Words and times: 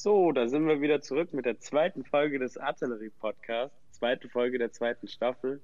So, 0.00 0.30
da 0.30 0.46
sind 0.46 0.68
wir 0.68 0.80
wieder 0.80 1.00
zurück 1.00 1.32
mit 1.32 1.44
der 1.44 1.58
zweiten 1.58 2.04
Folge 2.04 2.38
des 2.38 2.56
Artillerie-Podcasts, 2.56 3.76
zweite 3.90 4.28
Folge 4.28 4.56
der 4.56 4.70
zweiten 4.70 5.08
Staffel. 5.08 5.60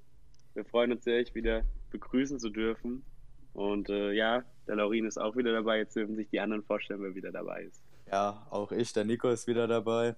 Wir 0.54 0.64
freuen 0.64 0.90
uns 0.90 1.04
sehr, 1.04 1.20
euch 1.20 1.36
wieder 1.36 1.62
begrüßen 1.90 2.40
zu 2.40 2.50
dürfen. 2.50 3.04
Und 3.52 3.90
äh, 3.90 4.10
ja, 4.10 4.42
der 4.66 4.74
Laurin 4.74 5.04
ist 5.04 5.18
auch 5.18 5.36
wieder 5.36 5.52
dabei. 5.52 5.78
Jetzt 5.78 5.94
dürfen 5.94 6.16
sich 6.16 6.28
die 6.30 6.40
anderen 6.40 6.64
vorstellen, 6.64 7.00
wer 7.00 7.14
wieder 7.14 7.30
dabei 7.30 7.62
ist. 7.62 7.80
Ja, 8.10 8.44
auch 8.50 8.72
ich, 8.72 8.92
der 8.92 9.04
Nico 9.04 9.28
ist 9.28 9.46
wieder 9.46 9.68
dabei. 9.68 10.16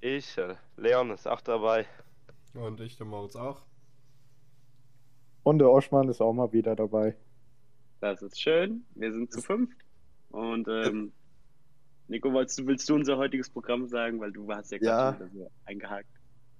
Ich, 0.00 0.38
äh, 0.38 0.54
Leon 0.76 1.10
ist 1.10 1.26
auch 1.26 1.40
dabei. 1.40 1.84
Und 2.54 2.80
ich, 2.80 2.96
der 2.96 3.06
Moritz 3.06 3.34
auch. 3.34 3.62
Und 5.42 5.58
der 5.58 5.68
Oschmann 5.68 6.08
ist 6.08 6.20
auch 6.20 6.32
mal 6.32 6.52
wieder 6.52 6.76
dabei. 6.76 7.16
Das 7.98 8.22
ist 8.22 8.40
schön. 8.40 8.84
Wir 8.94 9.12
sind 9.12 9.32
zu 9.32 9.42
fünft. 9.42 9.78
Und 10.30 10.68
ähm, 10.68 11.12
Nico, 12.08 12.32
willst 12.32 12.58
du, 12.58 12.66
willst 12.66 12.88
du 12.88 12.94
unser 12.94 13.16
heutiges 13.18 13.50
Programm 13.50 13.86
sagen? 13.86 14.18
Weil 14.20 14.32
du 14.32 14.50
hast 14.50 14.72
ja 14.72 14.78
Ja. 14.80 15.10
gerade 15.12 15.30
so 15.32 15.50
eingehakt. 15.66 16.08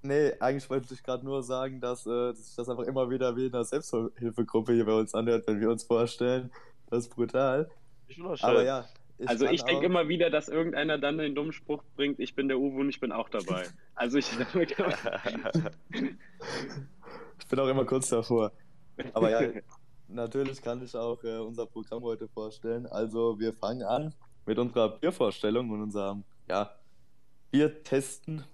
Nee, 0.02 0.32
eigentlich 0.38 0.68
wollte 0.70 0.94
ich 0.94 1.02
gerade 1.02 1.24
nur 1.24 1.42
sagen, 1.42 1.80
dass, 1.80 2.06
äh, 2.06 2.10
dass 2.28 2.46
sich 2.46 2.54
das 2.56 2.68
einfach 2.68 2.84
immer 2.84 3.10
wieder 3.10 3.34
wie 3.36 3.46
in 3.46 3.54
einer 3.54 3.64
Selbsthilfegruppe 3.64 4.72
hier 4.72 4.84
bei 4.84 4.92
uns 4.92 5.14
anhört, 5.14 5.46
wenn 5.48 5.60
wir 5.60 5.70
uns 5.70 5.82
vorstellen. 5.84 6.52
Das 6.88 7.00
ist 7.04 7.14
brutal. 7.14 7.68
Ich 8.06 8.16
schön. 8.16 8.26
Aber 8.40 8.62
ja. 8.64 8.86
Also 9.26 9.46
kann 9.46 9.54
ich 9.54 9.64
denke 9.64 9.86
immer 9.86 10.06
wieder, 10.06 10.30
dass 10.30 10.48
irgendeiner 10.48 10.98
dann 10.98 11.18
den 11.18 11.34
dummen 11.34 11.52
Spruch 11.52 11.82
bringt, 11.96 12.20
ich 12.20 12.36
bin 12.36 12.46
der 12.46 12.58
Uwe 12.60 12.78
und 12.80 12.88
ich 12.88 13.00
bin 13.00 13.10
auch 13.10 13.28
dabei. 13.28 13.66
Also 13.96 14.18
ich 14.18 14.30
Ich 17.40 17.46
bin 17.48 17.58
auch 17.58 17.68
immer 17.68 17.84
kurz 17.84 18.08
davor. 18.08 18.52
Aber 19.14 19.30
ja, 19.30 19.40
natürlich 20.08 20.62
kann 20.62 20.82
ich 20.82 20.94
auch 20.94 21.22
äh, 21.24 21.38
unser 21.38 21.66
Programm 21.66 22.02
heute 22.04 22.28
vorstellen. 22.28 22.86
Also 22.86 23.40
wir 23.40 23.52
fangen 23.54 23.82
an 23.82 24.14
mit 24.48 24.58
unserer 24.58 24.88
Biervorstellung 24.88 25.68
und 25.70 25.82
unserem 25.82 26.24
ja, 26.48 26.70
Biertesten, 27.50 28.44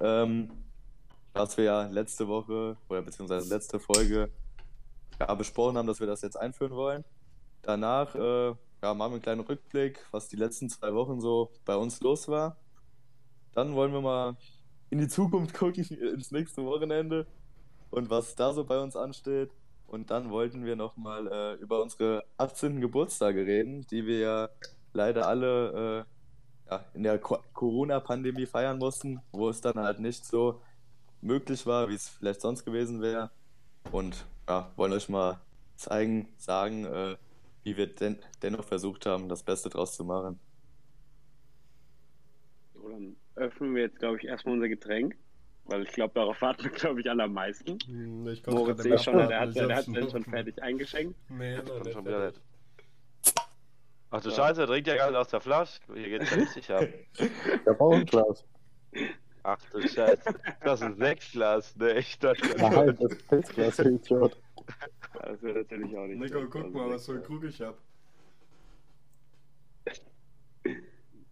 ähm, 0.00 0.50
was 1.32 1.56
wir 1.56 1.64
ja 1.64 1.86
letzte 1.86 2.26
Woche 2.26 2.76
oder 2.88 3.02
beziehungsweise 3.02 3.54
letzte 3.54 3.78
Folge 3.78 4.30
ja, 5.20 5.32
besprochen 5.34 5.78
haben, 5.78 5.86
dass 5.86 6.00
wir 6.00 6.08
das 6.08 6.22
jetzt 6.22 6.36
einführen 6.36 6.72
wollen. 6.72 7.04
Danach 7.62 8.16
äh, 8.16 8.48
ja, 8.48 8.94
machen 8.94 8.98
wir 8.98 9.14
einen 9.14 9.22
kleinen 9.22 9.40
Rückblick, 9.42 10.04
was 10.10 10.26
die 10.26 10.34
letzten 10.34 10.68
zwei 10.68 10.92
Wochen 10.92 11.20
so 11.20 11.52
bei 11.64 11.76
uns 11.76 12.00
los 12.00 12.26
war. 12.26 12.56
Dann 13.52 13.76
wollen 13.76 13.92
wir 13.92 14.00
mal 14.00 14.36
in 14.90 14.98
die 14.98 15.08
Zukunft 15.08 15.54
gucken, 15.54 15.84
ins 16.14 16.32
nächste 16.32 16.64
Wochenende 16.64 17.28
und 17.90 18.10
was 18.10 18.34
da 18.34 18.52
so 18.52 18.64
bei 18.64 18.80
uns 18.80 18.96
ansteht. 18.96 19.52
Und 19.86 20.10
dann 20.10 20.30
wollten 20.30 20.64
wir 20.64 20.74
nochmal 20.74 21.28
äh, 21.28 21.62
über 21.62 21.80
unsere 21.80 22.24
18. 22.38 22.80
Geburtstage 22.80 23.46
reden, 23.46 23.86
die 23.86 24.04
wir 24.04 24.18
ja 24.18 24.48
leider 24.94 25.26
alle 25.28 26.06
äh, 26.66 26.70
ja, 26.70 26.84
in 26.94 27.02
der 27.02 27.18
Co 27.18 27.38
Corona-Pandemie 27.52 28.46
feiern 28.46 28.78
mussten, 28.78 29.20
wo 29.32 29.48
es 29.50 29.60
dann 29.60 29.74
halt 29.78 30.00
nicht 30.00 30.24
so 30.24 30.60
möglich 31.20 31.66
war, 31.66 31.88
wie 31.88 31.94
es 31.94 32.08
vielleicht 32.08 32.40
sonst 32.40 32.64
gewesen 32.64 33.02
wäre. 33.02 33.30
Und 33.92 34.26
ja, 34.48 34.72
wollen 34.76 34.92
euch 34.92 35.08
mal 35.08 35.40
zeigen, 35.76 36.28
sagen, 36.38 36.84
äh, 36.86 37.16
wie 37.64 37.76
wir 37.76 37.86
den 37.94 38.18
dennoch 38.42 38.64
versucht 38.64 39.06
haben, 39.06 39.28
das 39.28 39.42
Beste 39.42 39.68
draus 39.70 39.94
zu 39.96 40.04
machen. 40.04 40.38
So, 42.74 42.88
dann 42.88 43.16
öffnen 43.36 43.74
wir 43.74 43.82
jetzt, 43.82 43.98
glaube 43.98 44.18
ich, 44.18 44.24
erstmal 44.24 44.54
unser 44.54 44.68
Getränk. 44.68 45.16
Weil 45.66 45.82
ich 45.84 45.92
glaube, 45.92 46.12
darauf 46.14 46.40
warten 46.42 46.64
wir, 46.64 46.70
glaube 46.70 47.00
ich, 47.00 47.08
alle 47.08 47.24
am 47.24 47.32
meisten. 47.32 47.82
Hm, 47.86 48.26
Ich 48.28 48.46
Moritz 48.46 48.82
sehe 48.82 48.98
schon, 48.98 49.16
der 49.16 49.40
hat, 49.40 49.56
der 49.56 49.64
hat 49.64 49.72
hab's 49.72 49.92
den 49.92 50.10
schon 50.10 50.24
fertig 50.24 50.62
eingeschenkt. 50.62 51.18
Nee, 51.28 51.62
Kann 51.62 51.82
nicht. 51.82 51.92
schon 51.92 52.04
wieder 52.06 52.20
fertig. 52.20 52.40
nicht. 52.40 52.42
Ach 54.16 54.20
du 54.22 54.30
Scheiße, 54.30 54.60
er 54.60 54.66
trinkt 54.68 54.86
ja 54.86 54.94
gar 54.94 55.10
nicht 55.10 55.18
aus 55.18 55.26
der 55.26 55.40
Flasche. 55.40 55.80
Hier 55.92 56.08
geht's 56.08 56.30
ja 56.30 56.36
richtig 56.36 56.70
ab. 56.70 56.88
Der 57.66 57.72
Bauernglas. 57.78 58.44
Ach 59.42 59.58
du 59.72 59.80
Scheiße. 59.80 60.34
Das 60.62 60.80
ist 60.80 60.86
ein 60.86 60.96
Sektglas, 60.96 61.74
ne? 61.74 61.98
Ich 61.98 62.16
dachte, 62.20 62.48
Nein, 62.56 62.96
das 63.00 63.10
ist 63.10 63.28
Pilzglas, 63.28 63.76
du 63.78 63.88
Idiot. 63.88 64.40
Das 65.20 65.42
wäre 65.42 65.58
natürlich 65.58 65.96
auch 65.96 66.06
nicht. 66.06 66.20
Nico, 66.20 66.38
schlecht. 66.38 66.50
guck 66.52 66.74
mal, 66.74 66.90
was 66.90 67.06
für 67.06 67.14
ein 67.14 67.22
Krug 67.24 67.42
ich 67.42 67.60
hab. 67.60 67.76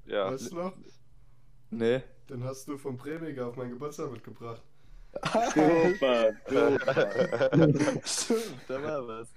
ja. 0.07 0.33
Weißt 0.33 0.51
du 0.51 0.57
noch? 0.57 0.73
Nee. 1.71 2.03
Den 2.29 2.43
hast 2.43 2.67
du 2.67 2.79
vom 2.79 2.97
Premiger 2.97 3.47
auf 3.47 3.55
meinen 3.57 3.71
Geburtstag 3.71 4.11
mitgebracht. 4.11 4.63
Super, 5.55 6.33
super. 6.49 7.51
Stimmt, 8.05 8.65
da 8.67 8.83
war 8.83 9.07
was. 9.07 9.29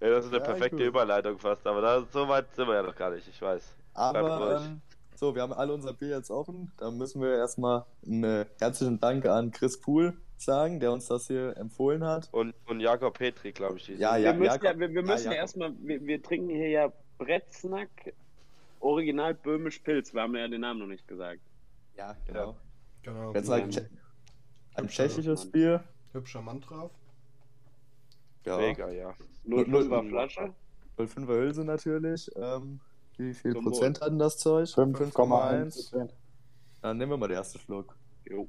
Ja, 0.00 0.10
das 0.10 0.24
ist 0.26 0.32
eine 0.32 0.38
Ja, 0.42 0.44
perfekte. 0.44 0.84
Überleitung 0.84 1.38
fast, 1.38 1.66
aber 1.66 1.80
da, 1.80 2.04
so 2.12 2.28
weit 2.28 2.54
sind 2.54 2.66
wir 2.68 2.74
ja 2.74 2.82
noch 2.82 2.96
gar 2.96 3.10
nicht, 3.10 3.28
ich 3.28 3.40
weiß. 3.40 3.76
Aber 3.94 4.60
ähm, 4.62 4.80
so, 5.14 5.34
wir 5.34 5.42
haben 5.42 5.52
alle 5.52 5.74
unser 5.74 5.92
Bier 5.92 6.16
jetzt 6.16 6.30
offen. 6.30 6.72
Da 6.78 6.90
müssen 6.90 7.20
wir 7.20 7.36
erstmal 7.36 7.84
einen 8.06 8.46
herzlichen 8.58 8.98
Dank 9.00 9.26
an 9.26 9.50
Chris 9.50 9.80
Pool 9.80 10.16
sagen, 10.36 10.80
der 10.80 10.92
uns 10.92 11.06
das 11.08 11.26
hier 11.26 11.54
empfohlen 11.58 12.02
hat. 12.04 12.28
Und, 12.32 12.54
und 12.66 12.80
Jakob 12.80 13.18
Petri, 13.18 13.52
glaube 13.52 13.76
ich. 13.76 13.88
Ja, 13.88 14.16
ja. 14.16 14.32
wir 14.32 14.34
müssen 14.38 14.44
ja, 14.44 14.54
Jakob- 14.70 14.80
wir, 14.80 14.88
wir 14.90 15.02
ja, 15.02 15.12
müssen 15.12 15.32
ja, 15.32 15.36
erstmal, 15.36 15.74
wir, 15.80 16.00
wir 16.06 16.22
trinken 16.22 16.48
hier 16.48 16.68
ja 16.70 16.92
Bretznack 17.18 18.14
Original 18.80 19.34
Böhmisch 19.34 19.80
Pilz. 19.80 20.14
Wir 20.14 20.22
haben 20.22 20.34
ja 20.34 20.48
den 20.48 20.62
Namen 20.62 20.80
noch 20.80 20.86
nicht 20.86 21.06
gesagt. 21.06 21.40
Ja, 21.98 22.16
genau. 22.26 22.56
Genau. 23.02 23.34
Jetzt 23.34 23.48
Nein. 23.48 23.64
ein, 23.64 23.70
Tsche- 23.70 23.88
ein 24.76 24.88
tschechisches 24.88 25.50
Bier. 25.50 25.84
Hübscher 26.12 26.40
Mann 26.40 26.60
drauf. 26.62 26.90
Ja. 28.44 28.56
Mega, 28.56 28.88
ja. 28.90 29.14
Null 29.44 29.66
Null- 29.66 29.82
Fünfer 29.82 30.04
Flasche. 30.04 30.54
05er 30.98 31.26
Hülse 31.34 31.64
natürlich. 31.64 32.30
Ähm, 32.36 32.80
wie 33.16 33.34
viel 33.34 33.52
Zum 33.52 33.64
Prozent 33.64 34.00
hatten 34.00 34.18
das 34.18 34.38
Zeug? 34.38 34.68
5,1 34.68 35.74
Prozent. 35.74 36.14
Dann 36.82 36.96
nehmen 36.98 37.12
wir 37.12 37.16
mal 37.16 37.28
den 37.28 37.36
ersten 37.36 37.58
Schluck. 37.58 37.94
Jo. 38.24 38.48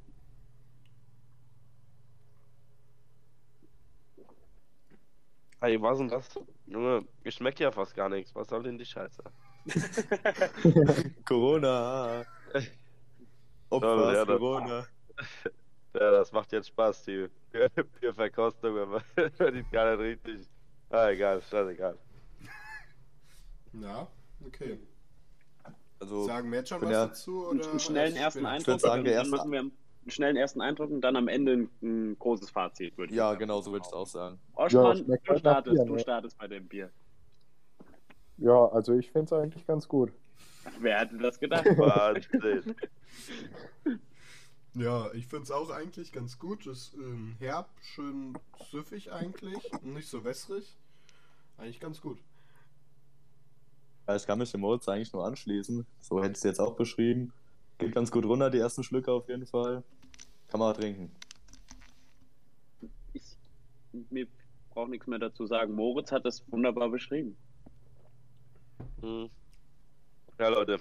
Hey, 5.60 5.80
was 5.80 5.98
denn 5.98 6.08
das? 6.08 6.28
Junge, 6.66 7.04
geschmeckt 7.22 7.60
ja 7.60 7.70
fast 7.70 7.94
gar 7.94 8.08
nichts. 8.08 8.34
Was 8.34 8.48
soll 8.48 8.62
denn 8.64 8.78
die 8.78 8.84
Scheiße? 8.84 9.22
Corona. 11.24 12.24
Opfer, 13.70 13.86
Toll, 13.86 14.14
ja, 14.14 14.24
das- 14.24 14.38
Corona. 14.38 14.86
Ja, 15.94 16.10
das 16.10 16.32
macht 16.32 16.50
jetzt 16.52 16.68
Spaß, 16.68 17.04
die 17.04 17.28
Bierverkostung, 18.00 18.78
aber 18.78 19.02
die 19.52 19.64
gar 19.70 19.96
nicht 19.96 20.00
richtig. 20.24 20.46
Ah, 20.90 21.08
egal, 21.10 21.40
scheißegal. 21.42 21.96
Ja, 23.74 24.06
okay. 24.46 24.78
Also, 26.00 26.24
Sagen 26.26 26.50
wir 26.50 26.58
jetzt 26.58 26.68
schon 26.68 26.80
bin 26.80 26.88
was 26.88 26.94
ja- 26.94 27.06
dazu? 27.06 27.48
einen, 27.48 27.60
Oder 27.60 27.70
einen 27.70 27.80
schnellen 27.80 28.16
erst 28.16 28.36
ersten 28.36 28.38
später? 28.40 28.52
Eindruck. 28.52 28.80
sagen, 28.80 29.04
der 29.04 29.16
dann 29.22 29.30
machen 29.30 29.52
wir 29.52 29.60
einen 29.60 29.72
schnellen 30.08 30.36
ersten 30.36 30.60
Eindruck 30.60 30.90
und 30.90 31.00
dann 31.00 31.16
am 31.16 31.28
Ende 31.28 31.52
ein, 31.52 31.70
ein 31.82 32.18
großes 32.18 32.50
Fazit, 32.50 32.98
würde 32.98 33.12
ich 33.12 33.16
ja, 33.16 33.28
sagen. 33.28 33.38
genau 33.38 33.60
so 33.60 33.70
würde 33.70 33.82
ich 33.82 33.86
es 33.88 33.92
auch 33.92 34.06
sagen. 34.06 34.38
Oschmann, 34.54 34.98
Ja, 34.98 35.16
du 35.16 35.28
halt 35.28 35.38
startest, 35.38 35.76
Bier, 35.76 35.84
du 35.86 35.92
ne? 35.94 35.98
startest 36.00 36.38
bei 36.38 36.48
dem 36.48 36.66
Bier. 36.68 36.90
Ja, 38.38 38.66
also 38.66 38.94
ich 38.94 39.10
finde 39.12 39.26
es 39.26 39.32
eigentlich 39.32 39.66
ganz 39.66 39.86
gut. 39.86 40.12
Wer 40.80 40.98
hätte 41.00 41.18
das 41.18 41.38
gedacht? 41.38 41.64
Wahnsinn. 41.76 42.74
Ja, 44.74 45.12
ich 45.12 45.26
finde 45.26 45.44
es 45.44 45.50
auch 45.50 45.70
eigentlich 45.70 46.12
ganz 46.12 46.38
gut. 46.38 46.66
Ist 46.66 46.94
ähm, 46.94 47.36
herb, 47.38 47.68
schön 47.82 48.38
süffig 48.70 49.12
eigentlich. 49.12 49.58
Nicht 49.82 50.08
so 50.08 50.24
wässrig. 50.24 50.76
Eigentlich 51.58 51.80
ganz 51.80 52.00
gut. 52.00 52.18
Ja, 54.08 54.16
ich 54.16 54.26
kann 54.26 54.38
mich 54.38 54.50
dem 54.50 54.62
Moritz 54.62 54.88
eigentlich 54.88 55.12
nur 55.12 55.26
anschließen. 55.26 55.86
So 56.00 56.18
hätte 56.20 56.32
ich 56.32 56.38
es 56.38 56.42
jetzt 56.42 56.60
auch 56.60 56.74
beschrieben. 56.74 57.32
Geht 57.78 57.94
ganz 57.94 58.10
gut 58.10 58.24
runter, 58.24 58.50
die 58.50 58.58
ersten 58.58 58.82
Schlücke 58.82 59.12
auf 59.12 59.28
jeden 59.28 59.46
Fall. 59.46 59.82
Kann 60.48 60.60
man 60.60 60.74
trinken. 60.74 61.10
Ich, 63.12 63.36
mir 64.10 64.26
braucht 64.70 64.88
nichts 64.88 65.06
mehr 65.06 65.18
dazu 65.18 65.46
sagen. 65.46 65.74
Moritz 65.74 66.12
hat 66.12 66.24
das 66.24 66.42
wunderbar 66.50 66.88
beschrieben. 66.88 67.36
Hm. 69.02 69.28
Ja, 70.38 70.48
Leute, 70.48 70.80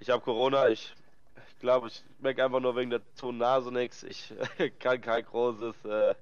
ich 0.00 0.10
habe 0.10 0.22
Corona. 0.22 0.68
Ich 0.68 0.94
glaube, 1.58 1.88
ich 1.88 2.04
merke 2.20 2.44
einfach 2.44 2.60
nur 2.60 2.76
wegen 2.76 2.90
der 2.90 3.00
zu 3.14 3.32
Nase 3.32 3.72
nichts. 3.72 4.02
Ich 4.02 4.34
kann 4.78 5.00
kein 5.00 5.24
großes 5.24 5.84
äh, 5.84 6.14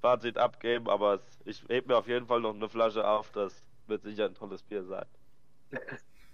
Fazit 0.00 0.38
abgeben, 0.38 0.88
aber 0.88 1.14
es, 1.14 1.22
ich 1.44 1.64
heb 1.68 1.86
mir 1.86 1.96
auf 1.96 2.08
jeden 2.08 2.26
Fall 2.26 2.40
noch 2.40 2.54
eine 2.54 2.68
Flasche 2.68 3.06
auf. 3.06 3.30
Das 3.32 3.54
wird 3.86 4.02
sicher 4.02 4.26
ein 4.26 4.34
tolles 4.34 4.62
Bier 4.62 4.84
sein. 4.84 5.06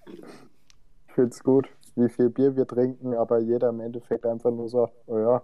Ich 0.07 1.13
finde 1.15 1.31
es 1.31 1.43
gut, 1.43 1.69
wie 1.95 2.09
viel 2.09 2.31
Bier 2.31 2.57
wir 2.57 2.67
trinken, 2.67 3.15
aber 3.15 3.39
jeder 3.39 3.71
im 3.71 3.81
Endeffekt 3.81 4.25
einfach 4.27 4.51
nur 4.51 4.69
sagt, 4.69 4.95
oh 5.07 5.19
ja, 5.19 5.43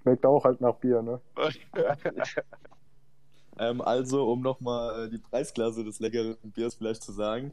schmeckt 0.00 0.26
auch 0.26 0.44
halt 0.44 0.60
nach 0.60 0.74
Bier, 0.76 1.02
ne? 1.02 1.20
Ähm, 3.60 3.82
also, 3.82 4.26
um 4.32 4.40
nochmal 4.40 5.04
äh, 5.04 5.10
die 5.10 5.18
Preisklasse 5.18 5.84
des 5.84 6.00
leckeren 6.00 6.36
Biers 6.42 6.76
vielleicht 6.76 7.02
zu 7.02 7.12
sagen. 7.12 7.52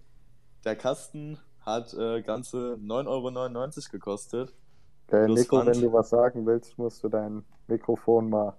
Der 0.64 0.78
Kasten 0.78 1.38
hat 1.66 1.94
äh, 1.94 2.22
ganze 2.22 2.78
9,99 2.82 3.08
Euro 3.08 3.92
gekostet. 3.92 4.54
Okay, 5.07 5.25
Plus 5.25 5.39
Nico, 5.39 5.65
wenn 5.65 5.80
du 5.81 5.92
was 5.94 6.09
sagen 6.09 6.45
willst, 6.45 6.77
musst 6.77 7.04
du 7.04 7.09
dein 7.09 7.44
Mikrofon 7.68 8.30
mal. 8.30 8.57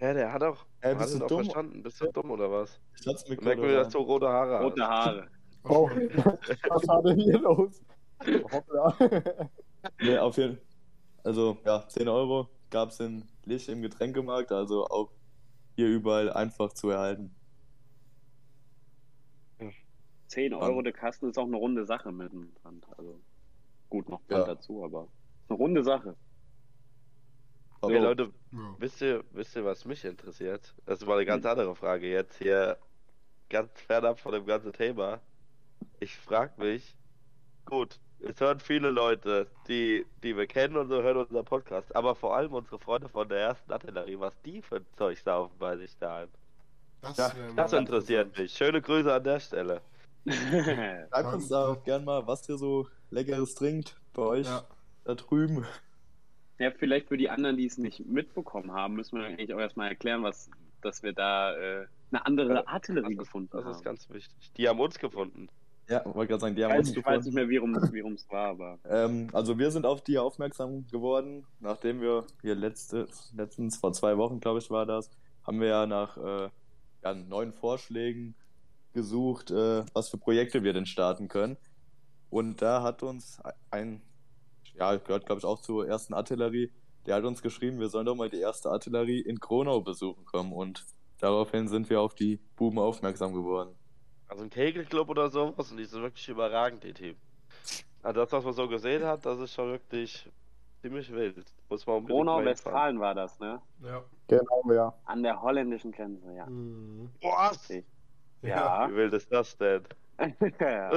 ja, 0.00 0.12
der 0.14 0.32
hat 0.32 0.42
auch. 0.42 0.66
Äh, 0.80 0.94
hat 0.96 0.98
bist 0.98 1.20
du 1.20 1.24
auch 1.24 1.28
dumm? 1.28 1.38
verstanden. 1.44 1.82
Bist 1.82 2.00
du 2.00 2.06
dumm 2.12 2.30
oder 2.30 2.50
was? 2.50 2.80
Ich 3.00 3.06
hat's 3.06 3.28
mir 3.28 3.36
Merkwürdig, 3.40 3.76
dass 3.76 3.88
du 3.90 3.98
rote 3.98 4.28
Haare 4.28 4.62
Rote. 4.62 4.82
Haare. 4.86 5.28
Oh, 5.68 5.90
was 5.90 6.86
war 6.86 7.02
denn 7.02 7.18
hier 7.18 7.40
los? 7.40 7.82
Hoppla. 8.52 8.96
Nee, 10.00 10.16
auf 10.18 10.36
jeden 10.36 10.58
Also, 11.24 11.58
ja, 11.64 11.86
10 11.88 12.06
Euro 12.08 12.48
gab 12.70 12.90
es 12.90 13.00
in 13.00 13.24
Lich 13.44 13.68
im 13.68 13.82
Getränkemarkt, 13.82 14.52
also 14.52 14.86
auch 14.86 15.10
hier 15.74 15.88
überall 15.88 16.32
einfach 16.32 16.72
zu 16.72 16.90
erhalten. 16.90 17.34
10 20.28 20.54
Euro 20.54 20.82
der 20.82 20.92
Kasten 20.92 21.28
ist 21.30 21.38
auch 21.38 21.46
eine 21.46 21.56
runde 21.56 21.84
Sache 21.84 22.12
mit 22.12 22.32
dem 22.32 22.52
Pfand. 22.62 22.86
Also 22.96 23.20
gut, 23.88 24.08
noch 24.08 24.20
Pfand 24.22 24.46
Ja. 24.46 24.54
dazu, 24.54 24.84
aber 24.84 25.04
ist 25.42 25.50
eine 25.50 25.58
runde 25.58 25.84
Sache. 25.84 26.16
Okay, 27.80 27.96
Aber- 27.98 28.04
Leute, 28.06 28.32
Ja. 28.52 28.74
wisst 28.78 29.00
ihr, 29.02 29.22
wisst 29.32 29.54
ihr, 29.56 29.64
was 29.64 29.84
mich 29.84 30.04
interessiert? 30.04 30.74
Das 30.86 31.00
ist 31.00 31.06
mal 31.06 31.14
eine 31.14 31.26
ganz 31.26 31.44
andere 31.46 31.74
Frage 31.76 32.08
jetzt 32.10 32.38
hier, 32.38 32.78
ganz 33.50 33.70
fernab 33.80 34.18
von 34.18 34.32
dem 34.32 34.46
ganzen 34.46 34.72
Thema. 34.72 35.20
Ich 36.00 36.16
frag 36.16 36.56
mich, 36.58 36.96
gut, 37.66 38.00
es 38.20 38.40
hören 38.40 38.60
viele 38.60 38.90
Leute, 38.90 39.46
die, 39.68 40.06
die 40.22 40.36
wir 40.36 40.46
kennen 40.46 40.76
und 40.76 40.88
so 40.88 41.02
hören 41.02 41.18
unseren 41.18 41.44
Podcast, 41.44 41.94
aber 41.94 42.14
vor 42.14 42.34
allem 42.34 42.52
unsere 42.54 42.78
Freunde 42.78 43.08
von 43.08 43.28
der 43.28 43.38
ersten 43.38 43.70
Artillerie, 43.70 44.18
was 44.18 44.40
die 44.42 44.62
für 44.62 44.76
ein 44.76 44.86
Zeug 44.96 45.18
saufen 45.18 45.54
bei 45.58 45.76
sich 45.76 45.96
daheim. 45.98 46.28
Das, 47.02 47.14
Das 47.54 47.72
mal 47.72 47.78
interessiert 47.78 48.36
mich. 48.36 48.52
Schöne 48.52 48.80
Grüße 48.80 49.12
an 49.12 49.22
der 49.22 49.38
Stelle. 49.38 49.82
Schreibt 50.26 51.34
uns 51.34 51.48
da 51.48 51.68
auch 51.68 51.84
gern 51.84 52.04
mal, 52.04 52.26
was 52.26 52.48
ihr 52.48 52.56
so 52.56 52.88
Leckeres 53.10 53.54
trinkt 53.54 54.00
bei 54.12 54.22
euch 54.22 54.46
Ja, 54.46 54.66
da 55.04 55.14
drüben. 55.14 55.64
ja, 56.58 56.70
vielleicht 56.70 57.08
für 57.08 57.16
die 57.16 57.30
anderen, 57.30 57.56
die 57.56 57.66
es 57.66 57.78
nicht 57.78 58.04
mitbekommen 58.06 58.72
haben, 58.72 58.94
müssen 58.94 59.18
wir 59.18 59.26
eigentlich 59.26 59.52
auch 59.54 59.58
erstmal 59.60 59.88
erklären, 59.88 60.22
was, 60.22 60.50
dass 60.80 61.02
wir 61.02 61.12
da 61.12 61.54
äh, 61.56 61.86
eine 62.10 62.24
andere 62.26 62.66
Artillerie 62.68 63.16
Das, 63.16 63.24
gefunden 63.24 63.50
das 63.52 63.64
haben. 63.64 63.70
ist 63.70 63.82
ganz 63.84 64.08
wichtig. 64.10 64.52
Die 64.56 64.68
haben 64.68 64.80
uns 64.80 64.98
gefunden. 64.98 65.48
Ja, 65.88 66.04
wollte 66.04 66.30
gerade 66.30 66.40
sagen, 66.40 66.56
die 66.56 66.62
ich, 66.62 66.64
haben 66.64 66.72
weiß, 66.72 66.88
uns 66.88 66.96
ich 66.96 66.96
weiß 67.04 67.24
gefunden. 67.24 67.24
nicht 67.24 67.34
mehr, 67.34 67.48
wie 67.48 67.56
rum 67.58 67.76
rum's 68.02 68.28
war, 68.30 68.48
aber 68.50 68.78
Ähm, 68.84 69.28
also 69.32 69.58
wir 69.58 69.70
sind 69.70 69.86
auf 69.86 70.02
die 70.02 70.18
aufmerksam 70.18 70.86
geworden, 70.88 71.46
nachdem 71.60 72.00
wir 72.00 72.26
hier 72.42 72.54
letzte, 72.56 73.08
letztens, 73.32 73.76
vor 73.76 73.92
zwei 73.92 74.16
Wochen, 74.18 74.40
glaube 74.40 74.58
ich, 74.58 74.70
war 74.70 74.86
das, 74.86 75.10
haben 75.44 75.60
wir 75.60 75.68
ja 75.68 75.86
nach 75.86 76.16
äh, 76.16 76.50
ja, 77.04 77.14
neuen 77.14 77.52
Vorschlägen 77.52 78.34
gesucht, 78.94 79.50
äh, 79.52 79.84
was 79.92 80.08
für 80.08 80.18
Projekte 80.18 80.64
wir 80.64 80.72
denn 80.72 80.86
starten 80.86 81.28
können. 81.28 81.56
Und 82.36 82.60
da 82.60 82.82
hat 82.82 83.02
uns 83.02 83.40
ein, 83.70 84.02
ja, 84.74 84.94
gehört 84.96 85.24
glaube 85.24 85.38
ich 85.38 85.46
auch 85.46 85.58
zur 85.58 85.88
ersten 85.88 86.12
Artillerie, 86.12 86.70
der 87.06 87.14
hat 87.14 87.24
uns 87.24 87.40
geschrieben, 87.40 87.80
wir 87.80 87.88
sollen 87.88 88.04
doch 88.04 88.14
mal 88.14 88.28
die 88.28 88.40
erste 88.40 88.68
Artillerie 88.68 89.20
in 89.20 89.40
Kronau 89.40 89.80
besuchen 89.80 90.26
kommen. 90.26 90.52
Und 90.52 90.84
daraufhin 91.18 91.66
sind 91.66 91.88
wir 91.88 91.98
auf 91.98 92.14
die 92.14 92.38
Buben 92.56 92.78
aufmerksam 92.78 93.32
geworden. 93.32 93.74
Also 94.28 94.44
ein 94.44 94.50
Kegelclub 94.50 95.08
oder 95.08 95.30
sowas 95.30 95.70
und 95.70 95.78
die 95.78 95.86
sind 95.86 96.02
wirklich 96.02 96.28
überragend, 96.28 96.84
die 96.84 96.92
Team. 96.92 97.16
Also 98.02 98.20
das, 98.20 98.32
was 98.32 98.44
man 98.44 98.52
so 98.52 98.68
gesehen 98.68 99.02
hat, 99.06 99.24
das 99.24 99.38
ist 99.38 99.54
schon 99.54 99.70
wirklich 99.70 100.30
ziemlich 100.82 101.10
wild. 101.10 101.42
Muss 101.70 101.86
man 101.86 102.04
Kronau. 102.04 102.44
Westfalen 102.44 103.00
war 103.00 103.14
das, 103.14 103.40
ne? 103.40 103.62
ja. 103.82 104.04
Genau, 104.28 104.62
ja. 104.74 104.92
An 105.06 105.22
der 105.22 105.40
holländischen 105.40 105.90
Grenze, 105.90 106.34
ja. 106.34 106.44
Mhm. 106.44 107.08
Was? 107.22 107.72
Ja. 108.42 108.90
Wie 108.90 108.94
wild 108.94 109.14
ist 109.14 109.32
das 109.32 109.56
denn? 109.56 109.84
ja. 110.60 110.90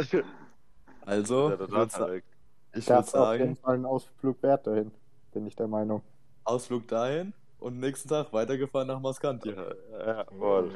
Also, 1.09 1.51
ich 1.51 1.59
würde 1.59 1.71
würd 1.71 2.23
ist 2.71 2.91
auf 2.91 2.97
jeden 2.97 3.07
sagen, 3.07 3.56
Fall 3.56 3.75
ein 3.75 3.85
Ausflug 3.85 4.44
wert 4.44 4.67
dahin, 4.67 4.91
bin 5.33 5.47
ich 5.47 5.56
der 5.56 5.67
Meinung. 5.67 6.03
Ausflug 6.44 6.88
dahin 6.88 7.33
und 7.59 7.79
nächsten 7.79 8.09
Tag 8.09 8.31
weitergefahren 8.31 8.88
nach 8.88 9.00
Maskantia. 9.00 9.73
Ja, 10.06 10.25
voll. 10.25 10.71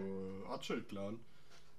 Oh, 0.50 0.54
Atschel-Clan. 0.54 1.20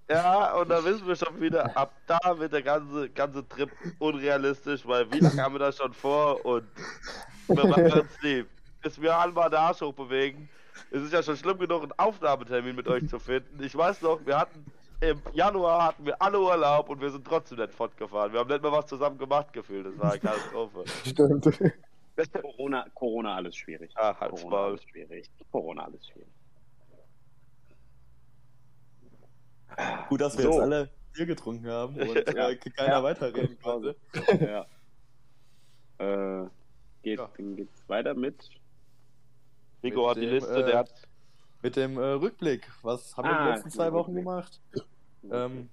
Ja, 0.08 0.54
und 0.54 0.68
da 0.68 0.84
wissen 0.84 1.06
wir 1.06 1.16
schon 1.16 1.40
wieder, 1.40 1.76
ab 1.76 1.92
da 2.06 2.18
wird 2.38 2.52
der 2.52 2.62
ganze, 2.62 3.08
ganze 3.08 3.48
Trip 3.48 3.70
unrealistisch, 3.98 4.86
weil 4.86 5.10
wie 5.10 5.18
lange 5.18 5.42
haben 5.42 5.54
wir 5.54 5.60
das 5.60 5.78
schon 5.78 5.92
vor 5.92 6.44
und 6.44 6.64
wir 7.48 7.66
machen 7.66 7.90
uns 7.90 8.22
lieb. 8.22 8.46
Bis 8.82 9.00
wir 9.00 9.18
einmal 9.18 9.48
den 9.48 9.58
Arsch 9.58 9.80
hochbewegen. 9.80 10.48
Es 10.90 11.02
ist 11.02 11.12
ja 11.12 11.22
schon 11.22 11.36
schlimm 11.36 11.58
genug, 11.58 11.82
einen 11.82 11.92
Aufnahmetermin 11.96 12.76
mit 12.76 12.86
euch 12.86 13.08
zu 13.08 13.18
finden. 13.18 13.62
Ich 13.62 13.74
weiß 13.74 14.02
noch, 14.02 14.24
wir 14.26 14.38
hatten 14.38 14.64
im 15.10 15.22
Januar 15.32 15.84
hatten 15.88 16.06
wir 16.06 16.20
alle 16.20 16.40
Urlaub 16.40 16.88
und 16.88 17.00
wir 17.00 17.10
sind 17.10 17.26
trotzdem 17.26 17.58
nicht 17.58 17.74
fortgefahren. 17.74 18.32
Wir 18.32 18.40
haben 18.40 18.48
nicht 18.50 18.62
mal 18.62 18.72
was 18.72 18.86
zusammen 18.86 19.18
gemacht 19.18 19.52
gefühlt. 19.52 19.86
Das 19.86 19.98
war 19.98 20.10
eine 20.12 20.20
Katastrophe. 20.20 20.84
Stimmt. 21.04 21.60
Corona, 22.42 22.86
Corona 22.94 23.34
alles 23.36 23.56
schwierig. 23.56 23.90
Ah, 23.96 24.14
halt's 24.18 24.40
Corona 24.42 24.56
Maul. 24.56 24.66
alles 24.70 24.82
schwierig. 24.84 25.30
Corona 25.50 25.84
alles 25.84 26.06
schwierig. 26.06 26.28
Gut, 30.08 30.20
dass 30.20 30.36
wir 30.38 30.44
So. 30.44 30.50
jetzt 30.52 30.60
alle 30.60 30.90
Bier 31.12 31.26
getrunken 31.26 31.66
haben 31.68 31.94
und 32.00 32.16
äh, 32.16 32.56
keiner 32.56 32.88
Ja. 32.92 33.02
weiterreden 33.02 33.58
konnte. 33.60 33.96
ja. 34.40 34.66
Äh, 35.98 36.48
geht, 37.04 37.20
Ja. 37.20 37.30
Dann 37.36 37.54
geht's 37.54 37.88
weiter 37.88 38.14
mit. 38.14 38.50
Nico 39.82 40.00
Mit 40.00 40.10
hat 40.10 40.16
die 40.16 40.20
dem, 40.22 40.30
Liste, 40.34 40.54
äh, 40.60 40.64
der 40.66 40.78
hat. 40.78 40.92
Mit 41.62 41.76
dem 41.76 41.96
äh, 41.98 42.00
Rückblick, 42.04 42.68
was 42.82 43.16
haben 43.16 43.28
wir 43.28 43.38
Ah, 43.38 43.44
die 43.44 43.50
letzten 43.52 43.70
zwei 43.70 43.92
Wochen 43.92 44.10
Rückblick. 44.16 44.24
gemacht? 44.24 44.60
Ähm, 45.30 45.68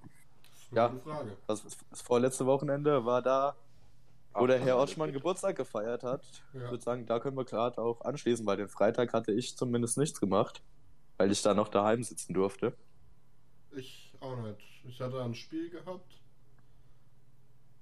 Ja. 0.71 0.88
gute 0.88 1.01
Frage. 1.03 1.38
das, 1.48 1.63
das 1.89 2.01
vorletzte 2.01 2.45
Wochenende 2.45 3.06
war 3.06 3.21
da, 3.21 3.56
wo 4.33 4.44
Ach, 4.44 4.48
der 4.48 4.59
Herr 4.59 4.81
ist- 4.83 4.95
Geburtstag 4.95 5.56
gefeiert 5.57 6.03
hat. 6.03 6.24
Ja. 6.53 6.63
Ich 6.65 6.71
würde 6.71 6.83
sagen, 6.83 7.06
da 7.06 7.19
können 7.19 7.36
wir 7.38 7.44
gerade 7.45 7.77
auch 7.81 8.01
anschließen, 8.01 8.45
weil 8.45 8.57
den 8.57 8.69
Freitag 8.69 9.12
hatte 9.13 9.31
ich 9.33 9.57
zumindest 9.57 9.98
nichts 9.98 10.19
gemacht, 10.19 10.62
weil 11.18 11.31
ich 11.31 11.42
da 11.42 11.53
noch 11.53 11.68
daheim 11.68 12.03
sitzen 12.03 12.33
durfte. 12.33 12.74
Ich 13.71 14.13
auch 14.21 14.38
nicht. 14.38 14.62
Ich 14.86 15.00
hatte 15.01 15.21
ein 15.24 15.33
Spiel 15.36 15.69
gehabt. 15.69 16.21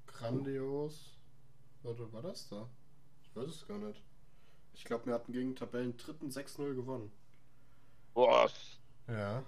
Grandios. 0.08 1.16
Warte, 1.84 2.12
war 2.12 2.22
das 2.22 2.50
da? 2.50 2.68
Ich 3.24 3.36
weiß 3.36 3.48
es 3.50 3.68
gar 3.68 3.78
nicht. 3.78 4.02
Ich 4.74 4.84
glaube, 4.84 5.06
wir 5.08 5.14
hatten 5.14 5.32
gegen 5.32 5.56
Tabellen 5.56 5.96
dritten 5.98 6.30
6-0 6.30 6.74
gewonnen. 6.76 7.12
Boah, 8.14 8.50
Ja. 9.08 9.44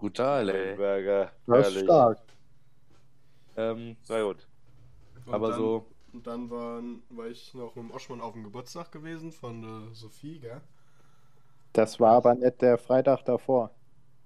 Brutal, 0.00 0.48
ey. 0.48 0.76
Burger. 0.76 1.30
Das 1.46 1.68
ist 1.74 1.84
stark. 1.84 2.18
Ähm, 3.56 3.96
Na 4.08 4.22
gut. 4.22 4.46
Und 5.26 5.34
aber 5.34 5.48
dann, 5.50 5.58
so, 5.58 5.86
Und 6.12 6.26
dann 6.26 6.50
waren, 6.50 7.02
war 7.10 7.26
ich 7.26 7.52
noch 7.54 7.74
mit 7.76 7.84
dem 7.84 7.90
Oschmann 7.92 8.20
auf 8.20 8.32
dem 8.32 8.42
Geburtstag 8.44 8.90
gewesen 8.90 9.30
von 9.30 9.60
der 9.62 9.94
Sophie, 9.94 10.40
gell? 10.40 10.60
Das 11.72 12.00
war 12.00 12.14
aber 12.16 12.34
nicht 12.34 12.60
der 12.62 12.78
Freitag 12.78 13.24
davor. 13.24 13.70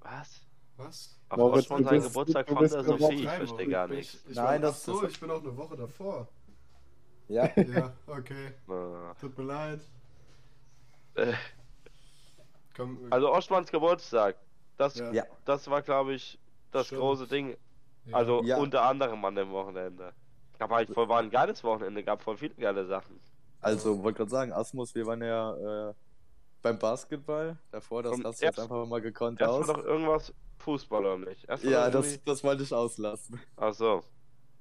Was? 0.01 0.41
Was? 0.77 1.19
Ach, 1.29 1.37
Moritz, 1.37 1.65
Oschmann 1.65 1.83
du 1.83 1.85
sein 1.89 1.95
bist- 1.99 2.09
Geburtstag 2.09 2.49
von 2.49 2.59
der 2.59 2.69
Sophie. 2.85 3.15
Ich 3.25 3.29
verstehe 3.29 3.69
gar 3.69 3.91
Ich- 3.91 3.97
nichts. 3.97 4.25
Ich 4.29 4.37
Nein, 4.37 4.45
war, 4.47 4.59
das- 4.61 4.89
ach 4.89 4.95
so, 4.95 5.01
das- 5.03 5.11
ich 5.13 5.21
bin 5.21 5.31
auch 5.31 5.41
eine 5.43 5.57
Woche 5.57 5.77
davor. 5.77 6.29
ja, 7.29 7.51
Ja, 7.57 7.93
okay. 8.07 8.53
Ah. 8.69 9.15
Tut 9.21 9.37
mir 9.37 9.45
leid. 9.45 9.81
Äh, 11.17 11.33
Komm, 12.77 12.99
Also 13.11 13.33
Oschmanns 13.33 13.71
Geburtstag. 13.71 14.37
Das, 14.77 14.99
Ja. 14.99 15.25
das 15.45 15.69
war, 15.71 15.83
glaube 15.83 16.15
ich, 16.15 16.39
das 16.73 16.87
Stimmt. 16.87 17.01
große 17.01 17.27
Ding. 17.29 17.57
Also 18.13 18.43
Ja. 18.45 18.57
unter 18.59 18.83
anderem 18.85 19.25
an 19.25 19.35
dem 19.35 19.51
Wochenende. 19.51 20.13
Gab 20.59 20.71
halt 20.71 20.91
voll, 20.91 21.09
war 21.09 21.21
ein 21.21 21.31
geiles 21.31 21.63
Wochenende, 21.65 22.03
gab 22.05 22.23
voll 22.23 22.37
viele 22.37 22.55
geile 22.55 22.85
Sachen. 22.87 23.19
also 23.61 24.03
wollte 24.03 24.19
gerade 24.19 24.31
sagen, 24.31 24.53
Asmus, 24.53 24.95
wir 24.95 25.07
waren 25.07 25.23
ja 25.23 25.89
äh, 25.91 25.95
beim 26.63 26.79
Basketball. 26.79 27.57
Davor, 27.71 28.03
das 28.03 28.23
hast 28.23 28.41
du 28.43 28.47
jetzt 28.47 28.59
einfach 28.61 28.85
mal 28.87 29.01
gekonnt 29.01 29.41
Erst 29.41 29.53
aus. 29.53 29.69
war 29.69 29.75
doch 29.77 29.85
irgendwas 29.85 30.33
Fußball 30.59 31.05
oder 31.05 31.19
nicht? 31.31 31.49
Erst 31.49 31.65
Ja, 31.65 31.91
das, 31.91 32.07
irgendwie- 32.13 32.23
das 32.27 32.45
wollte 32.45 32.63
ich 32.63 32.73
auslassen. 32.75 33.41
Ach 33.57 33.73
so. 33.73 34.03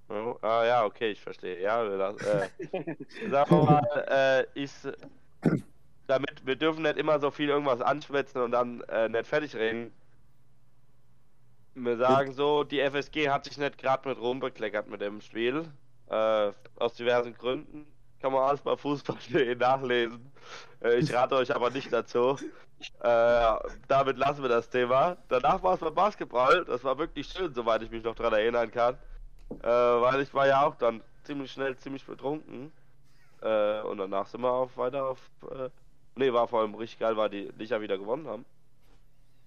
Ja, 0.09 0.35
Ah 0.41 0.65
ja, 0.65 0.85
okay, 0.85 1.11
ich 1.11 1.21
verstehe. 1.21 1.61
Ja, 1.61 1.83
wir 1.83 1.97
las- 1.97 2.17
äh, 2.21 2.49
sagen 3.29 3.51
wir 3.51 3.63
mal, 3.63 4.05
äh, 4.55 4.61
ist, 4.61 4.87
damit 6.07 6.45
wir 6.45 6.55
dürfen 6.55 6.83
nicht 6.83 6.97
immer 6.97 7.19
so 7.19 7.31
viel 7.31 7.49
irgendwas 7.49 7.81
anschwätzen 7.81 8.41
und 8.41 8.51
dann 8.51 8.81
äh, 8.81 9.09
nicht 9.09 9.27
fertig 9.27 9.55
reden. 9.55 9.93
Wir 11.75 11.97
sagen 11.97 12.33
so, 12.33 12.63
die 12.63 12.79
FSG 12.79 13.29
hat 13.29 13.45
sich 13.45 13.57
nicht 13.57 13.77
gerade 13.77 14.07
mit 14.07 14.19
rumbekleckert 14.19 14.87
mit 14.87 15.01
dem 15.01 15.21
Spiel. 15.21 15.65
Äh, 16.09 16.51
aus 16.77 16.93
diversen 16.93 17.33
Gründen. 17.33 17.87
Kann 18.21 18.31
man 18.31 18.43
alles 18.43 18.61
bei 18.61 18.75
Fußball.de 18.77 19.55
nachlesen. 19.59 20.31
Äh, 20.83 20.99
ich 20.99 21.13
rate 21.13 21.35
euch 21.35 21.53
aber 21.53 21.71
nicht 21.71 21.91
dazu. 21.91 22.37
Äh, 22.99 23.53
damit 23.87 24.17
lassen 24.17 24.43
wir 24.43 24.49
das 24.49 24.69
Thema. 24.69 25.17
Danach 25.29 25.63
war 25.63 25.73
es 25.73 25.79
beim 25.79 25.95
Basketball. 25.95 26.63
Das 26.65 26.83
war 26.83 26.97
wirklich 26.97 27.27
schön, 27.27 27.53
soweit 27.53 27.81
ich 27.81 27.89
mich 27.89 28.03
noch 28.03 28.15
daran 28.15 28.33
erinnern 28.33 28.69
kann. 28.69 28.95
Äh, 29.61 29.67
weil 29.67 30.21
ich 30.21 30.33
war 30.33 30.47
ja 30.47 30.65
auch 30.65 30.75
dann 30.75 31.01
ziemlich 31.23 31.51
schnell 31.51 31.75
ziemlich 31.77 32.05
betrunken. 32.05 32.71
Äh, 33.41 33.81
und 33.81 33.97
danach 33.97 34.27
sind 34.27 34.41
wir 34.41 34.51
auf 34.51 34.77
weiter 34.77 35.05
auf. 35.07 35.19
Nee, 36.15 36.31
war 36.31 36.47
vor 36.47 36.61
allem 36.61 36.75
richtig 36.75 36.99
geil, 36.99 37.17
weil 37.17 37.29
die 37.29 37.51
Licher 37.57 37.81
wieder 37.81 37.97
gewonnen 37.97 38.27
haben. 38.27 38.45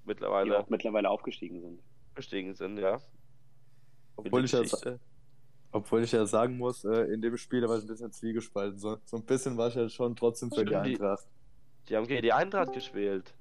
Die 0.03 0.09
Mittlerweile 0.09 0.59
auch 0.59 0.69
mittlerweile 0.69 1.09
aufgestiegen 1.09 1.61
sind. 1.61 1.81
Gestiegen 2.17 2.55
sind, 2.55 2.79
ja. 2.79 2.99
Obwohl 4.17 4.45
ich, 4.45 4.53
ja, 4.53 4.63
obwohl 5.73 6.03
ich 6.03 6.13
ja 6.13 6.25
sagen 6.27 6.57
muss, 6.57 6.85
äh, 6.85 7.13
in 7.13 7.21
dem 7.21 7.37
Spiel 7.37 7.69
war 7.69 7.77
ich 7.77 7.85
ein 7.85 7.89
bisschen 7.89 8.11
zwiegespalten. 8.13 8.79
So, 8.79 8.97
so 9.05 9.17
ein 9.19 9.25
bisschen 9.25 9.57
war 9.57 9.69
ich 9.69 9.75
ja 9.75 9.89
schon 9.89 10.17
trotzdem 10.17 10.51
für 10.51 10.65
die 10.65 10.75
Eintracht. 10.75 11.27
Die 11.89 11.97
haben 11.97 12.07
gegen 12.07 12.23
die 12.23 12.33
Eintracht 12.33 12.73
gespielt. 12.73 13.35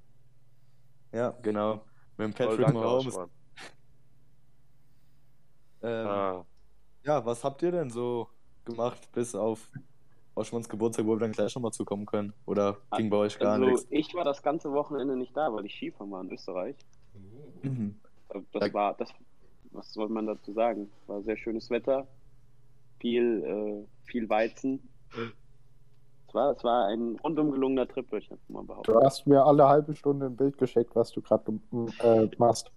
Ja, 1.12 1.32
genau. 1.41 1.86
Mit 2.17 2.27
dem 2.27 2.34
Patrick 2.34 2.74
Mahomes. 2.74 3.17
Ähm, 5.82 6.08
Ah. 6.08 6.46
Ja, 7.03 7.24
was 7.25 7.44
habt 7.44 7.62
ihr 7.62 7.72
denn 7.72 7.89
so 7.89 8.27
gemacht, 8.65 9.12
bis 9.13 9.36
auf 9.36 9.70
Oschmanns 10.34 10.67
Geburtstag, 10.67 11.05
wo 11.05 11.12
wir 11.15 11.20
dann 11.20 11.32
gleich 11.32 11.53
nochmal 11.55 11.72
zukommen 11.72 12.05
können? 12.05 12.34
Oder 12.46 12.77
ging 12.98 13.10
bei 13.10 13.17
euch 13.17 13.38
gar 13.38 13.53
Also 13.53 13.65
nichts? 13.65 13.88
ich 13.91 14.13
war 14.15 14.24
das 14.24 14.41
ganze 14.41 14.72
Wochenende 14.74 15.15
nicht 15.15 15.36
da, 15.38 15.53
weil 15.53 15.65
ich 15.65 15.75
Skifahren 15.75 16.12
war 16.12 16.22
in 16.22 16.32
Österreich. 16.32 16.75
Mhm. 17.62 18.00
Das 18.54 18.74
war 18.74 18.96
das. 18.96 19.10
Was 19.72 19.92
soll 19.94 20.10
man 20.10 20.27
dazu 20.27 20.54
sagen? 20.54 20.89
War 21.08 21.22
sehr 21.22 21.36
schönes 21.38 21.70
Wetter, 21.70 22.08
viel, 23.00 23.44
äh, 23.44 24.08
viel 24.10 24.30
Weizen. 24.30 24.88
Es 26.27 26.34
war, 26.34 26.51
es 26.51 26.63
war 26.63 26.88
ein 26.88 27.18
rundum 27.24 27.51
gelungener 27.51 27.88
Trip, 27.88 28.10
würde 28.12 28.25
ich 28.25 28.32
einfach 28.32 28.50
mal 28.50 28.63
behaupten. 28.63 28.92
Du 28.92 29.01
hast 29.01 29.27
mir 29.27 29.44
alle 29.44 29.68
halbe 29.68 29.96
Stunde 29.96 30.27
ein 30.27 30.36
Bild 30.36 30.58
geschickt, 30.58 30.96
was 30.96 31.12
du 31.12 31.22
gerade 31.22 31.60
äh, 32.00 32.30
machst. 32.38 32.72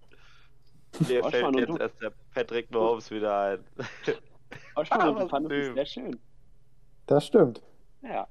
Mir 1.07 1.23
Oschmann, 1.23 1.31
fällt 1.31 1.45
und 1.45 1.57
jetzt 1.59 1.69
du? 1.69 1.77
erst 1.77 2.01
der 2.01 2.13
Patrick 2.33 2.71
Mahomes 2.71 3.11
wieder 3.11 3.39
ein. 3.39 3.63
Stimmt, 4.03 4.21
Ah, 4.89 5.11
du 5.11 5.15
was 5.15 5.29
fandest 5.29 5.69
es 5.69 5.73
sehr 5.75 5.85
schön. 5.85 6.19
Das 7.05 7.25
stimmt. 7.25 7.61
Ja. 8.01 8.27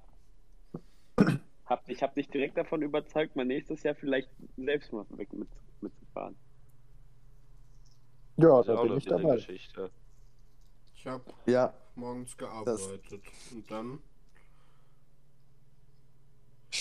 Hab, 1.66 1.88
ich 1.88 2.02
habe 2.02 2.14
dich 2.14 2.28
direkt 2.28 2.56
davon 2.56 2.82
überzeugt, 2.82 3.36
mal 3.36 3.44
nächstes 3.44 3.82
Jahr 3.82 3.94
vielleicht 3.94 4.30
selbst 4.56 4.92
mal 4.92 5.04
weg 5.10 5.32
mit, 5.32 5.48
mitzufahren. 5.80 6.36
Ja, 8.38 8.48
Das 8.48 8.60
ist 8.60 8.68
da 8.68 8.74
auch 8.78 8.82
bin 8.82 8.90
eine 8.92 8.98
ich 8.98 9.04
dabei. 9.06 9.34
Geschichte. 9.36 9.90
Ich 10.94 11.06
habe 11.06 11.24
Ja, 11.46 11.74
morgens 11.96 12.36
gearbeitet 12.36 13.22
und 13.52 13.70
dann 13.70 13.98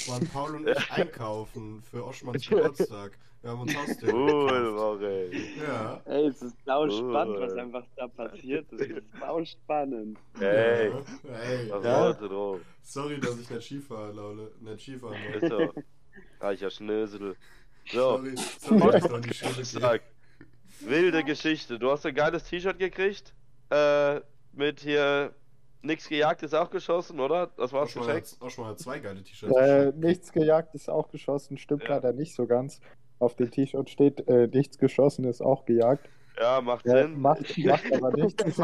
waren 0.08 0.28
Paul 0.28 0.56
und 0.56 0.68
ich 0.70 0.92
einkaufen 0.92 1.82
für 1.84 2.06
Oschmanns 2.06 2.48
Geburtstag. 2.48 3.18
Wir 3.42 3.52
haben 3.52 3.62
uns 3.62 3.76
Haustiere 3.76 4.14
Cool. 4.14 4.72
Morel. 4.72 5.32
Ja. 5.66 6.02
Ey, 6.06 6.28
es 6.28 6.42
ist 6.42 6.56
sau 6.66 6.90
spannend, 6.90 7.38
Oh. 7.38 7.42
was 7.42 7.54
einfach 7.54 7.86
da 7.96 8.08
passiert 8.08 8.72
ist. 8.74 8.82
Es 8.82 8.98
ist 8.98 9.06
sau 9.20 9.46
spannend. 9.46 10.18
Hey, 10.40 10.90
Ja. 10.90 11.34
Ey, 11.40 11.70
was 11.72 11.84
Ja. 11.84 12.14
du? 12.14 12.60
sorry, 12.82 13.20
dass 13.20 13.40
ich 13.40 13.50
nicht 13.50 13.64
Skifahren, 13.64 14.16
Laule. 14.16 14.52
Nicht 14.60 14.82
Skifahren 14.82 15.16
Ist 15.34 15.42
wollte. 15.52 15.72
so. 15.76 15.84
Reicher 16.46 16.70
Schnösel. 16.72 17.36
So, 17.92 18.18
Sorry, 18.18 18.36
sorry, 18.60 19.30
dass 19.30 19.74
wilde 20.81 21.24
Geschichte. 21.24 21.79
Du 21.79 21.91
hast 21.91 22.05
ein 22.05 22.13
geiles 22.15 22.43
T-Shirt 22.46 22.77
gekriegt. 22.79 23.34
Äh, 23.69 24.22
mit 24.53 24.79
hier 24.79 25.34
nix 25.81 26.07
gejagt 26.10 26.43
ist 26.43 26.53
auch 26.55 26.69
geschossen, 26.69 27.19
oder? 27.19 27.48
Das 27.57 27.72
war's 27.74 27.89
Oschmann 27.89 28.07
geschenkt. 28.07 28.31
hat, 28.34 28.41
Oschmann 28.41 28.67
hat 28.67 28.79
zwei 28.79 29.00
geile 29.00 29.24
T-Shirts. 29.24 29.55
Äh, 29.57 29.91
nichts 29.96 30.31
gejagt 30.31 30.74
ist 30.75 30.89
auch 30.89 31.10
geschossen, 31.10 31.57
stimmt 31.57 31.84
Ja. 31.84 31.96
leider 31.96 32.13
nicht 32.13 32.34
so 32.34 32.46
ganz. 32.48 32.79
Auf 33.19 33.36
dem 33.36 33.50
T-Shirt 33.51 33.89
steht, 33.89 34.27
äh, 34.27 34.48
nichts 34.48 34.77
geschossen 34.77 35.25
ist 35.25 35.41
auch 35.41 35.65
gejagt. 35.65 36.07
Ja, 36.39 36.62
macht 36.62 36.86
Äh, 36.86 37.03
Sinn. 37.03 37.19
macht, 37.19 37.57
macht 37.57 37.93
aber 37.93 38.12
nichts. 38.12 38.43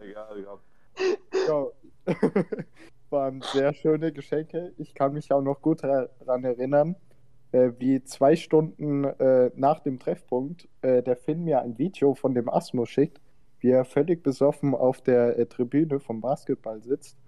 Egal, 0.00 0.44
ja. 0.44 0.58
ja. 1.48 1.66
Waren 3.10 3.40
sehr 3.52 3.72
schöne 3.74 4.12
Geschenke. 4.12 4.72
Ich 4.78 4.94
kann 4.94 5.14
mich 5.14 5.32
auch 5.32 5.40
noch 5.40 5.62
gut 5.62 5.82
daran 5.82 6.44
erinnern, 6.44 6.94
äh, 7.52 7.70
wie 7.78 8.02
zwei 8.04 8.36
Stunden 8.36 9.04
äh, 9.04 9.50
nach 9.56 9.80
dem 9.80 9.98
Treffpunkt 9.98 10.68
äh, 10.82 11.02
der 11.02 11.16
Finn 11.16 11.44
mir 11.44 11.60
ein 11.62 11.78
Video 11.78 12.14
von 12.14 12.34
dem 12.34 12.48
Asmus 12.48 12.88
schickt, 12.90 13.20
wie 13.60 13.70
er 13.70 13.84
völlig 13.84 14.22
besoffen 14.22 14.74
auf 14.74 15.00
der 15.02 15.38
äh, 15.38 15.46
Tribüne 15.46 16.00
vom 16.00 16.20
Basketball 16.20 16.82
sitzt 16.82 17.18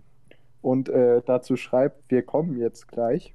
und 0.63 0.89
äh, 0.89 1.23
dazu 1.25 1.57
schreibt, 1.57 2.11
wir 2.11 2.23
kommen 2.25 2.59
jetzt 2.59 2.89
gleich. 2.89 3.35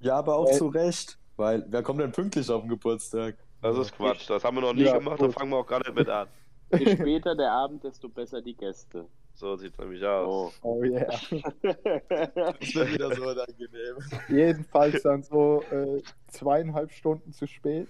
ja, 0.00 0.16
aber 0.16 0.36
auch 0.36 0.50
zu 0.50 0.68
Recht. 0.68 1.18
Weil, 1.36 1.66
wer 1.68 1.82
kommt 1.82 2.00
denn 2.00 2.12
pünktlich 2.12 2.50
auf 2.50 2.62
den 2.62 2.70
Geburtstag? 2.70 3.36
Das 3.60 3.76
ist 3.78 3.92
Quatsch. 3.92 4.28
Das 4.30 4.44
haben 4.44 4.56
wir 4.56 4.62
noch 4.62 4.74
nie 4.74 4.84
Ja, 4.84 4.92
gemacht, 4.92 5.20
da 5.20 5.26
gut. 5.26 5.34
fangen 5.34 5.50
wir 5.50 5.58
auch 5.58 5.66
gar 5.66 5.78
nicht 5.80 5.94
mit 5.94 6.08
an. 6.08 6.28
Je 6.70 6.86
später 6.88 7.34
der 7.36 7.52
Abend, 7.52 7.84
desto 7.84 8.08
besser 8.08 8.42
die 8.42 8.56
Gäste. 8.56 9.08
So 9.36 9.54
sieht's 9.56 9.76
nämlich 9.78 10.02
aus. 10.04 10.58
Oh 10.62 10.82
yeah. 10.82 11.06
Das 11.62 12.74
wird 12.74 12.92
wieder 12.94 13.14
so 13.14 13.22
unangenehm. 13.22 13.96
Jedenfalls 14.28 15.02
dann 15.02 15.22
so 15.22 15.62
äh, 15.70 16.02
zweieinhalb 16.28 16.90
Stunden 16.90 17.32
zu 17.32 17.46
spät. 17.46 17.88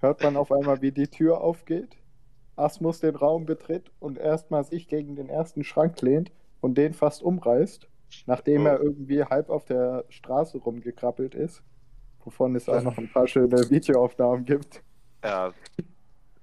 Hört 0.00 0.22
man 0.22 0.36
auf 0.36 0.50
einmal, 0.50 0.82
wie 0.82 0.90
die 0.90 1.06
Tür 1.06 1.40
aufgeht. 1.40 1.96
Asmus 2.56 2.98
den 3.00 3.14
Raum 3.14 3.46
betritt 3.46 3.90
und 4.00 4.18
erstmal 4.18 4.64
sich 4.64 4.88
gegen 4.88 5.14
den 5.16 5.28
ersten 5.28 5.62
Schrank 5.64 6.00
lehnt 6.02 6.32
und 6.60 6.76
den 6.76 6.92
fast 6.92 7.22
umreißt, 7.22 7.86
nachdem 8.26 8.62
Oh. 8.64 8.68
er 8.68 8.80
irgendwie 8.80 9.24
halb 9.24 9.50
auf 9.50 9.64
der 9.64 10.04
Straße 10.08 10.58
rumgekrabbelt 10.58 11.34
ist. 11.36 11.62
Wovon 12.24 12.56
es 12.56 12.68
auch 12.68 12.82
noch 12.82 12.98
ein 12.98 13.10
paar 13.12 13.26
schöne 13.28 13.70
Videoaufnahmen 13.70 14.44
gibt. 14.44 14.82
Ja, 15.22 15.52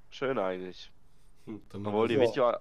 schön 0.10 0.38
eigentlich. 0.40 0.90
Hm, 1.46 1.62
Dann 1.70 1.86
Obwohl 1.86 2.08
die. 2.08 2.20
Video, 2.20 2.54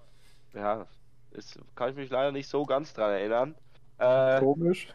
ja, 0.54 0.86
ist, 1.32 1.58
kann 1.74 1.90
ich 1.90 1.96
mich 1.96 2.10
leider 2.10 2.32
nicht 2.32 2.48
so 2.48 2.64
ganz 2.66 2.92
dran 2.94 3.10
erinnern. 3.12 3.54
Äh, 3.98 4.40
Komisch. 4.40 4.88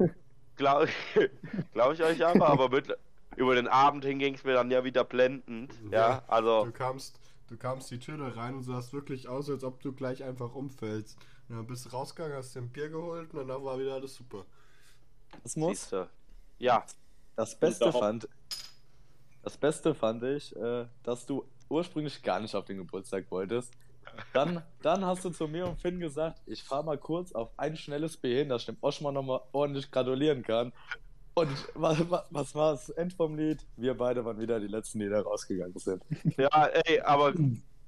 Glaube 0.55 0.89
glaub 1.73 1.93
ich 1.93 2.03
euch 2.03 2.25
aber, 2.25 2.47
aber 2.47 2.69
mit, 2.69 2.97
über 3.35 3.55
den 3.55 3.67
Abend 3.67 4.05
hin 4.05 4.19
ging 4.19 4.35
es 4.35 4.43
mir 4.43 4.53
dann 4.53 4.71
ja 4.71 4.83
wieder 4.83 5.03
blendend. 5.03 5.73
Ja, 5.91 5.99
Ja, 5.99 6.23
also 6.27 6.65
Du 6.65 6.71
kamst, 6.71 7.19
du 7.47 7.57
kamst 7.57 7.91
die 7.91 7.99
Tür 7.99 8.17
da 8.17 8.29
rein 8.29 8.55
und 8.55 8.63
sahst 8.63 8.93
wirklich 8.93 9.27
aus, 9.27 9.49
als 9.49 9.63
ob 9.63 9.81
du 9.81 9.93
gleich 9.93 10.23
einfach 10.23 10.55
umfällst. 10.55 11.17
Und 11.49 11.57
dann 11.57 11.67
bist 11.67 11.85
du 11.85 11.89
rausgegangen, 11.89 12.37
hast 12.37 12.55
dir 12.55 12.61
ein 12.61 12.71
Bier 12.71 12.89
geholt 12.89 13.33
und 13.33 13.39
danach 13.47 13.63
war 13.63 13.79
wieder 13.79 13.93
alles 13.95 14.15
super. 14.15 14.45
Das 15.43 15.55
muss. 15.55 15.77
siehste. 15.79 16.09
Ja, 16.59 16.85
Das 17.35 17.59
Beste 17.59 17.93
fand, 17.93 18.29
das 19.43 19.57
Beste 19.57 19.93
fand 19.93 20.23
ich, 20.23 20.55
äh, 20.55 20.87
dass 21.03 21.25
du 21.25 21.45
ursprünglich 21.69 22.21
gar 22.23 22.39
nicht 22.39 22.55
auf 22.55 22.65
den 22.65 22.77
Geburtstag 22.77 23.29
wolltest. 23.31 23.73
Dann, 24.33 24.63
dann 24.81 25.05
hast 25.05 25.23
du 25.25 25.29
zu 25.29 25.47
mir 25.47 25.67
und 25.67 25.79
Finn 25.79 25.99
gesagt, 25.99 26.41
ich 26.45 26.63
fahre 26.63 26.83
mal 26.83 26.97
kurz 26.97 27.31
auf 27.31 27.49
ein 27.57 27.75
schnelles 27.77 28.17
B 28.17 28.35
hin, 28.35 28.49
dass 28.49 28.63
ich 28.63 28.65
dem 28.67 28.77
Oschmann 28.81 29.13
nochmal 29.13 29.41
ordentlich 29.51 29.91
gratulieren 29.91 30.43
kann. 30.43 30.73
Und 31.35 31.49
was, 31.73 31.97
was 32.29 32.55
war 32.55 32.71
das 32.71 32.89
End 32.89 33.13
vom 33.13 33.35
Lied? 33.35 33.65
Wir 33.75 33.93
beide 33.95 34.23
waren 34.23 34.39
wieder 34.39 34.59
die 34.59 34.67
Letzten, 34.67 34.99
die 34.99 35.09
da 35.09 35.21
rausgegangen 35.21 35.77
sind. 35.77 36.01
ja, 36.37 36.65
ey, 36.85 37.01
aber 37.01 37.33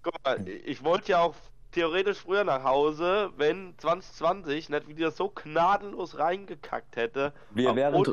guck 0.02 0.24
mal, 0.24 0.48
ich 0.48 0.84
wollte 0.84 1.14
ja 1.14 1.22
auch 1.22 1.36
theoretisch 1.72 2.20
früher 2.20 2.44
nach 2.44 2.64
Hause, 2.64 3.32
wenn 3.38 3.74
2020 3.78 4.70
nicht 4.70 4.88
wieder 4.88 5.12
so 5.12 5.30
gnadenlos 5.30 6.18
reingekackt 6.18 6.96
hätte. 6.98 7.34
Wir 7.52 7.76
wären, 7.76 8.04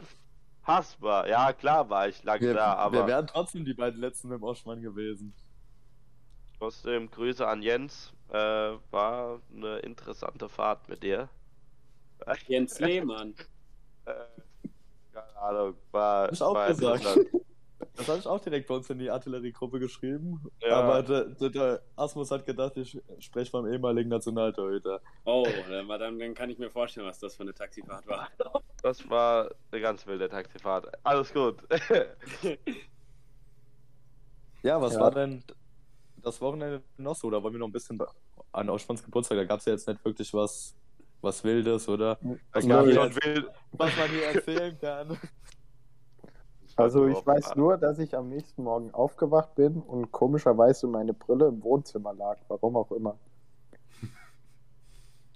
Unfassbar. 0.64 1.28
Ja, 1.28 1.52
klar 1.52 1.90
war 1.90 2.08
ich 2.08 2.22
lang 2.24 2.40
wir, 2.40 2.54
da, 2.54 2.74
aber 2.74 2.98
wir 2.98 3.06
wären 3.06 3.26
trotzdem 3.26 3.64
die 3.64 3.74
beiden 3.74 4.00
Letzten 4.00 4.28
mit 4.28 4.38
dem 4.38 4.44
Oschmann 4.44 4.80
gewesen. 4.80 5.34
Trotzdem 6.58 7.10
Grüße 7.10 7.46
an 7.46 7.62
Jens. 7.62 8.12
Äh, 8.30 8.36
war 8.90 9.40
eine 9.54 9.78
interessante 9.78 10.48
Fahrt 10.48 10.88
mit 10.88 11.02
dir. 11.02 11.28
Jens 12.48 12.80
Lehmann. 12.80 13.34
Äh, 14.06 14.14
keine 15.12 15.36
Ahnung, 15.36 15.76
war, 15.92 16.30
auch 16.32 16.54
war. 16.54 16.68
Das 17.96 18.08
habe 18.08 18.18
ich 18.18 18.26
auch 18.26 18.40
direkt 18.40 18.66
bei 18.66 18.74
uns 18.74 18.90
in 18.90 18.98
die 18.98 19.10
Artilleriegruppe 19.10 19.78
geschrieben. 19.78 20.40
Ja. 20.60 20.80
Aber 20.80 21.02
der, 21.02 21.26
der, 21.26 21.50
der 21.50 21.82
Asmus 21.96 22.30
hat 22.30 22.44
gedacht, 22.46 22.76
ich 22.76 23.00
spreche 23.20 23.50
vom 23.50 23.70
ehemaligen 23.70 24.08
Nationaltorhüter. 24.08 25.00
Oh, 25.24 25.46
dann, 25.68 26.18
dann 26.18 26.34
kann 26.34 26.50
ich 26.50 26.58
mir 26.58 26.70
vorstellen, 26.70 27.06
was 27.06 27.18
das 27.20 27.36
für 27.36 27.42
eine 27.42 27.54
Taxifahrt 27.54 28.06
war. 28.06 28.28
Das 28.82 29.08
war 29.08 29.50
eine 29.72 29.80
ganz 29.80 30.06
wilde 30.06 30.28
Taxifahrt. 30.28 30.88
Alles 31.04 31.32
gut. 31.32 31.56
Ja, 34.62 34.78
was 34.80 34.92
Ja. 34.94 35.00
war 35.00 35.10
denn 35.10 35.42
das 36.24 36.40
Wochenende 36.40 36.82
noch 36.96 37.14
so? 37.16 37.30
Da 37.30 37.42
wollen 37.42 37.54
wir 37.54 37.58
noch 37.60 37.68
ein 37.68 37.72
bisschen 37.72 38.00
an 38.52 38.68
Auschmanns 38.68 39.02
Geburtstag. 39.04 39.36
Da 39.38 39.44
gab 39.44 39.60
es 39.60 39.66
ja 39.66 39.72
jetzt 39.72 39.86
nicht 39.88 40.04
wirklich 40.04 40.32
was, 40.34 40.74
was 41.20 41.42
Wildes, 41.44 41.88
oder? 41.88 42.18
Was, 42.52 42.64
man, 42.66 42.84
hier, 42.86 42.96
wild. 43.16 43.46
was 43.72 43.96
man 43.96 44.08
hier 44.10 44.24
erzählen 44.26 44.78
kann. 44.78 45.18
Also 46.76 47.06
ich 47.06 47.24
weiß 47.24 47.54
nur, 47.54 47.78
dass 47.78 48.00
ich 48.00 48.16
am 48.16 48.28
nächsten 48.30 48.64
Morgen 48.64 48.92
aufgewacht 48.92 49.54
bin 49.54 49.80
und 49.80 50.10
komischerweise 50.10 50.88
meine 50.88 51.14
Brille 51.14 51.46
im 51.46 51.62
Wohnzimmer 51.62 52.12
lag. 52.12 52.36
Warum 52.48 52.76
auch 52.76 52.90
immer. 52.90 53.16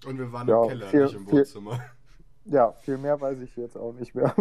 Und 0.04 0.18
wir 0.18 0.32
waren 0.32 0.48
Ja, 0.48 0.62
im 0.64 0.68
Keller, 0.68 0.86
viel- 0.88 1.02
nicht 1.04 1.14
im 1.14 1.28
viel- 1.28 1.38
Wohnzimmer. 1.38 1.80
Ja, 2.46 2.72
viel 2.72 2.98
mehr 2.98 3.20
weiß 3.20 3.38
ich 3.38 3.54
jetzt 3.54 3.76
auch 3.76 3.92
nicht 3.92 4.16
mehr. 4.16 4.34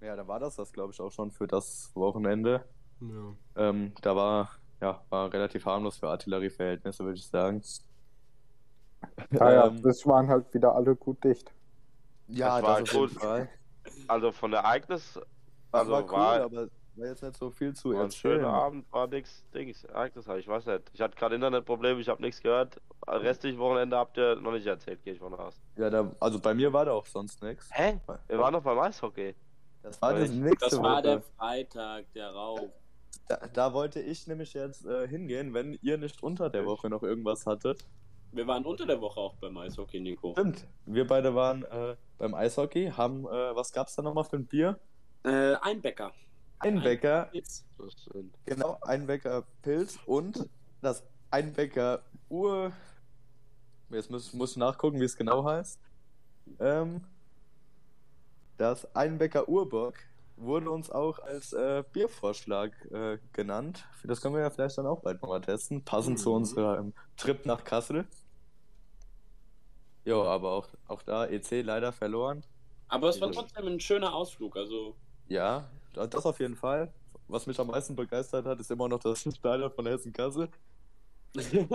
Ja, 0.00 0.16
da 0.16 0.26
war 0.26 0.40
das 0.40 0.56
das, 0.56 0.72
glaube 0.72 0.92
ich, 0.92 1.00
auch 1.00 1.12
schon 1.12 1.30
für 1.30 1.46
das 1.46 1.90
Wochenende. 1.94 2.64
Ja. 3.00 3.68
Ähm, 3.68 3.92
da 4.02 4.14
war, 4.16 4.50
ja, 4.80 5.00
war 5.10 5.32
relativ 5.32 5.64
harmlos 5.66 5.98
für 5.98 6.08
Artillerieverhältnisse, 6.08 7.04
würde 7.04 7.18
ich 7.18 7.26
sagen. 7.26 7.62
Ja, 9.30 9.52
ja, 9.52 9.66
Ähm, 9.66 9.82
das 9.82 10.06
waren 10.06 10.28
halt 10.28 10.52
wieder 10.52 10.74
alle 10.74 10.94
gut 10.94 11.22
dicht. 11.24 11.52
ja, 12.28 12.56
Das 12.60 12.62
war 12.62 12.80
das 12.80 12.88
auf 12.90 12.94
jeden 12.94 13.08
gut. 13.14 13.20
Fall. 13.22 13.48
Also 14.08 14.32
von 14.32 14.52
Ereignis, 14.52 15.14
Das 15.14 15.24
also 15.80 15.92
war 15.92 16.02
cool, 16.04 16.10
war, 16.12 16.40
aber 16.42 16.68
war 16.96 17.06
jetzt 17.06 17.22
nicht 17.22 17.36
so 17.36 17.50
viel 17.50 17.72
zu 17.74 17.94
war 17.94 18.04
ein 18.04 18.10
schöner 18.10 18.34
erzählen. 18.34 18.54
Abend, 18.54 18.92
war 18.92 19.06
nix, 19.06 19.42
Dings, 19.54 19.84
Ereignis, 19.84 20.26
ich 20.28 20.46
weiß 20.48 20.66
nicht. 20.66 20.90
Ich 20.92 21.00
hatte 21.00 21.16
gerade 21.16 21.34
Internetprobleme, 21.36 21.98
ich 22.00 22.08
habe 22.08 22.20
nichts 22.20 22.42
gehört. 22.42 22.80
Restlich 23.06 23.56
Wochenende 23.58 23.96
habt 23.96 24.18
ihr 24.18 24.36
noch 24.36 24.52
nicht 24.52 24.66
erzählt, 24.66 25.02
gehe 25.02 25.14
ich 25.14 25.18
von 25.18 25.32
aus. 25.34 25.58
Ja, 25.76 25.88
da, 25.88 26.10
also 26.20 26.38
bei 26.38 26.52
mir 26.52 26.70
war 26.72 26.84
da 26.84 26.92
auch 26.92 27.06
sonst 27.06 27.42
nichts. 27.42 27.70
Hä? 27.72 27.98
Wir 28.28 28.38
waren 28.38 28.52
noch 28.52 28.62
beim 28.62 28.78
Eishockey. 28.78 29.34
Das 29.82 30.00
war 30.02 30.12
das 30.12 30.30
nächste 30.30 30.68
Das 30.68 30.78
war 30.82 30.96
Woche. 30.96 31.02
der 31.02 31.22
Freitag, 31.22 32.12
der 32.12 32.30
Rauf. 32.32 32.60
Da, 33.28 33.36
da 33.52 33.72
wollte 33.72 34.00
ich 34.00 34.26
nämlich 34.26 34.54
jetzt 34.54 34.84
äh, 34.86 35.06
hingehen, 35.08 35.54
wenn 35.54 35.78
ihr 35.82 35.98
nicht 35.98 36.22
unter 36.22 36.50
der 36.50 36.66
Woche 36.66 36.88
noch 36.90 37.02
irgendwas 37.02 37.46
hattet. 37.46 37.84
Wir 38.32 38.46
waren 38.46 38.64
unter 38.64 38.86
der 38.86 39.00
Woche 39.00 39.18
auch 39.20 39.34
beim 39.36 39.56
Eishockey, 39.56 40.00
Nico. 40.00 40.32
Stimmt, 40.32 40.66
wir 40.86 41.06
beide 41.06 41.34
waren 41.34 41.64
äh, 41.64 41.96
beim 42.18 42.34
Eishockey, 42.34 42.90
haben, 42.96 43.24
äh, 43.26 43.54
was 43.56 43.72
gab's 43.72 43.94
da 43.96 44.02
nochmal 44.02 44.24
für 44.24 44.36
ein 44.36 44.46
Bier? 44.46 44.78
Äh, 45.24 45.54
ein 45.62 45.80
Bäcker. 45.80 46.12
Einbecker. 46.60 47.30
Das 47.32 47.64
sind- 48.12 48.34
genau, 48.44 48.76
Einbecker 48.82 49.44
Pilz 49.62 49.98
und 50.06 50.48
das 50.82 51.02
Einbecker 51.30 52.02
Ur. 52.28 52.72
Jetzt 53.88 54.10
muss, 54.10 54.32
muss 54.34 54.52
ich 54.52 54.56
nachgucken, 54.58 55.00
wie 55.00 55.04
es 55.04 55.16
genau 55.16 55.44
heißt. 55.44 55.80
Ähm, 56.60 57.00
das 58.58 58.94
Einbecker 58.94 59.48
Urbock 59.48 59.94
wurde 60.40 60.70
uns 60.70 60.90
auch 60.90 61.18
als 61.18 61.52
äh, 61.52 61.84
Biervorschlag 61.92 62.72
äh, 62.92 63.18
genannt. 63.32 63.84
Das 64.04 64.20
können 64.20 64.34
wir 64.34 64.42
ja 64.42 64.50
vielleicht 64.50 64.78
dann 64.78 64.86
auch 64.86 65.00
bald 65.00 65.20
nochmal 65.22 65.40
testen, 65.40 65.84
passend 65.84 66.18
zu 66.18 66.30
Mhm. 66.30 66.34
unserem 66.36 66.92
Trip 67.16 67.44
nach 67.46 67.62
Kassel. 67.64 68.06
Jo, 70.04 70.24
aber 70.24 70.52
auch, 70.52 70.68
auch 70.88 71.02
da 71.02 71.26
EC 71.26 71.62
leider 71.62 71.92
verloren. 71.92 72.42
Aber 72.88 73.08
es 73.08 73.20
war 73.20 73.30
trotzdem 73.30 73.66
ein 73.66 73.80
schöner 73.80 74.14
Ausflug. 74.14 74.56
Also, 74.56 74.96
Ja, 75.28 75.70
das 75.92 76.24
auf 76.26 76.40
jeden 76.40 76.56
Fall. 76.56 76.92
Was 77.28 77.46
mich 77.46 77.60
am 77.60 77.68
meisten 77.68 77.94
begeistert 77.94 78.46
hat, 78.46 78.58
ist 78.58 78.70
immer 78.70 78.88
noch 78.88 78.98
das 78.98 79.20
Stadion 79.20 79.70
von 79.70 79.86
Hessen-Kassel. 79.86 80.48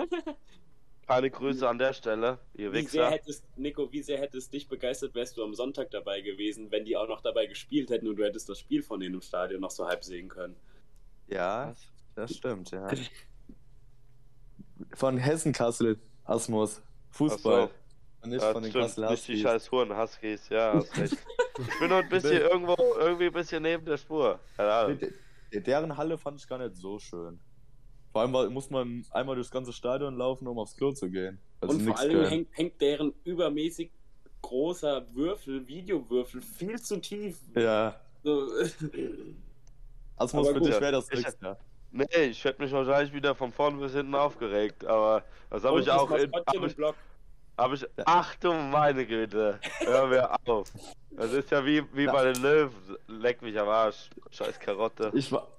Keine 1.08 1.30
Grüße 1.30 1.68
an 1.70 1.78
der 1.78 1.94
Stelle, 1.94 2.40
ihr 2.56 2.72
wie 2.72 2.84
sehr 2.86 3.08
Wichser. 3.08 3.12
hättest, 3.12 3.46
Nico, 3.58 3.92
wie 3.92 4.02
sehr 4.02 4.20
hättest 4.20 4.52
dich 4.54 4.68
begeistert, 4.68 5.14
wärst 5.16 5.38
du 5.38 5.44
am 5.44 5.54
Sonntag 5.54 5.92
dabei 5.92 6.22
gewesen, 6.22 6.72
wenn 6.72 6.84
die 6.86 6.98
auch 6.98 7.08
noch 7.08 7.22
dabei 7.22 7.46
gespielt 7.46 7.90
hätten 7.92 8.08
und 8.08 8.16
du 8.18 8.24
hättest 8.24 8.50
das 8.50 8.60
Spiel 8.60 8.82
von 8.82 9.00
denen 9.00 9.16
im 9.16 9.22
Stadion 9.22 9.62
noch 9.62 9.72
so 9.72 9.88
halb 9.88 10.04
sehen 10.04 10.30
können. 10.30 10.56
Ja, 11.28 11.76
das 12.16 12.36
stimmt, 12.36 12.72
ja. 12.72 13.00
Von 14.94 15.18
Hessen-Kassel, 15.18 16.00
Asmus. 16.24 16.82
Fußball. 17.12 17.70
Und 18.22 18.30
nicht 18.32 18.42
Ja, 18.42 18.52
von 18.52 18.64
den 18.64 18.72
stimmt, 18.72 18.84
Kassel 18.86 19.06
nicht 19.08 19.28
die 19.28 19.38
Huskies. 19.38 19.42
scheiß 19.42 19.72
Huren 19.72 19.96
Huskies, 19.96 20.50
ja, 20.50 20.74
hast 20.74 20.98
recht. 20.98 21.18
ich 21.58 21.80
bin 21.80 21.90
noch 21.90 21.98
ein 21.98 22.10
bisschen 22.10 22.42
irgendwo, 22.42 22.76
irgendwie 23.00 23.28
ein 23.28 23.34
bisschen 23.34 23.64
neben 23.64 23.86
der 23.86 23.98
Spur. 23.98 24.40
Keine 24.58 24.74
Ahnung. 24.74 25.00
Deren 25.54 25.96
Halle 25.98 26.18
fand 26.18 26.40
ich 26.40 26.48
gar 26.48 26.58
nicht 26.58 26.76
so 26.76 27.00
schön. 27.00 27.40
Vor 28.16 28.22
allem 28.22 28.54
muss 28.54 28.70
man 28.70 29.06
einmal 29.12 29.36
durchs 29.36 29.52
ganze 29.52 29.74
Stadion 29.74 30.16
laufen, 30.16 30.48
um 30.48 30.58
aufs 30.58 30.78
Klo 30.78 30.94
zu 30.94 31.10
gehen. 31.10 31.38
Also 31.60 31.76
und 31.76 31.82
vor 31.86 32.00
allem 32.00 32.24
hängt, 32.26 32.48
hängt 32.54 32.80
deren 32.80 33.14
übermäßig 33.26 33.92
großer 34.42 35.06
Würfel, 35.14 35.68
Videowürfel, 35.68 36.42
viel 36.42 36.82
zu 36.82 37.02
tief. 37.02 37.38
Ja, 37.58 38.00
So, 38.24 38.48
Asmus, 40.16 40.48
Aber 40.48 40.54
für 40.58 40.62
dich 40.62 40.80
wäre 40.80 40.94
das 40.94 41.10
ich- 41.12 41.18
nichts, 41.18 41.38
ja. 41.42 41.58
Nee, 41.92 42.06
ich 42.30 42.42
hätte 42.46 42.62
mich 42.62 42.72
wahrscheinlich 42.72 43.14
wieder 43.14 43.36
von 43.36 43.52
vorn 43.52 43.82
bis 43.82 43.92
hinten 43.92 44.16
aufgeregt, 44.16 44.86
aber 44.86 45.22
das 45.50 45.66
habe 45.66 45.82
ich 45.82 45.92
auch 45.92 46.10
in, 46.12 46.32
hab 46.32 46.64
ich, 46.64 46.78
hab 47.58 47.74
ich, 47.74 47.86
ach 48.06 48.36
du 48.38 48.54
meine 48.54 49.06
Güte, 49.06 49.60
hör 49.80 50.08
mir 50.08 50.32
auf. 50.46 50.72
Das 51.12 51.34
ist 51.34 51.52
ja 51.52 51.66
wie, 51.66 51.84
wie 51.94 52.06
bei 52.06 52.32
den 52.32 52.42
Löwen, 52.42 52.72
leck 53.08 53.42
mich 53.42 53.60
am 53.60 53.68
Arsch, 53.68 54.10
scheiß 54.32 54.58
Karotte. 54.58 55.12
Ich 55.14 55.30
war. 55.34 55.50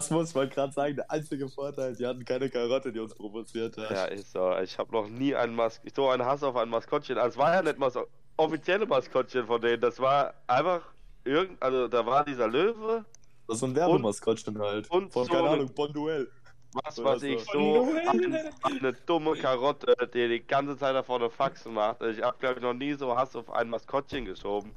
Asmus, 0.00 0.30
ich 0.30 0.34
wollte 0.34 0.54
gerade 0.54 0.72
sagen, 0.72 0.96
der 0.96 1.10
einzige 1.10 1.46
Vorteil, 1.48 1.94
die 1.94 2.06
hatten 2.06 2.24
keine 2.24 2.48
Karotte, 2.48 2.90
die 2.90 3.00
uns 3.00 3.14
provoziert 3.14 3.76
hat. 3.76 3.90
Ja, 3.90 4.04
ist 4.06 4.32
so, 4.32 4.56
ich 4.62 4.78
habe 4.78 4.90
noch 4.92 5.06
nie 5.08 5.34
einen 5.34 5.54
Mas 5.54 5.78
so 5.94 6.08
einen 6.08 6.24
Hass 6.24 6.42
auf 6.42 6.56
ein 6.56 6.70
Maskottchen, 6.70 7.18
also 7.18 7.28
es 7.34 7.36
war 7.36 7.52
ja 7.54 7.62
nicht 7.62 7.78
mal 7.78 7.90
so 7.90 8.06
offizielle 8.38 8.86
Maskottchen 8.86 9.46
von 9.46 9.60
denen, 9.60 9.80
das 9.82 10.00
war 10.00 10.32
einfach 10.46 10.80
irgend, 11.24 11.62
also 11.62 11.86
da 11.86 12.04
war 12.06 12.24
dieser 12.24 12.48
Löwe, 12.48 13.04
Das 13.46 13.58
ist 13.58 13.62
ein 13.62 13.76
Werbemaskottchen 13.76 14.58
halt. 14.58 14.90
und 14.90 15.12
Von, 15.12 15.24
so 15.26 15.32
keine 15.32 15.42
eine- 15.48 15.52
Ahnung, 15.58 15.74
Bonduell. 15.74 16.30
was 16.72 16.96
weiß 17.04 17.20
so. 17.20 17.26
ich, 17.26 17.44
so 17.44 17.88
eine, 18.08 18.50
eine 18.62 18.92
dumme 19.04 19.36
Karotte, 19.36 19.94
die 20.14 20.28
die 20.28 20.40
ganze 20.46 20.78
Zeit 20.78 20.94
da 20.94 21.02
vorne 21.02 21.28
Faxen 21.28 21.74
macht. 21.74 22.00
Ich 22.02 22.22
habe 22.22 22.38
glaube 22.38 22.54
ich 22.56 22.62
noch 22.62 22.72
nie 22.72 22.94
so 22.94 23.14
Hass 23.14 23.36
auf 23.36 23.50
ein 23.52 23.68
Maskottchen 23.68 24.24
geschoben. 24.24 24.72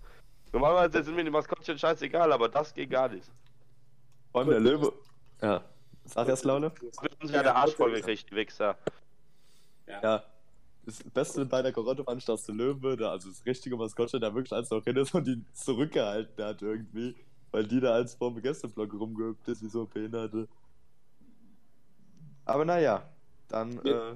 Normalerweise 0.52 1.02
sind 1.02 1.16
mir 1.16 1.24
die 1.24 1.30
Maskottchen 1.32 1.80
scheißegal, 1.80 2.30
aber 2.34 2.50
das 2.50 2.74
geht 2.74 2.90
gar 2.90 3.08
nicht. 3.08 3.32
Allem 4.34 4.50
der 4.50 4.60
Löwe. 4.60 4.92
Ja. 5.44 5.64
Sag 6.06 6.28
erst, 6.30 6.46
Laune. 6.46 6.72
Das 6.82 7.02
wird 7.04 7.22
uns 7.22 7.32
ja 7.32 7.44
der 7.44 7.56
Arsch 7.56 7.74
voll 7.76 7.94
gekriegt, 7.94 8.32
die 8.32 8.36
Wichser. 8.36 8.78
Ja. 9.88 10.24
Das 10.86 11.02
Beste 11.04 11.46
bei 11.46 11.62
der 11.62 11.72
ich, 12.18 12.26
dass 12.26 12.44
der 12.46 12.56
Löwe, 12.56 12.98
da, 12.98 13.12
also 13.12 13.30
das 13.30 13.46
richtige 13.46 13.76
Maskottchen, 13.78 14.20
da 14.20 14.34
wirklich 14.34 14.52
als 14.54 14.70
noch 14.70 14.84
hin 14.84 14.96
ist 14.98 15.14
und 15.14 15.26
die 15.28 15.42
zurückgehalten 15.54 16.44
hat 16.44 16.62
irgendwie. 16.62 17.16
Weil 17.52 17.68
die 17.68 17.80
da 17.80 17.94
als 17.94 18.16
vorm 18.16 18.42
Gästeblock 18.42 18.94
rumgehüpft 18.94 19.48
ist, 19.48 19.62
wie 19.62 19.70
so 19.70 19.86
Behinderte. 19.86 20.48
Aber 22.46 22.66
naja, 22.66 23.08
dann 23.48 23.80
Ja. 23.86 24.12
äh, 24.12 24.16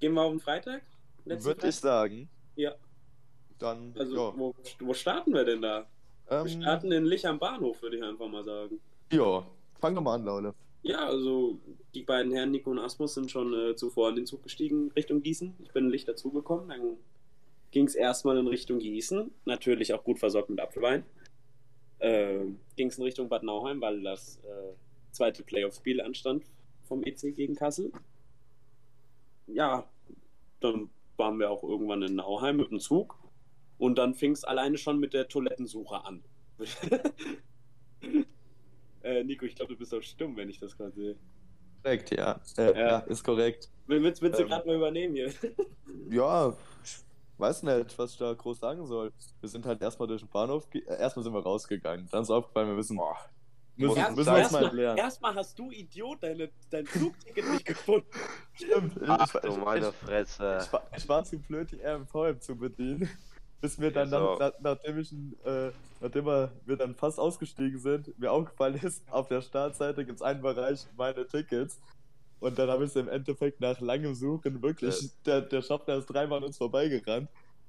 Gehen 0.00 0.14
wir 0.14 0.22
auf 0.22 0.32
den 0.32 0.40
Freitag? 0.40 0.82
Würde 1.24 1.68
ich 1.68 1.76
sagen, 1.76 2.28
Ja. 2.56 2.72
dann, 3.58 3.94
Also, 3.96 4.14
ja. 4.16 4.36
wo, 4.38 4.54
wo 4.80 4.94
starten 4.94 5.32
wir 5.32 5.44
denn 5.44 5.62
da? 5.62 5.86
Wir 6.28 6.38
Ähm, 6.40 6.48
starten 6.62 6.90
in 6.90 7.04
Lich 7.04 7.26
am 7.26 7.38
Bahnhof, 7.38 7.80
würde 7.82 7.98
ich 7.98 8.02
einfach 8.02 8.26
mal 8.28 8.42
sagen. 8.42 8.80
ja, 9.12 9.44
fang 9.82 9.94
doch 9.94 10.02
mal 10.02 10.14
an, 10.14 10.24
Laune. 10.24 10.54
Ja, 10.82 11.06
also 11.06 11.60
die 11.94 12.02
beiden 12.02 12.32
Herren 12.32 12.52
Nico 12.52 12.70
und 12.70 12.78
Asmus 12.78 13.14
sind 13.14 13.30
schon 13.30 13.52
äh, 13.52 13.76
zuvor 13.76 14.08
in 14.10 14.16
den 14.16 14.26
Zug 14.26 14.42
gestiegen 14.42 14.90
Richtung 14.92 15.22
Gießen. 15.22 15.54
Ich 15.62 15.72
bin 15.72 15.84
in 15.84 15.90
Licht 15.90 16.08
dazugekommen. 16.08 16.68
Dann 16.68 16.96
ging 17.72 17.86
es 17.86 17.94
erstmal 17.94 18.38
in 18.38 18.46
Richtung 18.46 18.78
Gießen. 18.78 19.30
Natürlich 19.44 19.92
auch 19.92 20.04
gut 20.04 20.18
versorgt 20.18 20.50
mit 20.50 20.60
Apfelwein. 20.60 21.04
Äh, 21.98 22.46
ging 22.76 22.88
es 22.88 22.98
in 22.98 23.04
Richtung 23.04 23.28
Bad 23.28 23.42
Nauheim, 23.42 23.80
weil 23.80 24.02
das 24.02 24.38
äh, 24.44 24.74
zweite 25.10 25.42
Playoff-Spiel 25.42 26.00
anstand 26.00 26.44
vom 26.84 27.02
EC 27.04 27.34
gegen 27.34 27.54
Kassel. 27.54 27.92
Ja, 29.46 29.88
dann 30.60 30.90
waren 31.16 31.38
wir 31.38 31.50
auch 31.50 31.62
irgendwann 31.62 32.02
in 32.02 32.16
Nauheim 32.16 32.56
mit 32.56 32.70
dem 32.70 32.80
Zug. 32.80 33.18
Und 33.78 33.98
dann 33.98 34.14
fing 34.14 34.32
es 34.32 34.44
alleine 34.44 34.78
schon 34.78 34.98
mit 34.98 35.12
der 35.12 35.28
Toilettensuche 35.28 36.04
an. 36.04 36.22
äh, 39.02 39.24
Nico, 39.24 39.44
ich 39.44 39.54
glaube, 39.54 39.72
du 39.72 39.78
bist 39.78 39.94
auch 39.94 40.02
stumm, 40.02 40.36
wenn 40.36 40.48
ich 40.48 40.58
das 40.58 40.76
gerade 40.76 40.92
sehe. 40.92 41.16
Korrekt, 41.82 42.10
ja. 42.16 42.40
Äh, 42.56 42.64
Ja. 42.72 42.78
ja. 42.88 42.98
ist 43.00 43.24
korrekt. 43.24 43.68
Willst, 43.86 44.22
willst 44.22 44.38
du 44.38 44.44
Ähm. 44.44 44.48
gerade 44.48 44.66
mal 44.66 44.76
übernehmen 44.76 45.14
hier? 45.14 45.32
Ja, 46.10 46.54
ich 46.84 46.98
weiß 47.38 47.64
nicht, 47.64 47.98
was 47.98 48.12
ich 48.12 48.18
da 48.18 48.32
groß 48.32 48.60
sagen 48.60 48.86
soll. 48.86 49.12
Wir 49.40 49.48
sind 49.48 49.66
halt 49.66 49.82
erstmal 49.82 50.08
durch 50.08 50.22
den 50.22 50.28
Bahnhof, 50.30 50.66
äh, 50.74 50.80
erstmal 50.98 51.22
sind 51.22 51.34
wir 51.34 51.42
rausgegangen. 51.42 52.08
Dann 52.10 52.22
ist 52.22 52.30
aufgefallen, 52.30 52.68
wir 52.68 52.74
müssen, 52.76 52.96
Boah. 52.96 53.16
müssen, 53.76 53.96
Erst- 53.98 54.16
müssen 54.16 54.16
wir 54.16 54.18
uns 54.18 54.26
mal 54.28 54.38
Erstmal 54.40 54.64
erklären. 54.64 54.96
erstmal 54.96 55.34
hast 55.34 55.58
du 55.58 55.70
Idiot 55.70 56.22
deine, 56.22 56.50
dein 56.70 56.86
Flugticket 56.86 57.50
nicht 57.50 57.64
gefunden. 57.66 58.06
Stimmt, 58.54 58.96
ich, 59.02 59.08
Ach 59.08 59.34
ich, 59.34 59.40
du 59.40 59.48
ich, 59.48 59.56
meine 59.58 59.88
ich, 59.88 59.94
Fresse. 59.96 60.60
ich, 60.62 60.72
war, 60.72 60.82
ich 60.96 61.08
war 61.08 61.24
zu 61.24 61.38
blöd, 61.38 61.70
die 61.72 61.80
RMV 61.82 62.38
zu 62.40 62.56
bedienen. 62.56 63.08
Bis 63.62 63.78
mir 63.78 63.90
dann, 63.92 64.10
So. 64.10 64.36
nach, 64.38 64.52
nachdem, 64.60 64.98
ich, 64.98 65.12
äh, 65.46 65.70
nachdem 66.00 66.26
wir, 66.26 66.52
wir 66.66 66.76
dann 66.76 66.94
fast 66.96 67.18
ausgestiegen 67.18 67.78
sind, 67.78 68.18
mir 68.18 68.30
aufgefallen 68.32 68.74
ist, 68.82 69.02
auf 69.10 69.28
der 69.28 69.40
Startseite 69.40 70.04
gibt 70.04 70.16
es 70.16 70.22
einen 70.22 70.42
Bereich, 70.42 70.84
meine 70.96 71.26
Tickets. 71.26 71.80
Und 72.40 72.58
dann 72.58 72.68
habe 72.68 72.82
ich 72.84 72.90
es 72.90 72.96
im 72.96 73.08
Endeffekt 73.08 73.60
nach 73.60 73.80
langem 73.80 74.14
Suchen 74.16 74.60
wirklich, 74.62 75.00
Ja. 75.00 75.08
der, 75.26 75.40
der 75.42 75.62
Schaffner 75.62 75.94
ist 75.94 76.06
dreimal 76.06 76.38
an 76.38 76.44
uns 76.44 76.58
vorbeigerannt. 76.58 77.28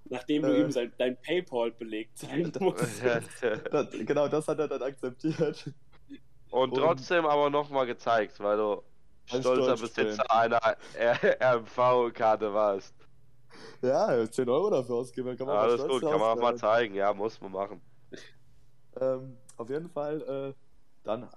Nachdem 0.10 0.42
du 0.42 0.50
Äh. 0.50 0.62
ihm 0.62 0.72
sein, 0.72 0.92
dein 0.98 1.16
Paypal 1.16 1.72
belegt 1.72 2.18
sein 2.18 2.52
musst. 2.60 3.02
Das, 3.72 3.92
genau, 3.92 4.28
das 4.28 4.48
hat 4.48 4.58
er 4.60 4.68
dann 4.68 4.82
akzeptiert. 4.82 5.72
Und 6.50 6.72
Und- 6.72 6.76
trotzdem 6.76 7.26
aber 7.28 7.52
nochmal 7.52 7.86
gezeigt, 7.86 8.40
weil 8.40 8.58
du 8.58 8.82
stolzer. 9.28 9.78
Besitzer 9.78 10.30
einer 10.32 10.60
RMV-Karte 11.00 12.52
warst. 12.54 12.94
Ja, 13.82 14.30
10 14.30 14.50
Euro 14.50 14.70
dafür 14.70 14.96
ausgeben, 14.96 15.38
kann 15.38 15.48
man 15.48 15.56
mal 15.56 15.64
Alles 15.64 15.88
gut, 15.88 16.02
kann 16.02 16.20
man 16.20 16.38
auch 16.38 16.42
mal 16.42 16.56
zeigen. 16.56 16.96
Ja, 16.96 17.14
muss 17.14 17.40
man 17.42 17.52
machen. 17.52 17.82
Ähm, 19.00 19.38
auf 19.58 19.70
jeden 19.70 19.90
Fall, 19.90 20.22
äh, 20.22 20.54
dann 21.04 21.28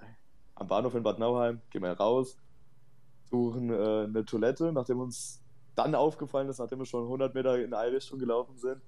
am 0.54 0.66
Bahnhof 0.66 0.94
in 0.94 1.02
Bad 1.02 1.18
Nauheim, 1.18 1.60
gehen 1.70 1.82
wir 1.82 1.92
raus, 1.92 2.36
suchen 3.30 3.70
äh, 3.70 4.04
eine 4.04 4.24
Toilette, 4.24 4.72
nachdem 4.72 5.00
uns 5.00 5.42
dann 5.74 5.94
aufgefallen 5.94 6.48
ist, 6.48 6.58
nachdem 6.58 6.78
wir 6.78 6.86
schon 6.86 7.04
100 7.04 7.34
Meter 7.34 7.58
in 7.58 7.74
eine 7.74 7.92
Richtung 7.96 8.18
gelaufen 8.18 8.56
sind, 8.56 8.80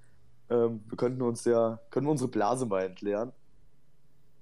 ähm, 0.50 0.82
wir 0.88 0.96
könnten 0.96 1.22
uns 1.22 1.44
ja, 1.44 1.78
können 1.90 2.06
wir 2.06 2.10
unsere 2.10 2.30
Blase 2.30 2.66
mal 2.66 2.82
entleeren. 2.82 3.32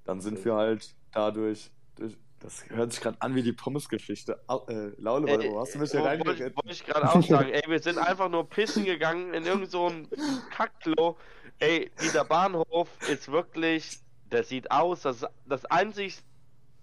Dann 0.05 0.20
sind 0.20 0.44
wir 0.44 0.55
halt 0.55 0.94
dadurch, 1.11 1.70
durch, 1.96 2.16
das 2.40 2.64
hört 2.68 2.92
sich 2.92 3.01
gerade 3.03 3.16
an 3.20 3.35
wie 3.35 3.42
die 3.42 3.53
Pommes-Geschichte. 3.53 4.40
Äh, 4.49 4.90
Laule, 4.99 5.27
warte, 5.29 5.49
wo 5.51 5.61
hast 5.61 5.75
du 5.75 5.79
mich 5.79 5.90
hier 5.90 6.01
Äh, 6.01 6.05
Wollte 6.05 6.18
reingeritten? 6.29 6.57
wollte 6.57 6.70
ich 6.72 6.85
gerade 6.85 7.09
auch 7.11 7.22
sagen, 7.22 7.49
ey, 7.53 7.62
wir 7.66 7.81
sind 7.81 7.99
einfach 7.99 8.29
nur 8.29 8.49
pissen 8.49 8.85
gegangen 8.85 9.33
in 9.35 9.44
irgend 9.46 9.70
so 9.70 9.90
Kackklo. 10.51 11.16
Ey, 11.59 11.90
dieser 12.03 12.25
Bahnhof 12.25 12.88
ist 13.09 13.31
wirklich, 13.31 13.99
der 14.31 14.44
sieht 14.44 14.70
aus, 14.70 15.03
das, 15.03 15.25
das 15.46 15.64
einzig, 15.66 16.18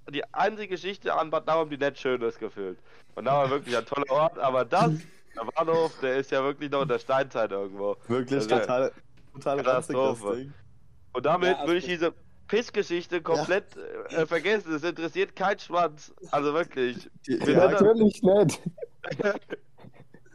die 0.10 0.24
einzige 0.34 0.70
Geschichte 0.70 1.14
an 1.14 1.30
Bad 1.30 1.46
Nauheim, 1.48 1.70
die 1.70 1.78
nicht 1.78 2.00
schön 2.00 2.22
ist, 2.24 2.40
gefühlt. 2.40 2.80
Und 3.16 3.26
da 3.26 3.34
war 3.44 3.50
wirklich 3.50 3.78
ein 3.78 3.86
toller 3.86 4.10
Ort, 4.12 4.40
aber 4.40 4.66
das, 4.66 4.92
der 5.36 5.46
Bahnhof, 5.56 5.94
der 6.02 6.18
ist 6.18 6.32
ja 6.32 6.44
wirklich 6.44 6.72
noch 6.72 6.82
in 6.82 6.88
der 6.88 7.00
Steinzeit 7.00 7.52
irgendwo. 7.52 7.96
Wirklich 8.08 8.40
Also, 8.40 8.50
total, 8.58 8.92
total 9.34 9.60
ranzig, 9.62 9.96
das 9.96 10.06
Katastrophe. 10.06 10.36
Ding. 10.38 10.54
Und 11.14 11.26
damit 11.28 11.50
Ja, 11.50 11.56
also- 11.58 11.68
würde 11.68 11.78
ich 11.78 11.86
diese, 11.86 12.14
Pissgeschichte 12.48 13.22
komplett 13.22 13.76
äh, 14.12 14.26
vergessen. 14.26 14.74
Es 14.76 14.84
interessiert 14.84 15.36
kein 15.36 15.58
Schwanz. 15.60 16.14
Also 16.32 16.54
wirklich. 16.54 17.10
Die, 17.28 17.40
Wir 17.46 17.62
haken, 17.62 17.74
Natürlich 17.86 18.22
nicht. 18.22 18.62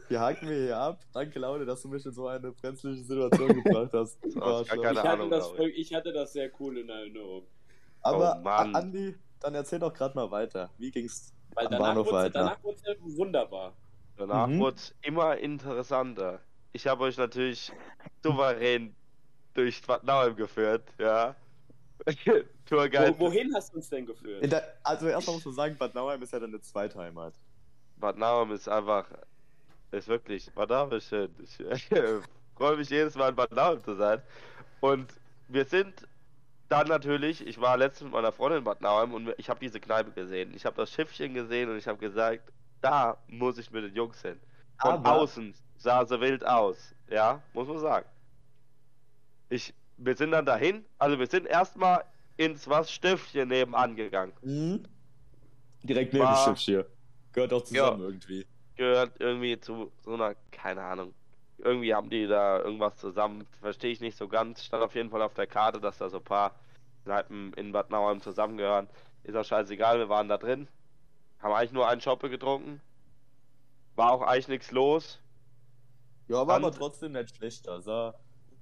die 0.09 0.17
haken 0.17 0.49
wir 0.49 0.57
hier 0.57 0.77
ab. 0.77 0.99
Danke, 1.13 1.39
Laune, 1.39 1.65
dass 1.65 1.81
du 1.81 1.87
mich 1.87 2.05
in 2.05 2.11
so 2.11 2.27
eine 2.27 2.51
brenzliche 2.51 3.03
Situation 3.03 3.63
gebracht 3.63 3.91
hast. 3.93 4.21
Keine 4.23 4.63
Ich 4.63 4.71
hatte, 4.99 5.09
Ahnung, 5.09 5.29
das, 5.29 5.49
ich 5.75 5.93
hatte 5.93 6.11
das 6.11 6.33
sehr 6.33 6.49
cool 6.59 6.77
in 6.79 6.89
Erinnerung. 6.89 7.43
Aber, 8.01 8.41
Oh, 8.43 8.47
Andi, 8.47 9.15
dann 9.39 9.55
erzähl 9.55 9.79
doch 9.79 9.93
gerade 9.93 10.15
mal 10.15 10.29
weiter. 10.31 10.69
Wie 10.77 10.89
ging's 10.91 11.33
Weil 11.53 11.65
am 11.67 11.71
danach 11.73 11.87
Bahnhof 11.87 12.07
wurde 12.07 12.15
weiter? 12.17 12.39
danach 12.39 12.63
wurde 12.63 12.77
es 12.91 13.17
wunderbar. 13.17 13.73
Danach 14.17 14.47
Mhm. 14.47 14.59
wurde 14.59 14.75
es 14.77 14.95
immer 15.01 15.37
interessanter. 15.37 16.39
Ich 16.73 16.85
habe 16.87 17.03
euch 17.03 17.17
natürlich 17.17 17.71
souverän 18.23 18.95
durch 19.53 19.81
Bad 19.85 20.03
Nauheim 20.03 20.35
geführt, 20.35 20.83
ja. 20.97 21.35
Tourguide. 22.65 23.15
Wo, 23.17 23.25
wohin 23.27 23.53
hast 23.53 23.73
du 23.73 23.77
uns 23.77 23.89
denn 23.89 24.05
geführt? 24.05 24.43
In 24.43 24.49
der, 24.49 24.75
also 24.83 25.07
erstmal 25.07 25.35
muss 25.35 25.45
man 25.45 25.53
sagen, 25.53 25.77
Bad 25.77 25.95
Nauheim 25.95 26.21
ist 26.21 26.33
ja 26.33 26.39
deine 26.39 26.59
Zweitheimat. 26.61 27.33
Bad 27.97 28.17
Nauheim 28.17 28.51
ist 28.51 28.67
einfach, 28.69 29.05
ist 29.91 30.07
wirklich, 30.07 30.51
Bad 30.53 30.69
Nauheim 30.69 30.93
ist 30.97 31.09
schön. 31.09 31.33
Ich 31.69 32.65
freue 32.65 32.75
mich 32.75 32.89
jedes 32.89 33.15
Mal 33.15 33.29
in 33.29 33.35
Bad 33.35 33.51
Nauheim 33.53 33.81
zu 33.81 33.95
sein. 33.95 34.21
Und 34.81 35.09
wir 35.47 35.63
sind 35.65 35.93
dann 36.67 36.87
natürlich, 36.87 37.45
ich 37.45 37.59
war 37.59 37.77
letztens 37.77 38.05
mit 38.05 38.13
meiner 38.13 38.31
Freundin 38.31 38.59
in 38.59 38.63
Bad 38.63 38.81
Nauheim 38.81 39.13
und 39.13 39.33
ich 39.37 39.49
habe 39.49 39.59
diese 39.59 39.79
Kneipe 39.79 40.11
gesehen. 40.11 40.53
Ich 40.53 40.65
habe 40.65 40.75
das 40.75 40.91
Schiffchen 40.91 41.33
gesehen 41.33 41.69
und 41.69 41.77
ich 41.77 41.87
habe 41.87 41.97
gesagt, 41.97 42.51
da 42.81 43.17
muss 43.27 43.57
ich 43.57 43.71
mit 43.71 43.83
den 43.83 43.95
Jungs 43.95 44.21
hin. 44.21 44.39
Von 44.79 44.91
Aber- 44.91 45.13
außen 45.13 45.53
sah 45.77 46.05
sie 46.05 46.19
wild 46.21 46.45
aus, 46.45 46.93
ja, 47.09 47.41
muss 47.53 47.67
man 47.67 47.79
sagen. 47.79 48.05
Ich, 49.49 49.73
wir 49.99 50.15
sind 50.15 50.31
dann 50.31 50.45
dahin, 50.45 50.85
also 50.97 51.19
wir 51.19 51.27
sind 51.27 51.45
erstmal 51.45 52.03
ins 52.37 52.67
was 52.67 52.91
Stiftchen 52.91 53.49
nebenan 53.49 53.95
gegangen. 53.95 54.33
Mhm. 54.41 54.83
Direkt 55.83 56.13
neben 56.13 56.25
War- 56.25 56.45
dem 56.45 56.55
Schiff 56.55 56.59
hier. 56.65 56.85
Gehört 57.33 57.53
auch 57.53 57.63
zusammen 57.63 58.01
irgendwie. 58.01 58.45
gehört 58.75 59.11
irgendwie 59.19 59.59
zu 59.59 59.91
so 60.03 60.13
einer, 60.13 60.35
keine 60.51 60.81
Ahnung. 60.81 61.13
Irgendwie 61.57 61.93
haben 61.93 62.09
die 62.09 62.25
da 62.27 62.59
irgendwas 62.59 62.95
zusammen, 62.97 63.45
verstehe 63.59 63.91
ich 63.91 63.99
nicht 63.99 64.17
so 64.17 64.27
ganz. 64.29 64.63
Stand 64.63 64.81
auf 64.83 64.95
jeden 64.95 65.09
Fall 65.09 65.21
auf 65.21 65.33
der 65.33 65.47
Karte, 65.47 65.79
dass 65.81 65.97
da 65.97 66.09
so 66.09 66.17
ein 66.17 66.23
paar 66.23 66.55
Kneipen 67.03 67.53
in 67.53 67.71
Bad 67.73 67.89
Nauheim 67.89 68.21
zusammengehören. 68.21 68.87
Ist 69.23 69.35
auch 69.35 69.43
scheißegal, 69.43 69.99
wir 69.99 70.07
waren 70.09 70.29
da 70.29 70.37
drin. 70.37 70.67
Haben 71.39 71.53
eigentlich 71.53 71.73
nur 71.73 71.87
einen 71.87 71.99
Schoppe 72.01 72.29
getrunken. 72.29 72.81
War 73.95 74.11
auch 74.13 74.21
eigentlich 74.21 74.47
nichts 74.47 74.71
los. 74.71 75.19
Ja, 76.29 76.47
war 76.47 76.55
aber 76.55 76.71
trotzdem 76.71 77.11
nicht 77.11 77.35
schlecht. 77.35 77.67
Also, 77.67 78.13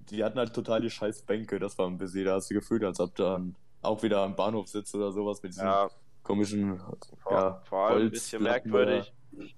die 0.10 0.24
hatten 0.24 0.38
halt 0.38 0.54
total 0.54 0.82
die 0.82 0.90
scheiß 0.90 1.24
Bänke. 1.24 1.60
Das 1.60 1.78
war 1.78 1.88
ein 1.88 1.98
bisschen, 1.98 2.26
da 2.26 2.36
hast 2.36 2.50
du 2.50 2.56
gefühlt, 2.56 2.84
als 2.84 3.00
ob 3.00 3.16
du 3.16 3.26
an, 3.28 3.56
auch 3.82 4.02
wieder 4.04 4.22
am 4.22 4.36
Bahnhof 4.36 4.68
sitzt 4.68 4.94
oder 4.96 5.12
sowas 5.12 5.42
mit 5.42 5.54
diesen 5.54 5.66
Ja, 5.66 5.90
komischen, 6.24 6.80
vor, 7.22 7.32
ja, 7.32 7.62
vor 7.66 7.88
allem 7.88 8.08
ein 8.08 8.12
bisschen 8.12 8.44
merkwürdig. 8.44 9.14
Und, 9.32 9.54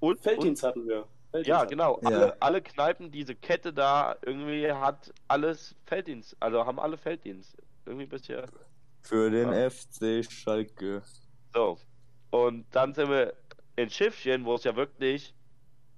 und 0.00 0.20
Felddienst 0.20 0.62
hatten 0.62 0.86
wir. 0.86 1.06
Felddienst 1.30 1.48
ja, 1.48 1.58
hatten 1.60 1.70
genau. 1.70 2.00
Ja. 2.02 2.08
Alle, 2.08 2.42
alle 2.42 2.62
Kneipen, 2.62 3.10
diese 3.10 3.34
Kette 3.34 3.72
da, 3.72 4.16
irgendwie 4.22 4.70
hat 4.72 5.12
alles 5.28 5.74
Felddienst. 5.84 6.36
Also 6.40 6.64
haben 6.66 6.80
alle 6.80 6.96
Felddienst. 6.96 7.56
Irgendwie 7.86 8.06
bisher. 8.06 8.46
Für 9.02 9.30
den 9.30 9.52
Ja. 9.52 9.70
FC 9.70 10.24
Schalke. 10.30 11.02
So. 11.54 11.78
Und 12.30 12.66
dann 12.72 12.94
sind 12.94 13.10
wir 13.10 13.34
in 13.76 13.90
Schiffchen, 13.90 14.44
wo 14.44 14.54
es 14.54 14.64
ja 14.64 14.76
wirklich, 14.76 15.34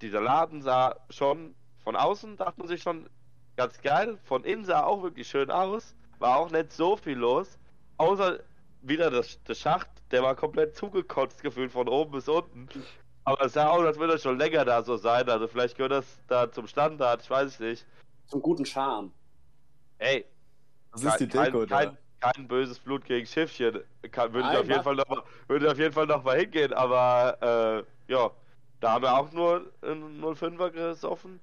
dieser 0.00 0.20
Laden 0.20 0.62
sah 0.62 0.96
schon 1.10 1.54
von 1.82 1.96
außen, 1.96 2.36
dachte 2.36 2.58
man 2.58 2.68
sich 2.68 2.82
schon 2.82 3.08
ganz 3.56 3.80
geil. 3.80 4.18
Von 4.24 4.44
innen 4.44 4.64
sah 4.64 4.84
auch 4.84 5.02
wirklich 5.02 5.28
schön 5.28 5.50
aus. 5.50 5.94
War 6.18 6.38
auch 6.38 6.50
nicht 6.50 6.72
so 6.72 6.96
viel 6.96 7.18
los. 7.18 7.58
Außer 7.96 8.40
wieder 8.82 9.10
das, 9.10 9.42
der 9.44 9.54
Schacht, 9.54 9.88
der 10.10 10.22
war 10.22 10.34
komplett 10.34 10.76
zugekotzt 10.76 11.42
gefühlt 11.42 11.72
von 11.72 11.88
oben 11.88 12.12
bis 12.12 12.28
unten. 12.28 12.68
Aber 13.24 13.44
es 13.44 13.52
sah 13.52 13.68
aus, 13.68 13.84
als 13.84 13.98
würde 13.98 14.14
er 14.14 14.18
schon 14.18 14.38
länger 14.38 14.64
da 14.64 14.82
so 14.82 14.96
sein. 14.96 15.28
Also 15.28 15.46
vielleicht 15.46 15.76
gehört 15.76 15.92
das 15.92 16.20
da 16.26 16.50
zum 16.50 16.66
Standard, 16.66 17.22
ich 17.22 17.30
weiß 17.30 17.48
es 17.48 17.60
nicht. 17.60 17.86
Zum 18.26 18.42
guten 18.42 18.66
Charme. 18.66 19.12
Ey, 19.98 20.24
Das 20.92 21.04
ist 21.04 21.20
die 21.20 21.28
kein, 21.28 21.52
Deko 21.52 21.66
kein, 21.66 21.96
da. 22.20 22.32
kein 22.32 22.48
böses 22.48 22.78
Blut 22.80 23.04
gegen 23.04 23.26
Schiffchen. 23.26 23.80
Kann, 24.10 24.32
würde, 24.32 24.48
ich 24.52 24.58
auf 24.58 24.68
jeden 24.68 24.82
Fall 24.82 24.96
noch 24.96 25.08
mal, 25.08 25.22
würde 25.46 25.66
ich 25.66 25.72
auf 25.72 25.78
jeden 25.78 25.92
Fall 25.92 26.06
noch 26.06 26.24
mal 26.24 26.38
hingehen, 26.38 26.72
aber 26.72 27.84
äh, 28.08 28.12
ja, 28.12 28.30
da 28.80 28.92
haben 28.92 29.02
wir 29.02 29.16
auch 29.16 29.30
nur 29.30 29.70
einen 29.82 30.20
05er 30.20 30.70
gesoffen. 30.70 31.38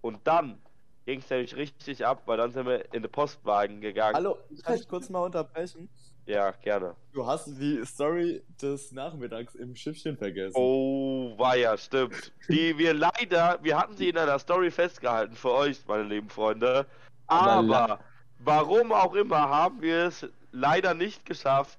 Und 0.00 0.24
dann 0.24 0.60
ging 1.08 1.20
es 1.20 1.30
nämlich 1.30 1.56
richtig 1.56 2.04
ab, 2.04 2.24
weil 2.26 2.36
dann 2.36 2.52
sind 2.52 2.66
wir 2.66 2.92
in 2.92 3.00
den 3.00 3.10
Postwagen 3.10 3.80
gegangen. 3.80 4.14
Hallo, 4.14 4.36
kann 4.62 4.74
ich 4.74 4.86
kurz 4.86 5.08
mal 5.08 5.20
unterbrechen? 5.20 5.88
Ja, 6.26 6.50
gerne. 6.50 6.96
Du 7.14 7.26
hast 7.26 7.46
die 7.58 7.82
Story 7.86 8.42
des 8.60 8.92
Nachmittags 8.92 9.54
im 9.54 9.74
Schiffchen 9.74 10.18
vergessen. 10.18 10.54
Oh, 10.54 11.32
war 11.38 11.56
ja, 11.56 11.78
stimmt. 11.78 12.34
Die 12.50 12.76
wir 12.76 12.92
leider, 12.92 13.58
wir 13.62 13.78
hatten 13.78 13.96
sie 13.96 14.10
in 14.10 14.18
einer 14.18 14.38
Story 14.38 14.70
festgehalten 14.70 15.34
für 15.34 15.52
euch, 15.52 15.80
meine 15.86 16.02
lieben 16.02 16.28
Freunde. 16.28 16.84
Aber 17.26 18.00
warum 18.40 18.92
auch 18.92 19.14
immer 19.14 19.48
haben 19.48 19.80
wir 19.80 20.08
es 20.08 20.26
leider 20.52 20.92
nicht 20.92 21.24
geschafft, 21.24 21.78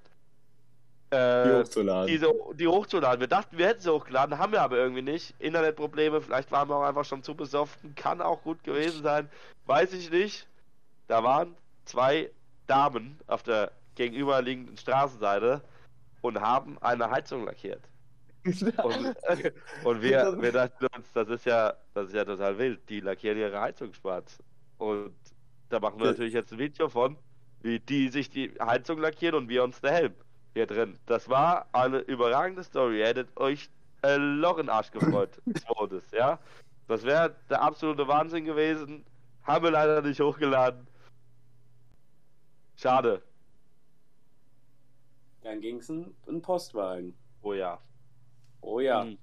die 1.12 1.16
äh, 1.16 1.60
hochzuladen. 1.60 2.06
diese, 2.06 2.32
die 2.54 2.68
hochzuladen. 2.68 3.20
Wir 3.20 3.26
dachten, 3.26 3.58
wir 3.58 3.66
hätten 3.66 3.80
sie 3.80 3.92
hochgeladen, 3.92 4.38
haben 4.38 4.52
wir 4.52 4.62
aber 4.62 4.76
irgendwie 4.76 5.02
nicht. 5.02 5.34
Internetprobleme, 5.38 6.20
vielleicht 6.20 6.52
waren 6.52 6.68
wir 6.68 6.76
auch 6.76 6.84
einfach 6.84 7.04
schon 7.04 7.22
zu 7.22 7.34
besoffen, 7.34 7.94
kann 7.94 8.20
auch 8.20 8.42
gut 8.42 8.62
gewesen 8.62 9.02
sein, 9.02 9.28
weiß 9.66 9.92
ich 9.94 10.10
nicht. 10.10 10.46
Da 11.08 11.24
waren 11.24 11.56
zwei 11.84 12.30
Damen 12.66 13.18
auf 13.26 13.42
der 13.42 13.72
gegenüberliegenden 13.96 14.76
Straßenseite 14.76 15.62
und 16.20 16.40
haben 16.40 16.78
eine 16.80 17.10
Heizung 17.10 17.44
lackiert. 17.44 17.82
Und, 18.44 19.14
und 19.84 20.00
wir, 20.00 20.40
wir 20.40 20.52
dachten 20.52 20.86
uns, 20.96 21.12
das 21.12 21.28
ist 21.28 21.44
ja, 21.44 21.74
das 21.92 22.08
ist 22.08 22.14
ja 22.14 22.24
total 22.24 22.56
wild. 22.56 22.88
Die 22.88 23.00
lackieren 23.00 23.36
ihre 23.36 23.60
Heizung 23.60 23.92
schwarz. 23.92 24.38
Und 24.78 25.14
da 25.68 25.78
machen 25.78 26.00
wir 26.00 26.06
natürlich 26.06 26.32
jetzt 26.32 26.50
ein 26.50 26.58
Video 26.58 26.88
von, 26.88 27.18
wie 27.60 27.80
die 27.80 28.08
sich 28.08 28.30
die 28.30 28.54
Heizung 28.58 28.98
lackieren 28.98 29.34
und 29.34 29.50
wir 29.50 29.62
uns 29.62 29.82
der 29.82 29.92
Helm 29.92 30.14
hier 30.54 30.66
drin. 30.66 30.98
Das 31.06 31.28
war 31.28 31.66
eine 31.72 31.98
überragende 31.98 32.62
Story. 32.64 33.00
Ihr 33.00 33.06
hättet 33.06 33.36
euch 33.36 33.70
äh, 34.02 34.16
Loch 34.16 34.58
in 34.58 34.66
den 34.66 34.70
Arsch 34.70 34.90
gefreut. 34.90 35.40
des 35.46 35.68
Wortes, 35.68 36.10
ja. 36.12 36.38
Das 36.88 37.02
wäre 37.04 37.36
der 37.48 37.62
absolute 37.62 38.06
Wahnsinn 38.08 38.44
gewesen. 38.44 39.04
Haben 39.44 39.64
wir 39.64 39.70
leider 39.70 40.02
nicht 40.02 40.20
hochgeladen. 40.20 40.86
Schade. 42.76 43.22
Dann 45.42 45.60
ging 45.60 45.78
es 45.78 45.88
in 45.88 46.14
einen 46.26 46.42
Postwagen. 46.42 47.14
Oh 47.42 47.52
ja. 47.52 47.78
Oh 48.60 48.80
ja. 48.80 49.04
Mhm. 49.04 49.18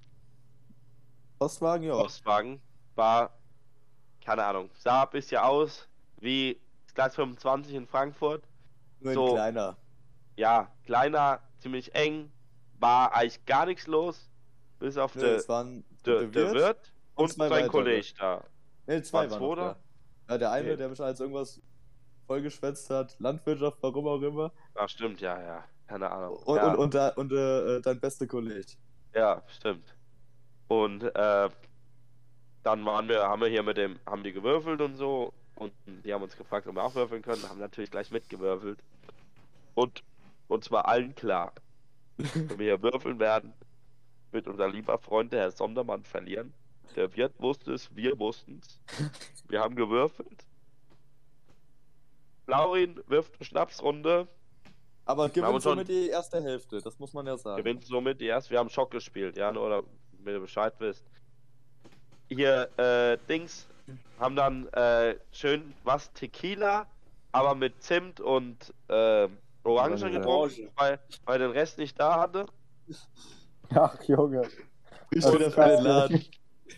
Postwagen, 1.40 1.88
ja. 1.88 1.94
Postwagen 1.94 2.60
war, 2.96 3.38
keine 4.24 4.44
Ahnung, 4.44 4.70
sah 4.74 5.04
ein 5.04 5.10
bisschen 5.12 5.40
aus 5.40 5.88
wie 6.20 6.60
das 6.86 6.96
Gleis 6.96 7.16
25 7.16 7.76
in 7.76 7.88
Frankfurt. 7.88 8.44
Nur 9.02 9.12
ein 9.12 9.16
so- 9.16 9.34
kleiner. 9.34 9.78
Ja, 10.38 10.72
kleiner, 10.86 11.42
ziemlich 11.60 11.94
eng, 11.96 12.32
war 12.80 13.14
eigentlich 13.14 13.46
gar 13.46 13.66
nichts 13.66 13.88
los, 13.88 14.30
bis 14.80 14.98
auf 14.98 15.16
waren 15.16 15.84
der 16.06 16.22
der 16.22 16.28
der 16.30 16.54
Wirt 16.54 16.94
und 17.16 17.26
und 17.26 17.50
sein. 17.50 17.68
Kollege 17.68 18.14
da. 18.18 18.44
Nee, 18.86 19.02
zwei 19.02 19.30
Waren 19.30 19.42
noch 19.42 19.56
da. 19.56 19.76
Ja, 20.30 20.38
der 20.38 20.52
eine, 20.52 20.68
Okay. 20.70 20.78
der 20.78 20.90
mich 20.90 21.02
als 21.02 21.20
irgendwas 21.20 21.62
vollgeschwätzt 22.28 22.90
hat, 22.90 23.16
Landwirtschaft, 23.20 23.78
warum 23.82 24.08
auch 24.08 24.22
immer. 24.22 24.52
Ach, 24.76 24.88
stimmt, 24.90 25.20
ja, 25.22 25.42
ja. 25.42 25.64
Keine 25.88 26.12
Ahnung. 26.12 26.38
Und, 26.38 26.56
ja, 26.58 26.68
und, 26.72 26.78
und, 26.78 26.94
da- 26.94 27.10
und 27.16 27.32
äh, 27.32 27.82
dein 27.82 28.00
bester 28.00 28.28
Kollege. 28.28 28.74
ja, 29.14 29.42
stimmt. 29.48 29.96
Und 30.68 31.04
äh, 31.04 31.50
dann 32.64 32.86
waren 32.86 33.08
wir, 33.08 33.24
haben 33.24 33.42
wir 33.42 33.48
hier 33.48 33.64
mit 33.64 33.78
dem, 33.78 33.98
haben 34.06 34.22
die 34.24 34.34
gewürfelt 34.34 34.82
und 34.82 34.96
so. 34.96 35.34
Und 35.56 35.72
die 35.86 36.14
haben 36.14 36.22
uns 36.22 36.36
gefragt, 36.36 36.68
ob 36.68 36.76
wir 36.76 36.84
auch 36.84 36.94
würfeln 36.94 37.22
können, 37.22 37.42
haben 37.50 37.60
natürlich 37.60 37.90
gleich 37.90 38.12
mitgewürfelt. 38.12 38.84
Und 39.76 40.04
uns 40.48 40.72
war 40.72 40.88
allen 40.88 41.16
klar, 41.16 41.54
wenn 42.18 42.60
wir 42.60 42.66
hier 42.66 42.82
würfeln 42.82 43.20
werden, 43.20 43.54
wird 44.32 44.48
unser 44.48 44.68
lieber 44.68 44.98
Freund, 44.98 45.32
der 45.32 45.42
Herr 45.42 45.52
Sondermann, 45.52 46.04
verlieren. 46.04 46.54
Der 46.96 47.16
Wirt 47.16 47.40
wusste 47.40 47.74
es, 47.74 47.96
wir 47.96 48.18
wussten 48.18 48.60
es. 48.62 48.82
Wir 49.50 49.62
haben 49.62 49.76
gewürfelt. 49.76 50.46
Laurin 52.48 53.02
wirft 53.08 53.36
eine 53.36 53.46
Schnapsrunde, 53.46 54.28
Aber 55.06 55.30
gewinnt 55.30 55.62
somit 55.62 55.88
die 55.90 56.10
erste 56.10 56.42
Hälfte, 56.42 56.82
das 56.82 56.98
muss 56.98 57.14
man 57.14 57.26
ja 57.26 57.38
sagen. 57.38 57.58
gewinnt 57.58 57.86
somit 57.86 58.20
die 58.20 58.26
erste. 58.26 58.52
Wir 58.52 58.60
haben 58.60 58.70
Schock 58.70 58.92
gespielt, 58.92 59.38
ja, 59.38 59.52
nur 59.52 59.70
damit 59.70 59.88
ihr 60.26 60.40
Bescheid 60.40 60.74
wisst. 60.80 61.06
Hier, 62.30 62.70
äh, 62.78 63.18
Dings, 63.30 63.68
haben 64.20 64.36
dann 64.36 64.68
äh, 64.70 65.16
schön 65.32 65.74
was 65.84 66.12
Tequila, 66.14 66.88
aber 67.32 67.56
mit 67.56 67.82
Zimt 67.84 68.20
und 68.20 68.74
äh, 68.88 69.28
Orange 69.68 70.10
getrunken, 70.12 70.28
Orange. 70.28 70.72
weil, 70.76 71.00
weil 71.26 71.40
den 71.40 71.52
Rest 71.52 71.78
nicht 71.78 72.00
da 72.00 72.20
hatte. 72.20 72.46
Ach, 73.74 74.02
Junge. 74.04 74.48
Ich 75.12 75.22
Das 75.24 75.32
bin 75.32 75.40
der 75.40 75.48
ist 75.50 75.54
für 75.56 75.68
den. 75.68 75.84
Laden. 75.84 76.26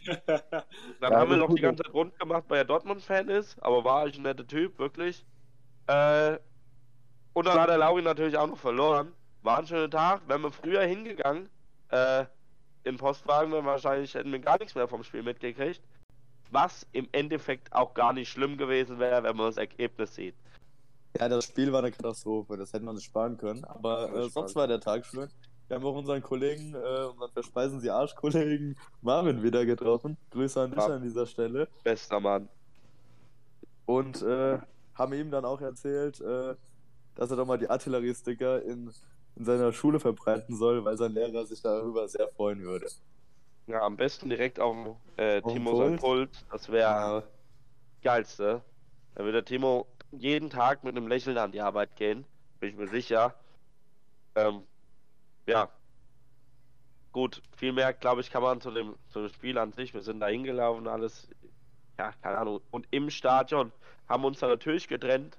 Dann 0.05 1.11
Ja, 1.11 1.19
haben 1.19 1.29
wir 1.29 1.37
das 1.37 1.47
noch 1.49 1.55
die 1.55 1.61
ganze 1.61 1.83
Zeit 1.83 1.93
rund 1.93 2.17
gemacht, 2.19 2.45
weil 2.47 2.59
er 2.59 2.65
Dortmund-Fan 2.65 3.27
ist, 3.29 3.61
aber 3.61 3.83
war 3.83 4.01
eigentlich 4.01 4.17
ein 4.17 4.23
netter 4.23 4.47
Typ, 4.47 4.77
wirklich. 4.79 5.25
Äh, 5.87 6.37
Und 7.33 7.45
dann 7.47 7.59
hat 7.59 7.69
der 7.69 7.77
Lauri 7.77 8.01
natürlich 8.01 8.37
auch 8.37 8.47
noch 8.47 8.57
verloren. 8.57 9.13
War 9.41 9.59
ein 9.59 9.67
schöner 9.67 9.89
Tag. 9.89 10.27
Wären 10.27 10.41
wir 10.41 10.51
früher 10.51 10.81
hingegangen, 10.83 11.49
äh, 11.89 12.25
in 12.83 12.97
Postwagen, 12.97 13.51
wir 13.51 13.63
wahrscheinlich 13.65 14.13
hätten 14.13 14.31
wir 14.31 14.39
gar 14.39 14.57
nichts 14.57 14.75
mehr 14.75 14.87
vom 14.87 15.03
Spiel 15.03 15.23
mitgekriegt. 15.23 15.81
Was 16.51 16.87
im 16.93 17.07
Endeffekt 17.11 17.71
auch 17.73 17.93
gar 17.93 18.13
nicht 18.13 18.29
schlimm 18.29 18.57
gewesen 18.57 18.99
wäre, 18.99 19.23
wenn 19.23 19.35
man 19.35 19.47
das 19.47 19.57
Ergebnis 19.57 20.15
sieht. 20.15 20.35
Ja, 21.17 21.27
das 21.27 21.45
Spiel 21.45 21.71
war 21.71 21.79
eine 21.79 21.91
Katastrophe, 21.91 22.57
das 22.57 22.71
hätten 22.73 22.85
wir 22.85 22.93
nicht 22.93 23.05
sparen 23.05 23.37
können. 23.37 23.63
Aber 23.65 24.13
äh, 24.13 24.29
sonst 24.29 24.55
war 24.55 24.67
der 24.67 24.79
Tag 24.79 25.05
schön. 25.05 25.29
Wir 25.67 25.75
haben 25.75 25.85
auch 25.85 25.95
unseren 25.95 26.21
Kollegen, 26.21 26.73
äh, 26.73 27.05
unseren 27.05 27.31
Verspeisen 27.31 27.79
Sie 27.79 27.89
Arsch-Kollegen 27.89 28.75
Marvin 29.01 29.43
wieder 29.43 29.65
getroffen. 29.65 30.17
Grüße 30.31 30.61
an 30.61 30.71
dich 30.71 30.79
Ja. 30.79 30.95
an 30.95 31.03
dieser 31.03 31.25
Stelle. 31.25 31.67
Bester 31.83 32.19
Mann. 32.19 32.49
Und 33.85 34.21
äh, 34.21 34.59
haben 34.95 35.13
ihm 35.13 35.31
dann 35.31 35.45
auch 35.45 35.61
erzählt, 35.61 36.19
äh, 36.21 36.55
dass 37.15 37.31
er 37.31 37.37
doch 37.37 37.45
mal 37.45 37.57
die 37.57 37.69
Artilleriesticker 37.69 38.61
in, 38.63 38.91
in 39.35 39.45
seiner 39.45 39.71
Schule 39.73 39.99
verbreiten 39.99 40.55
soll, 40.55 40.85
weil 40.85 40.97
sein 40.97 41.11
Lehrer 41.11 41.45
sich 41.45 41.61
darüber 41.61 42.07
sehr 42.07 42.27
freuen 42.29 42.61
würde. 42.61 42.87
Ja, 43.67 43.81
am 43.81 43.97
besten 43.97 44.29
direkt 44.29 44.59
auf 44.59 44.95
äh, 45.17 45.41
Timo 45.41 45.75
sein 45.75 45.97
Pult? 45.97 46.45
Das 46.51 46.69
wäre 46.69 47.23
geilste. 48.01 48.61
Da 49.15 49.23
würde 49.23 49.33
der 49.33 49.45
Timo 49.45 49.85
jeden 50.11 50.49
Tag 50.49 50.83
mit 50.83 50.95
einem 50.95 51.07
Lächeln 51.07 51.37
an 51.37 51.51
die 51.51 51.61
Arbeit 51.61 51.95
gehen. 51.95 52.25
Bin 52.59 52.69
ich 52.69 52.75
mir 52.75 52.87
sicher. 52.87 53.33
Ähm, 54.35 54.63
ja. 55.45 55.69
Gut, 57.11 57.41
viel 57.57 57.73
mehr, 57.73 57.93
glaube 57.93 58.21
ich, 58.21 58.29
kann 58.29 58.43
man 58.43 58.61
zu 58.61 58.71
dem, 58.71 58.95
zu 59.09 59.21
dem 59.21 59.29
Spiel 59.29 59.57
an 59.57 59.71
sich. 59.73 59.93
Wir 59.93 60.01
sind 60.01 60.19
da 60.19 60.27
hingelaufen, 60.27 60.87
alles. 60.87 61.27
Ja, 61.97 62.13
keine 62.21 62.37
Ahnung. 62.37 62.61
Und 62.71 62.87
im 62.91 63.09
Stadion 63.09 63.71
haben 64.07 64.23
uns 64.25 64.39
da 64.39 64.47
natürlich 64.47 64.87
getrennt. 64.87 65.37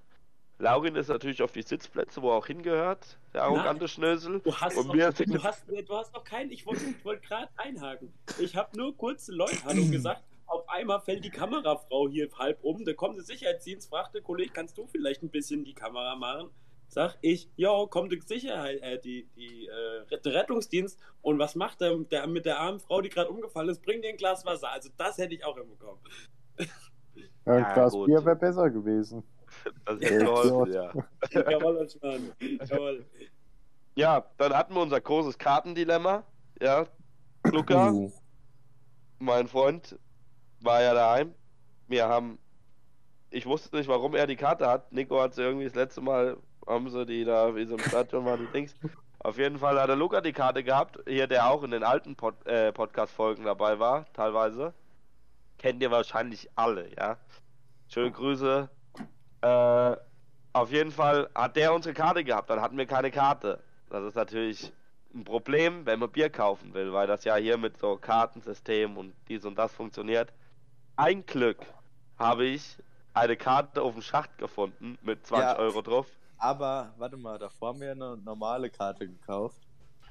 Laurin 0.58 0.94
ist 0.94 1.08
natürlich 1.08 1.42
auf 1.42 1.52
die 1.52 1.62
Sitzplätze, 1.62 2.20
wo 2.20 2.30
er 2.30 2.36
auch 2.36 2.46
hingehört. 2.46 3.18
Der 3.32 3.44
arrogante 3.44 3.88
Schnösel. 3.88 4.40
Du 4.40 4.54
hast, 4.54 4.76
noch, 4.76 4.92
wir 4.92 5.10
du 5.10 5.42
hast, 5.42 5.64
du 5.68 5.96
hast 5.96 6.12
noch 6.12 6.24
keinen, 6.24 6.50
ich 6.50 6.66
wollte 6.66 6.82
wollt 7.02 7.22
gerade 7.22 7.48
einhaken. 7.56 8.12
Ich 8.38 8.54
habe 8.56 8.76
nur 8.76 8.94
kurz 8.94 9.26
zu 9.26 9.32
Leuten 9.32 9.64
Hallo 9.64 9.86
gesagt. 9.86 10.22
Einmal 10.70 11.00
fällt 11.00 11.24
die 11.24 11.30
Kamerafrau 11.30 12.08
hier 12.08 12.28
halb 12.38 12.62
um. 12.62 12.84
Da 12.84 12.92
kommt 12.92 13.16
der 13.16 13.24
Sicherheitsdienst, 13.24 13.88
fragt 13.88 14.14
der 14.14 14.22
Kollege, 14.22 14.52
kannst 14.52 14.78
du 14.78 14.86
vielleicht 14.86 15.22
ein 15.22 15.30
bisschen 15.30 15.64
die 15.64 15.74
Kamera 15.74 16.16
machen? 16.16 16.50
Sag 16.88 17.18
ich, 17.20 17.48
ja, 17.56 17.86
kommt 17.86 18.10
die 18.12 18.20
Sicherheit, 18.20 18.80
äh, 18.82 19.00
die, 19.00 19.28
die, 19.36 19.66
äh, 19.68 20.20
der 20.20 20.34
Rettungsdienst. 20.34 20.98
Und 21.22 21.38
was 21.38 21.54
macht 21.54 21.80
der, 21.80 21.96
der 21.98 22.26
mit 22.26 22.46
der 22.46 22.58
armen 22.58 22.80
Frau, 22.80 23.00
die 23.00 23.08
gerade 23.08 23.30
umgefallen 23.30 23.68
ist? 23.68 23.82
Bringt 23.82 24.04
ihr 24.04 24.10
ein 24.10 24.16
Glas 24.16 24.44
Wasser. 24.44 24.70
Also 24.70 24.90
das 24.96 25.16
hätte 25.18 25.34
ich 25.34 25.44
auch 25.44 25.56
hinbekommen. 25.56 26.00
Ja, 27.46 27.54
ein 27.54 27.62
Ja, 27.62 27.74
Glas 27.74 27.92
gut. 27.92 28.06
Bier 28.06 28.24
wäre 28.24 28.36
besser 28.36 28.70
gewesen. 28.70 29.22
Das 29.84 30.00
hätte 30.00 30.18
geholfen, 30.24 30.72
ja. 30.72 30.92
Jawohl, 31.32 31.88
Mann. 32.02 32.32
Jawohl. 32.40 33.06
Ja, 33.96 34.24
dann 34.38 34.52
hatten 34.52 34.74
wir 34.74 34.82
unser 34.82 35.00
großes 35.00 35.36
Kartendilemma. 35.38 36.24
Ja, 36.60 36.86
Luca, 37.50 37.90
Uh, 37.90 38.12
mein 39.18 39.48
Freund, 39.48 39.98
war 40.60 40.82
ja 40.82 40.94
daheim. 40.94 41.34
Wir 41.88 42.08
haben, 42.08 42.38
ich 43.30 43.46
wusste 43.46 43.76
nicht, 43.76 43.88
warum 43.88 44.14
er 44.14 44.26
die 44.26 44.36
Karte 44.36 44.68
hat. 44.68 44.92
Nico 44.92 45.20
hat 45.20 45.34
sie 45.34 45.42
irgendwie 45.42 45.64
das 45.66 45.74
letzte 45.74 46.00
Mal, 46.00 46.36
haben 46.66 46.88
sie 46.90 47.06
die 47.06 47.24
da, 47.24 47.54
wie 47.54 47.64
so 47.66 47.76
im 47.76 47.80
Stadion 47.80 48.24
waren, 48.24 48.40
die 48.40 48.52
Dings. 48.52 48.74
Auf 49.18 49.36
jeden 49.36 49.58
Fall 49.58 49.78
hat 49.78 49.88
der 49.88 49.96
Luca 49.96 50.22
die 50.22 50.32
Karte 50.32 50.64
gehabt, 50.64 50.98
hier, 51.06 51.26
der 51.26 51.50
auch 51.50 51.62
in 51.62 51.72
den 51.72 51.82
alten 51.82 52.16
Pod, 52.16 52.46
äh, 52.46 52.72
Podcast-Folgen 52.72 53.44
dabei 53.44 53.78
war, 53.78 54.06
teilweise. 54.14 54.72
Kennt 55.58 55.82
ihr 55.82 55.90
wahrscheinlich 55.90 56.48
alle, 56.54 56.88
ja. 56.96 57.18
Schöne 57.88 58.12
Grüße. 58.12 58.70
Äh, 59.42 59.96
auf 60.52 60.72
jeden 60.72 60.90
Fall 60.90 61.28
hat 61.34 61.56
der 61.56 61.74
unsere 61.74 61.94
Karte 61.94 62.24
gehabt, 62.24 62.48
dann 62.48 62.62
hatten 62.62 62.78
wir 62.78 62.86
keine 62.86 63.10
Karte. 63.10 63.62
Das 63.90 64.04
ist 64.04 64.14
natürlich 64.14 64.72
ein 65.14 65.24
Problem, 65.24 65.84
wenn 65.84 65.98
man 65.98 66.10
Bier 66.10 66.30
kaufen 66.30 66.72
will, 66.72 66.92
weil 66.92 67.06
das 67.06 67.24
ja 67.24 67.36
hier 67.36 67.58
mit 67.58 67.78
so 67.78 67.96
Kartensystem 67.96 68.96
und 68.96 69.12
dies 69.28 69.44
und 69.44 69.56
das 69.58 69.72
funktioniert. 69.74 70.32
Ein 70.96 71.24
Glück 71.26 71.58
habe 72.18 72.44
ich 72.44 72.76
eine 73.14 73.36
Karte 73.36 73.82
auf 73.82 73.94
dem 73.94 74.02
Schacht 74.02 74.36
gefunden 74.38 74.98
mit 75.02 75.26
20 75.26 75.44
Ja. 75.46 75.58
Euro 75.58 75.82
drauf. 75.82 76.06
aber 76.38 76.92
warte 76.98 77.16
mal, 77.16 77.38
davor 77.38 77.68
haben 77.68 77.80
wir 77.80 77.92
eine 77.92 78.16
normale 78.18 78.70
Karte 78.70 79.06
gekauft 79.08 79.60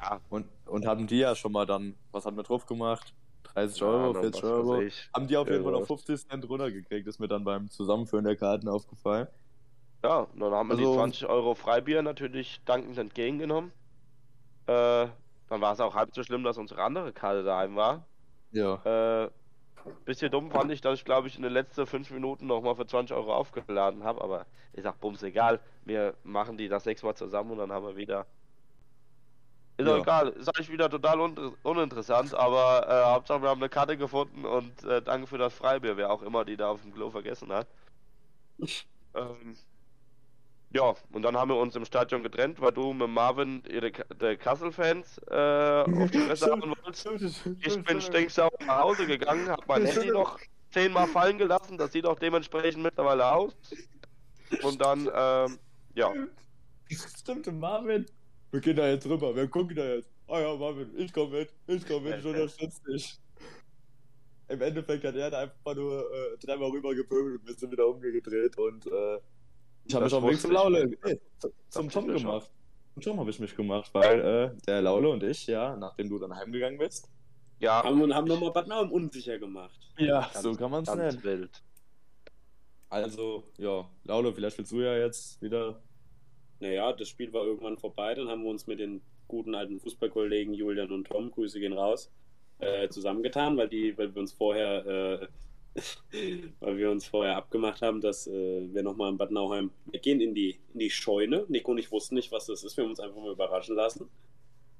Ja, 0.02 0.20
und, 0.30 0.48
und 0.66 0.86
haben 0.86 1.08
die 1.08 1.20
ja 1.20 1.36
schon 1.36 1.52
mal 1.52 1.66
dann, 1.66 1.96
was 2.12 2.26
haben 2.26 2.36
wir 2.38 2.44
drauf 2.44 2.66
gemacht? 2.66 3.14
30 3.44 3.80
Ja, 3.82 3.88
Euro, 3.88 4.14
noch 4.14 4.22
40 4.22 4.44
was 4.44 4.50
Euro. 4.50 4.82
Haben 5.16 5.28
die 5.28 5.38
auf 5.38 5.48
jeden 5.48 5.64
Fall 5.64 5.72
noch 5.72 5.80
Irgendwas. 5.80 6.04
50 6.06 6.30
Cent 6.30 6.50
runtergekriegt, 6.50 7.08
ist 7.08 7.20
mir 7.20 7.28
dann 7.28 7.44
beim 7.44 7.70
Zusammenführen 7.70 8.26
der 8.26 8.36
Karten 8.36 8.68
aufgefallen. 8.68 9.28
ja, 10.04 10.20
und 10.20 10.40
dann 10.40 10.52
haben 10.54 10.70
wir 10.70 10.78
Also- 10.78 10.92
die 10.92 10.98
20 10.98 11.28
Euro 11.28 11.56
Freibier 11.56 12.02
natürlich 12.02 12.62
dankend 12.66 12.98
entgegengenommen. 12.98 13.72
Äh, 14.68 15.08
dann 15.50 15.62
war 15.62 15.74
es 15.74 15.80
auch 15.80 15.96
halb 15.96 16.14
so 16.14 16.22
schlimm, 16.24 16.44
dass 16.44 16.58
unsere 16.58 16.84
andere 16.84 17.12
Karte 17.12 17.44
daheim 17.44 17.76
war. 17.76 18.06
Ja. 18.52 18.76
Äh, 19.26 19.30
bisschen 20.06 20.32
dumm 20.32 20.52
fand 20.52 20.72
ich, 20.72 20.82
dass 20.82 20.96
ich 21.00 21.06
glaube 21.06 21.28
ich 21.28 21.36
in 21.38 21.44
den 21.44 21.54
letzten 21.54 21.86
5 21.88 22.10
Minuten 22.12 22.48
nochmal 22.48 22.76
für 22.76 22.86
20 22.88 23.16
Euro 23.16 23.34
aufgeladen 23.34 24.04
habe, 24.04 24.22
aber 24.22 24.48
ich 24.74 24.84
sag, 24.84 25.00
bums, 25.00 25.24
egal. 25.24 25.62
Wir 25.86 26.18
machen 26.24 26.58
die 26.58 26.68
das 26.70 26.84
sechsmal 26.86 27.16
zusammen 27.16 27.52
und 27.52 27.58
dann 27.60 27.72
haben 27.72 27.86
wir 27.86 27.96
wieder. 27.96 28.28
Ist 29.78 29.88
Ja. 29.88 29.94
auch 29.94 29.96
egal, 29.96 30.30
ist 30.30 30.48
eigentlich 30.50 30.70
wieder 30.70 30.90
total 30.90 31.20
un 31.22 31.56
uninteressant, 31.64 32.34
aber 32.36 32.86
äh, 32.88 33.06
Hauptsache 33.14 33.42
wir 33.42 33.50
haben 33.50 33.62
eine 33.62 33.70
Karte 33.70 33.96
gefunden 33.98 34.44
und 34.46 34.84
äh, 34.84 35.02
danke 35.02 35.26
für 35.28 35.38
das 35.38 35.54
Freibier, 35.56 35.96
wer 35.96 36.12
auch 36.12 36.22
immer 36.22 36.44
die 36.46 36.58
da 36.58 36.70
auf 36.70 36.82
dem 36.82 36.94
Klo 36.94 37.10
vergessen 37.12 37.52
hat. 37.54 37.70
ähm, 39.14 39.56
ja, 40.72 40.94
und 41.12 41.22
dann 41.24 41.36
haben 41.36 41.50
wir 41.50 41.58
uns 41.58 41.76
im 41.76 41.86
Stadion 41.86 42.22
getrennt, 42.24 42.62
weil 42.62 42.72
du 42.72 42.94
mit 42.94 43.10
Marvin 43.10 43.64
ihre 43.70 43.92
Kassel-Fans 43.92 45.20
äh, 45.30 45.84
auf 46.04 46.12
die 46.12 46.20
Fresse 46.20 46.46
hauen 46.52 46.76
wolltest. 46.84 47.48
Ich 47.62 47.84
bin 47.84 48.02
stinksauer 48.02 48.52
nach 48.66 48.84
Hause 48.84 49.08
gegangen, 49.08 49.50
hab 49.50 49.68
mein 49.68 49.86
Handy 49.88 50.12
noch 50.12 50.40
zehnmal 50.72 51.08
fallen 51.08 51.38
gelassen, 51.38 51.78
das 51.78 51.92
sieht 51.92 52.06
auch 52.06 52.20
dementsprechend 52.20 52.84
mittlerweile 52.84 53.32
aus. 53.32 53.56
Und 54.64 54.82
dann, 54.82 55.10
ähm, 55.14 55.58
ja, 55.96 56.14
Stimmt, 56.92 57.52
Marvin. 57.60 58.06
Wir 58.52 58.62
gehen 58.62 58.76
da 58.76 58.88
jetzt 58.88 59.06
rüber, 59.08 59.36
wir 59.36 59.48
gucken 59.48 59.76
da 59.76 59.96
jetzt. 59.96 60.10
Ah 60.28 60.40
ja, 60.40 60.56
Marvin, 60.56 60.90
ich 60.98 61.14
komm 61.14 61.32
mit, 61.32 61.54
ich 61.68 61.86
komm 61.86 62.04
mit, 62.04 62.20
ich 62.20 62.26
unterstütze 62.26 62.82
dich. 62.92 63.20
Im 64.48 64.62
Endeffekt 64.62 65.04
hat 65.04 65.16
er 65.16 65.30
da 65.30 65.42
einfach 65.42 65.76
nur 65.76 66.12
äh, 66.12 66.38
dreimal 66.40 66.72
rüber 66.72 66.96
gepöbelt 66.96 67.42
und 67.42 67.48
wir 67.48 67.54
sind 67.54 67.72
wieder 67.72 67.88
umgedreht 67.88 68.58
und 68.58 68.88
äh, 68.88 69.20
ich 69.90 69.96
habe 69.96 70.06
mich 70.06 70.14
auf 70.14 70.24
Weg 70.24 70.32
wusste 70.32 70.42
zum 70.48 70.52
Laule, 70.52 70.88
nee, 71.04 71.20
zum- 71.70 71.90
Tom 71.90 72.08
gemacht. 72.08 72.50
Zum 72.94 73.04
Tom 73.04 73.20
habe 73.20 73.30
ich 73.30 73.40
mich 73.40 73.56
gemacht, 73.56 73.90
weil 73.94 74.20
äh, 74.56 74.62
der 74.66 74.82
Laule 74.82 75.10
und 75.10 75.24
ich, 75.24 75.48
ja, 75.48 75.76
nachdem 75.76 76.10
du 76.10 76.20
dann 76.20 76.36
heimgegangen 76.36 76.78
bist, 76.78 77.10
ja, 77.60 77.84
Haben, 77.84 78.02
und 78.02 78.14
haben 78.14 78.28
nochmal 78.28 78.52
Bad 78.52 78.68
Naum 78.68 78.92
unsicher 78.92 79.38
gemacht. 79.40 79.80
ja, 79.98 80.22
Ganz- 80.22 80.42
so 80.42 80.54
kann 80.56 80.72
man 80.72 80.84
es 80.84 80.94
nennen. 80.96 81.24
wild. 81.24 81.62
Also, 82.90 83.44
ja, 83.58 83.88
Laule, 84.06 84.34
vielleicht 84.34 84.58
willst 84.58 84.72
du 84.72 84.82
ja 84.82 84.98
jetzt 84.98 85.42
wieder. 85.42 85.80
Naja, 86.60 86.92
das 86.94 87.08
Spiel 87.10 87.32
war 87.34 87.44
irgendwann 87.46 87.78
vorbei. 87.78 88.16
Dann 88.16 88.28
haben 88.28 88.44
wir 88.44 88.50
uns 88.50 88.66
mit 88.68 88.80
den 88.80 89.02
guten 89.28 89.54
alten 89.56 89.80
Fußballkollegen 89.80 90.54
Julian 90.54 90.92
und 90.92 91.08
Tom, 91.08 91.30
Grüße 91.32 91.60
gehen 91.60 91.74
raus, 91.74 92.12
äh, 92.60 92.90
zusammengetan, 92.90 93.56
weil 93.58 93.70
die, 93.70 93.96
weil 93.98 94.14
wir 94.14 94.20
uns 94.22 94.34
vorher, 94.34 94.86
äh, 95.22 95.28
weil 96.60 96.78
wir 96.78 96.90
uns 96.90 97.06
vorher 97.06 97.38
abgemacht 97.38 97.82
haben, 97.82 98.02
dass 98.02 98.28
äh, 98.28 98.74
wir 98.74 98.84
nochmal 98.84 99.12
in 99.12 99.18
Bad 99.18 99.32
Nauheim, 99.32 99.72
gehen 100.02 100.22
in 100.22 100.34
die, 100.34 100.60
in 100.74 100.80
die 100.80 100.90
Scheune. 100.90 101.46
Nico 101.48 101.72
und 101.72 101.78
ich 101.78 101.92
wussten 101.92 102.16
nicht, 102.16 102.32
was 102.32 102.48
das 102.48 102.64
ist. 102.64 102.76
Wir 102.76 102.84
haben 102.84 102.92
uns 102.92 103.00
einfach 103.00 103.18
mal 103.18 103.32
überraschen 103.32 103.76
lassen. 103.76 104.10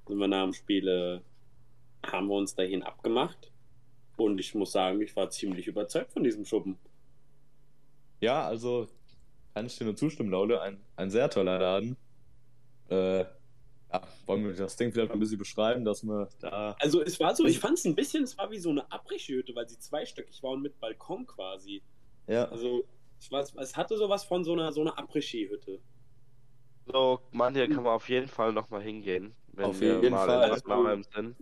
Sind 0.08 0.18
wir 0.18 0.28
nach 0.28 0.44
dem 0.44 0.54
Spiel, 0.54 0.88
äh, 0.88 1.20
haben 2.08 2.28
wir 2.28 2.36
uns 2.36 2.56
dahin 2.56 2.84
abgemacht. 2.84 3.52
Und 4.18 4.40
ich 4.40 4.54
muss 4.56 4.72
sagen, 4.72 5.02
ich 5.02 5.16
war 5.16 5.30
ziemlich 5.30 5.68
überzeugt 5.68 6.12
von 6.12 6.24
diesem 6.24 6.46
Schuppen. 6.46 6.78
Ja, 8.22 8.46
also 8.46 8.88
kann 9.54 9.66
ich 9.66 9.78
dir 9.78 9.86
nur 9.86 9.96
zustimmen, 9.96 10.32
Laule. 10.32 10.62
Ein, 10.62 10.80
ein 10.96 11.10
sehr 11.10 11.30
toller 11.30 11.60
Laden. 11.60 11.96
Äh, 12.90 13.26
ja, 13.92 14.02
wollen 14.26 14.46
wir 14.46 14.54
das 14.54 14.76
Ding 14.76 14.92
vielleicht 14.92 15.12
ein 15.12 15.20
bisschen 15.20 15.40
beschreiben, 15.40 15.84
dass 15.84 16.04
wir 16.04 16.30
da. 16.40 16.76
Also 16.80 17.02
es 17.02 17.20
war 17.20 17.36
so, 17.36 17.46
ich 17.46 17.60
fand 17.60 17.78
es 17.78 17.86
ein 17.86 17.96
bisschen, 17.96 18.24
es 18.24 18.38
war 18.38 18.52
wie 18.52 18.60
so 18.60 18.70
eine 18.70 18.92
Abrichhütte, 18.92 19.56
weil 19.56 19.68
sie 19.68 19.80
zweistöckig 19.80 20.42
war 20.44 20.52
und 20.52 20.62
mit 20.62 20.80
Balkon 20.80 21.26
quasi. 21.26 21.82
Ja, 22.28 22.46
Also 22.50 22.84
es, 23.20 23.32
war, 23.32 23.44
es 23.58 23.76
hatte 23.76 23.98
sowas 23.98 24.24
von 24.24 24.44
so 24.44 24.54
einer, 24.54 24.72
so 24.72 24.82
einer 24.82 24.98
Après-Ski-Hütte. 24.98 25.80
So, 26.86 27.20
Mann, 27.32 27.54
hier 27.54 27.68
kann 27.68 27.84
man 27.84 27.94
auf 27.94 28.10
jeden 28.10 28.28
Fall 28.28 28.52
nochmal 28.54 28.82
hingehen, 28.82 29.36
wenn 29.54 29.66
Auf 29.66 29.80
wir 29.80 29.96
jeden 29.96 30.12
mal 30.12 30.26
Fall. 30.28 30.44
in 30.50 30.56
Bad 30.56 30.68
Nauheim 30.68 31.04
sind. 31.04 31.36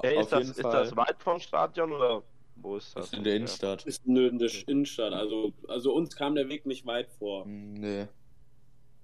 Hey, 0.00 0.16
auf 0.16 0.24
ist, 0.24 0.32
das, 0.32 0.48
ist 0.50 0.64
das 0.64 0.96
weit 0.96 1.16
vom 1.22 1.38
Stadion 1.38 1.92
oder 1.92 2.22
wo 2.56 2.76
ist 2.76 2.94
Das 2.96 3.04
das? 3.04 3.12
ist 3.12 3.18
in 3.18 3.24
der 3.24 3.36
Innenstadt. 3.36 3.84
Ist 3.86 4.02
eine, 4.06 4.28
eine 4.28 4.46
Innenstadt, 4.66 5.12
also, 5.12 5.52
also 5.68 5.92
uns 5.94 6.14
kam 6.16 6.34
der 6.34 6.48
Weg 6.48 6.66
nicht 6.66 6.86
weit 6.86 7.10
vor. 7.18 7.44
Nee. 7.46 8.06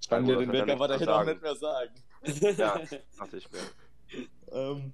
Ich 0.01 0.09
kann 0.09 0.25
dir 0.25 0.37
den 0.37 0.53
Weg 0.53 0.69
auch 0.69 0.99
sagen. 0.99 1.31
nicht 1.31 1.43
mehr 1.43 1.57
sagen. 1.57 1.95
Ja, 2.25 2.81
ich 3.33 3.49
mir. 3.51 3.61
Ähm, 4.53 4.93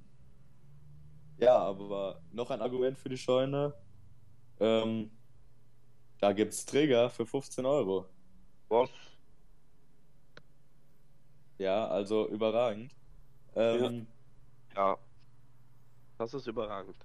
ja, 1.39 1.57
aber 1.57 2.21
noch 2.33 2.51
ein 2.51 2.61
Argument 2.61 2.99
für 2.99 3.09
die 3.09 3.19
Scheune. 3.19 3.75
Ähm, 4.61 5.11
da 6.21 6.33
gibt's 6.33 6.65
Träger 6.65 7.11
für 7.11 7.27
15 7.27 7.67
Euro. 7.67 8.07
Was? 8.69 8.91
Ja, 11.59 11.87
also 11.89 12.29
überragend. 12.29 12.95
Ähm, 13.55 14.07
Ja. 14.75 14.99
Das 16.19 16.35
ist 16.35 16.47
überragend. 16.47 16.97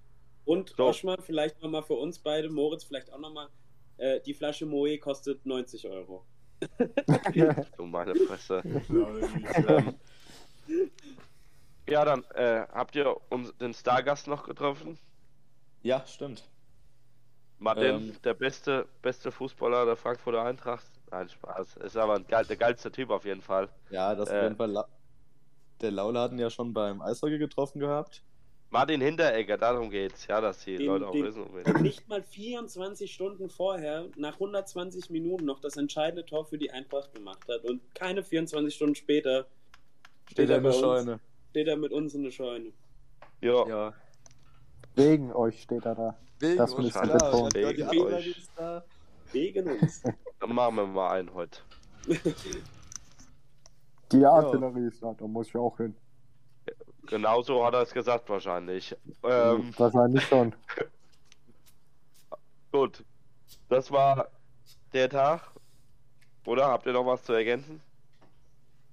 Und 0.46 0.70
So. 0.76 0.86
Oschmann, 0.88 1.22
vielleicht 1.22 1.62
nochmal 1.62 1.84
für 1.84 1.94
uns 1.94 2.20
beide, 2.20 2.50
Moritz 2.50 2.84
vielleicht 2.84 3.12
auch 3.12 3.20
nochmal, 3.20 3.50
äh, 3.98 4.20
die 4.22 4.34
Flasche 4.34 4.66
Moe 4.66 4.98
kostet 4.98 5.46
90 5.46 5.88
Euro. 5.88 6.26
Du 7.78 7.86
meine 7.86 8.16
Fresse. 8.16 8.62
Ja, 8.90 9.78
ähm, 9.78 9.96
ja, 11.90 12.06
dann 12.06 12.24
äh, 12.36 12.66
habt 12.72 12.96
ihr 12.96 13.16
uns, 13.30 13.56
den 13.58 13.74
Stargast 13.74 14.28
noch 14.28 14.44
getroffen? 14.44 14.98
ja, 15.82 16.06
stimmt. 16.06 16.44
Martin, 17.62 17.84
Ähm. 18.10 18.16
der 18.24 18.34
beste, 18.36 18.88
beste 19.02 19.32
Fußballer 19.32 19.86
der 19.86 19.98
Frankfurter 19.98 20.44
Eintracht. 20.44 20.86
Nein, 21.12 21.28
Spaß. 21.28 21.76
Ist 21.78 21.98
aber 21.98 22.16
ein 22.16 22.26
geil, 22.26 22.46
der 22.46 22.56
geilste 22.56 22.90
Typ 22.90 23.10
auf 23.10 23.26
jeden 23.26 23.42
Fall. 23.42 23.68
Ja, 23.90 24.16
das 24.16 24.30
Äh. 24.30 24.38
auf 24.38 24.44
jeden 24.44 24.56
Fall. 24.56 24.72
La 24.72 24.88
der 25.82 25.92
Laula 25.92 26.22
hatten 26.24 26.38
ja 26.40 26.50
schon 26.50 26.74
beim 26.74 27.02
Eishockey 27.02 27.38
getroffen 27.38 27.80
gehabt. 27.80 28.22
Martin 28.70 29.00
Hinteregger, 29.02 29.58
darum 29.58 29.90
geht's. 29.90 30.28
Ja, 30.28 30.40
dass 30.42 30.64
die 30.66 30.76
Den- 30.78 30.88
Leute 30.88 31.08
auch 31.08 31.12
den- 31.12 31.24
wissen, 31.26 31.44
um. 31.44 31.82
Nicht 31.82 32.08
mal 32.08 32.22
24 32.22 33.12
Stunden 33.14 33.50
vorher, 33.50 34.06
nach 34.18 34.36
120 34.40 35.10
Minuten 35.10 35.46
noch 35.46 35.60
das 35.60 35.76
entscheidende 35.78 36.26
Tor 36.26 36.46
für 36.46 36.58
die 36.58 36.72
Eintracht 36.72 37.14
gemacht 37.14 37.46
hat 37.50 37.64
und 37.66 37.82
keine 37.96 38.24
24 38.24 38.74
Stunden 38.76 38.96
später 38.96 39.48
Steht 40.32 40.50
er 40.50 40.58
in 40.58 40.64
der 40.64 40.72
uns, 40.72 40.80
Scheune. 40.82 41.20
steht 41.50 41.68
er 41.68 41.78
mit 41.78 41.92
uns 41.92 42.14
in 42.14 42.24
der 42.24 42.32
Scheune. 42.32 42.72
Ja, 43.42 43.68
Ja. 43.68 43.94
Wegen 44.96 45.32
euch 45.34 45.62
steht 45.62 45.86
er 45.86 45.96
da. 45.96 46.18
Wegen 46.40 46.58
Das 46.58 46.74
uns, 46.74 46.94
klar. 46.94 47.50
die 47.50 47.56
Wegen 47.56 47.84
Adler, 47.84 48.04
euch. 48.18 48.48
da. 48.56 48.84
Wegen 49.32 49.68
uns. 49.70 50.04
dann 50.40 50.54
machen 50.56 50.76
wir 50.76 50.88
mal 50.88 51.12
einen 51.12 51.34
heute. 51.34 51.60
Die 54.12 54.26
Artillerie 54.26 54.88
ist 54.88 55.02
da, 55.04 55.14
da 55.14 55.28
muss 55.28 55.48
ich 55.48 55.56
auch 55.56 55.78
hin. 55.78 55.96
Genauso 57.06 57.66
hat 57.66 57.74
er 57.74 57.82
es 57.82 57.94
gesagt 57.94 58.30
wahrscheinlich. 58.30 58.96
Ähm, 59.24 59.74
Wahrscheinlich 59.78 60.24
schon. 60.24 60.54
gut. 62.72 63.04
Das 63.68 63.92
war 63.92 64.30
der 64.94 65.10
Tag. 65.10 65.52
Oder 66.46 66.68
habt 66.68 66.86
ihr 66.86 66.94
noch 66.94 67.06
was 67.06 67.24
zu 67.24 67.34
ergänzen? 67.34 67.82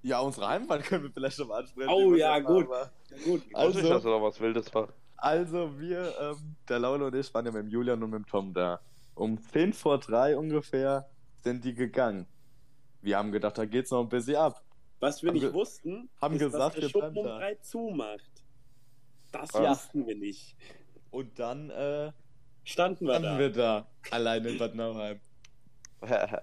Ja, 0.03 0.19
unsere 0.19 0.47
Heimfahrt 0.47 0.83
können 0.83 1.03
wir 1.03 1.11
vielleicht 1.11 1.39
noch 1.39 1.47
mal 1.47 1.59
ansprechen. 1.61 1.89
Oh, 1.89 2.13
ja, 2.15 2.39
gut. 2.39 2.69
war. 2.69 2.91
Gut. 3.25 3.41
Wusste 3.41 3.47
nicht, 3.47 3.55
Also- 3.55 3.81
dass 3.89 4.03
da 4.03 4.21
was 4.21 4.39
Wildes 4.39 4.73
war. 4.73 4.89
Also 5.19 5.79
wir, 5.79 6.13
ähm, 6.21 6.55
der 6.69 6.79
Laula 6.79 7.07
und 7.07 7.15
ich 7.15 7.33
waren 7.33 7.45
ja 7.45 7.51
mit 7.51 7.63
dem 7.63 7.69
Julian 7.69 8.03
und 8.03 8.11
mit 8.11 8.19
dem 8.19 8.25
Tom 8.27 8.53
da. 8.53 8.79
Um 9.15 9.41
10 9.41 9.73
vor 9.73 9.97
3 9.97 10.37
ungefähr 10.37 11.09
sind 11.43 11.63
die 11.65 11.73
gegangen. 11.73 12.27
Wir 13.01 13.17
haben 13.17 13.31
gedacht, 13.31 13.57
da 13.57 13.65
geht's 13.65 13.89
noch 13.89 14.01
ein 14.01 14.09
bisschen 14.09 14.35
ab. 14.35 14.61
Was 14.99 15.23
wir 15.23 15.29
Haben 15.29 15.39
nicht 15.39 15.53
wussten, 15.53 16.09
haben 16.21 16.35
ist, 16.35 16.41
gesagt, 16.41 16.61
dass 16.63 16.73
der 16.75 16.83
wir 16.83 16.89
Schuppen 16.89 17.17
um 17.17 17.25
da. 17.25 17.37
drei 17.39 17.55
zumacht. 17.55 18.31
Das 19.31 19.51
Ja. 19.53 19.71
wussten 19.71 20.05
wir 20.05 20.15
nicht. 20.15 20.55
Und 21.09 21.39
dann 21.39 21.69
äh, 21.71 22.11
Standen 22.63 23.07
wir 23.07 23.13
standen 23.15 23.23
da. 23.33 23.39
wir 23.39 23.51
da, 23.51 23.87
alleine 24.11 24.49
in 24.49 24.57
Bad 24.59 24.75
Nauheim. 24.75 25.19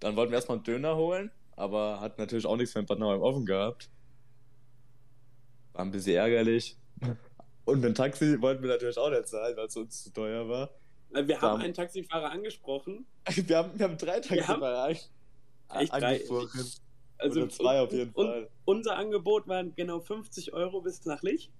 Dann 0.00 0.16
wollten 0.16 0.30
wir 0.32 0.36
erstmal 0.36 0.56
einen 0.58 0.64
Döner 0.64 0.96
holen, 0.96 1.30
aber 1.60 2.00
hat 2.00 2.18
natürlich 2.18 2.46
auch 2.46 2.56
nichts 2.56 2.74
in 2.74 2.86
Bad 2.86 2.98
Nauheim 2.98 3.20
offen 3.22 3.46
gehabt. 3.46 3.90
War 5.72 5.84
ein 5.84 5.90
bisschen 5.90 6.16
ärgerlich. 6.16 6.76
Und 7.64 7.76
mit 7.80 7.84
dem 7.84 7.94
Taxi 7.94 8.40
wollten 8.40 8.62
wir 8.62 8.70
natürlich 8.70 8.98
auch 8.98 9.10
nicht 9.10 9.28
zahlen, 9.28 9.56
weil 9.56 9.66
es 9.66 9.76
uns 9.76 10.02
zu 10.02 10.12
teuer 10.12 10.48
war. 10.48 10.70
Äh, 11.14 11.26
Wir 11.26 11.40
haben 11.40 11.60
einen 11.60 11.74
Taxifahrer 11.74 12.30
angesprochen. 12.30 13.06
Wir 13.34 13.56
haben, 13.58 13.78
wir 13.78 13.84
haben 13.86 13.96
drei 13.98 14.20
Taxifahrer 14.20 14.84
ein- 14.84 14.96
Echt 15.78 15.92
drei? 15.92 16.14
angesprochen. 16.14 16.64
Also 17.18 17.40
Oder 17.42 17.48
zwei 17.50 17.80
auf 17.80 17.92
jeden 17.92 18.10
und, 18.14 18.26
Fall. 18.26 18.48
Unser 18.64 18.96
Angebot 18.96 19.46
waren 19.46 19.74
genau 19.76 20.00
50 20.00 20.52
Euro 20.54 20.80
bis 20.80 21.04
nach 21.04 21.22
Lich. 21.22 21.52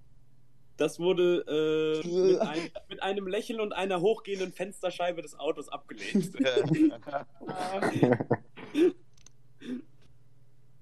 Das 0.77 0.99
wurde 0.99 2.01
äh, 2.03 2.07
mit, 2.07 2.39
ein, 2.41 2.59
mit 2.89 3.03
einem 3.03 3.27
Lächeln 3.27 3.61
und 3.61 3.71
einer 3.71 4.01
hochgehenden 4.01 4.51
Fensterscheibe 4.51 5.21
des 5.21 5.37
Autos 5.37 5.69
abgelehnt. 5.69 6.31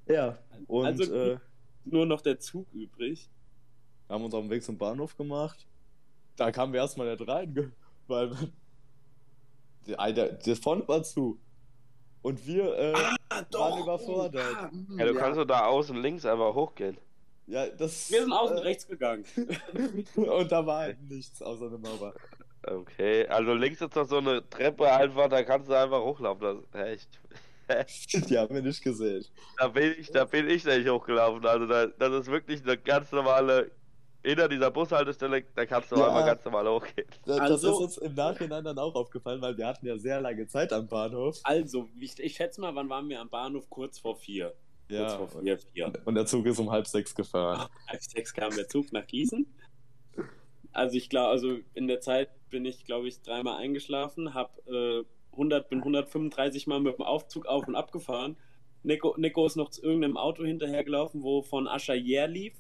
Ja, 0.10 0.38
und 0.67 0.86
Also- 0.86 1.13
äh, 1.13 1.38
Nur 1.86 2.06
noch 2.06 2.22
der 2.22 2.39
Zug 2.39 2.67
übrig. 2.74 3.30
haben 4.10 4.24
uns 4.26 4.34
auf 4.34 4.41
dem 4.41 4.50
Weg 4.50 4.63
zum 4.63 4.78
Bahnhof 4.78 5.15
gemacht. 5.15 5.65
Da 6.36 6.52
kamen 6.52 6.74
wir 6.74 6.80
erstmal 6.82 7.10
nicht 7.15 7.28
rein, 7.28 7.74
weil 8.08 8.32
der, 9.88 10.12
der, 10.13 10.30
der 10.34 10.56
Font 10.56 10.88
war 10.88 11.04
zu. 11.04 11.39
Und 12.22 12.45
wir 12.45 12.76
äh, 12.78 12.93
Ah, 13.30 13.45
waren 13.54 13.82
überfordert. 13.84 14.56
Ah, 14.58 14.69
Ja, 14.98 15.06
du 15.06 15.13
kannst 15.15 15.39
doch 15.39 15.45
da 15.45 15.65
außen 15.67 15.95
links 16.02 16.26
einfach 16.26 16.54
hochgehen. 16.54 16.98
Ja, 17.48 17.67
das. 17.69 18.12
wir 18.12 18.22
sind 18.24 18.34
außen 18.34 18.58
äh, 18.58 18.62
rechts 18.62 18.88
gegangen. 18.88 19.24
Und 20.15 20.52
da 20.52 20.65
war 20.65 20.80
halt 20.82 21.02
nichts 21.10 21.41
außer 21.41 21.67
eine 21.67 21.78
Mauer. 21.78 22.13
Okay, 22.63 23.26
also 23.28 23.54
links 23.54 23.80
ist 23.82 23.95
doch 23.95 24.08
so 24.08 24.17
eine 24.17 24.48
Treppe 24.50 24.91
einfach, 24.91 25.30
da 25.30 25.43
kannst 25.43 25.69
du 25.69 25.74
einfach 25.74 26.02
hochlaufen. 26.02 26.62
Das, 26.72 26.82
echt. 26.86 27.19
Die 28.29 28.38
haben 28.38 28.53
wir 28.55 28.62
nicht 28.62 28.84
gesehen. 28.84 29.25
Da 29.58 29.67
bin 29.67 29.95
ich, 29.99 30.12
da 30.12 30.25
bin 30.25 30.49
ich 30.49 30.65
nicht 30.65 30.88
hochgelaufen. 30.89 31.45
Also 31.45 31.65
da, 31.67 31.88
das 31.88 32.21
ist 32.21 32.27
wirklich 32.32 32.62
eine 32.63 32.77
ganz 32.77 33.12
normale. 33.12 33.71
Hinter 34.21 34.49
dieser 34.49 34.69
Bushaltestelle, 34.69 35.45
da 35.55 35.65
kannst 35.65 35.93
du 35.93 35.95
Ja. 35.95 36.08
einfach 36.10 36.25
ganz 36.25 36.43
normal 36.43 36.67
hochgehen. 36.67 37.08
Das, 37.25 37.38
das 37.38 37.51
Also- 37.51 37.71
ist 37.71 37.77
uns 37.79 37.97
im 37.99 38.13
Nachhinein 38.15 38.65
dann 38.65 38.77
auch 38.77 38.93
aufgefallen, 38.93 39.41
weil 39.41 39.58
wir 39.58 39.65
hatten 39.65 39.86
ja 39.88 39.97
sehr 39.97 40.19
lange 40.19 40.45
Zeit 40.45 40.73
am 40.73 40.88
Bahnhof. 40.89 41.39
Also, 41.43 41.88
ich, 41.97 42.19
ich 42.19 42.36
schätze 42.36 42.60
mal, 42.60 42.75
wann 42.75 42.89
waren 42.89 43.08
wir 43.08 43.21
am 43.21 43.29
Bahnhof? 43.29 43.69
Kurz 43.69 43.97
vor 43.97 44.17
vier. 44.17 44.53
Ja. 44.89 45.15
Kurz 45.15 45.32
vor 45.32 45.41
vier, 45.41 45.58
vier. 45.58 45.93
Und 46.03 46.15
der 46.15 46.25
Zug 46.25 46.45
ist 46.47 46.60
um 46.60 46.69
halb 46.69 46.86
sechs 46.86 47.15
gefahren. 47.15 47.69
Halb 47.88 48.03
sechs 48.03 48.34
kam 48.34 48.53
der 48.53 48.67
Zug 48.67 48.91
nach 48.91 49.08
Gießen. 49.08 49.45
Also 50.73 50.97
ich 50.97 51.10
glaube, 51.10 51.29
also 51.29 51.58
in 51.73 51.88
der 51.88 52.01
Zeit 52.01 52.29
bin 52.49 52.65
ich, 52.65 52.84
glaube 52.84 53.08
ich, 53.08 53.21
dreimal 53.21 53.55
eingeschlafen, 53.62 54.34
hab 54.34 54.58
äh, 54.67 55.03
100, 55.39 55.69
bin 55.69 55.80
135 55.80 56.67
Mal 56.67 56.80
mit 56.82 56.97
dem 56.97 57.04
Aufzug 57.06 57.45
auf 57.45 57.67
und 57.67 57.75
ab 57.75 57.91
gefahren. 57.91 58.38
Nico, 58.84 59.15
Nico 59.17 59.45
ist 59.45 59.56
noch 59.56 59.69
zu 59.69 59.82
irgendeinem 59.82 60.17
Auto 60.17 60.43
hinterhergelaufen, 60.43 61.23
wo 61.23 61.41
von 61.41 61.67
Ascher 61.67 61.95
Jär 61.95 62.28
lief. 62.28 62.54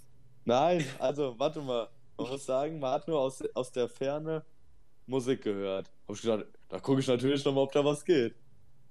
Nein, 0.45 0.83
also 0.99 1.35
warte 1.37 1.61
mal. 1.61 1.89
Man 2.17 2.29
muss 2.29 2.45
sagen, 2.45 2.79
man 2.79 2.91
hat 2.91 3.07
nur 3.07 3.19
aus, 3.19 3.41
aus 3.53 3.71
der 3.71 3.87
Ferne 3.87 4.43
Musik 5.05 5.43
gehört. 5.43 5.89
Hab 6.07 6.15
ich 6.15 6.21
gedacht, 6.21 6.45
da 6.67 6.79
gucke 6.79 6.99
ich 6.99 7.07
natürlich 7.07 7.43
nochmal, 7.45 7.63
ob 7.63 7.71
da 7.71 7.83
was 7.85 8.03
geht. 8.03 8.35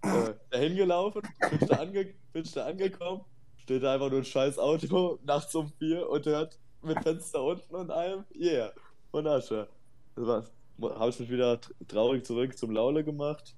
Äh, 0.02 0.34
dahin 0.50 0.76
gelaufen, 0.76 1.22
bin 1.50 1.58
ich 1.60 1.68
da, 1.68 1.76
ange, 1.76 2.14
bin 2.32 2.42
ich 2.44 2.52
da 2.52 2.66
angekommen, 2.66 3.24
steht 3.56 3.82
da 3.82 3.94
einfach 3.94 4.10
nur 4.10 4.20
ein 4.20 4.24
scheiß 4.24 4.58
Auto 4.58 5.18
nachts 5.24 5.54
um 5.54 5.68
vier 5.78 6.08
und 6.08 6.24
hört 6.24 6.58
mit 6.82 7.02
Fenster 7.02 7.42
unten 7.42 7.74
und 7.74 7.90
allem, 7.90 8.24
yeah, 8.34 8.72
von 9.10 9.26
Asche. 9.26 9.68
Das 10.14 10.26
war's. 10.26 10.52
Habe 10.80 11.10
ich 11.10 11.18
mich 11.20 11.30
wieder 11.30 11.54
tr- 11.54 11.72
traurig 11.88 12.24
zurück 12.24 12.56
zum 12.56 12.70
Laule 12.70 13.02
gemacht. 13.04 13.56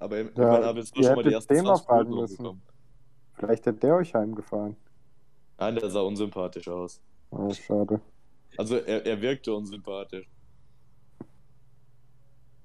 Aber 0.00 0.18
Ja, 0.18 0.28
immerhin 0.28 0.64
habe 0.64 0.80
ich 0.80 0.86
jetzt 0.86 0.96
ihr 0.96 1.04
schon 1.04 1.14
mal 1.14 1.22
die 1.22 1.34
ersten 1.34 1.54
den 1.54 1.64
mal 1.64 1.76
20 1.76 1.86
fragen 1.86 2.14
müssen. 2.14 2.62
Vielleicht 3.34 3.66
hätte 3.66 3.78
der 3.78 3.94
euch 3.96 4.14
heimgefahren. 4.14 4.76
Nein, 5.58 5.76
der 5.76 5.90
sah 5.90 6.00
unsympathisch 6.00 6.68
aus. 6.68 7.00
Oh, 7.30 7.52
schade. 7.52 8.00
Also 8.56 8.76
er, 8.76 9.06
er 9.06 9.20
wirkte 9.20 9.54
unsympathisch. 9.54 10.28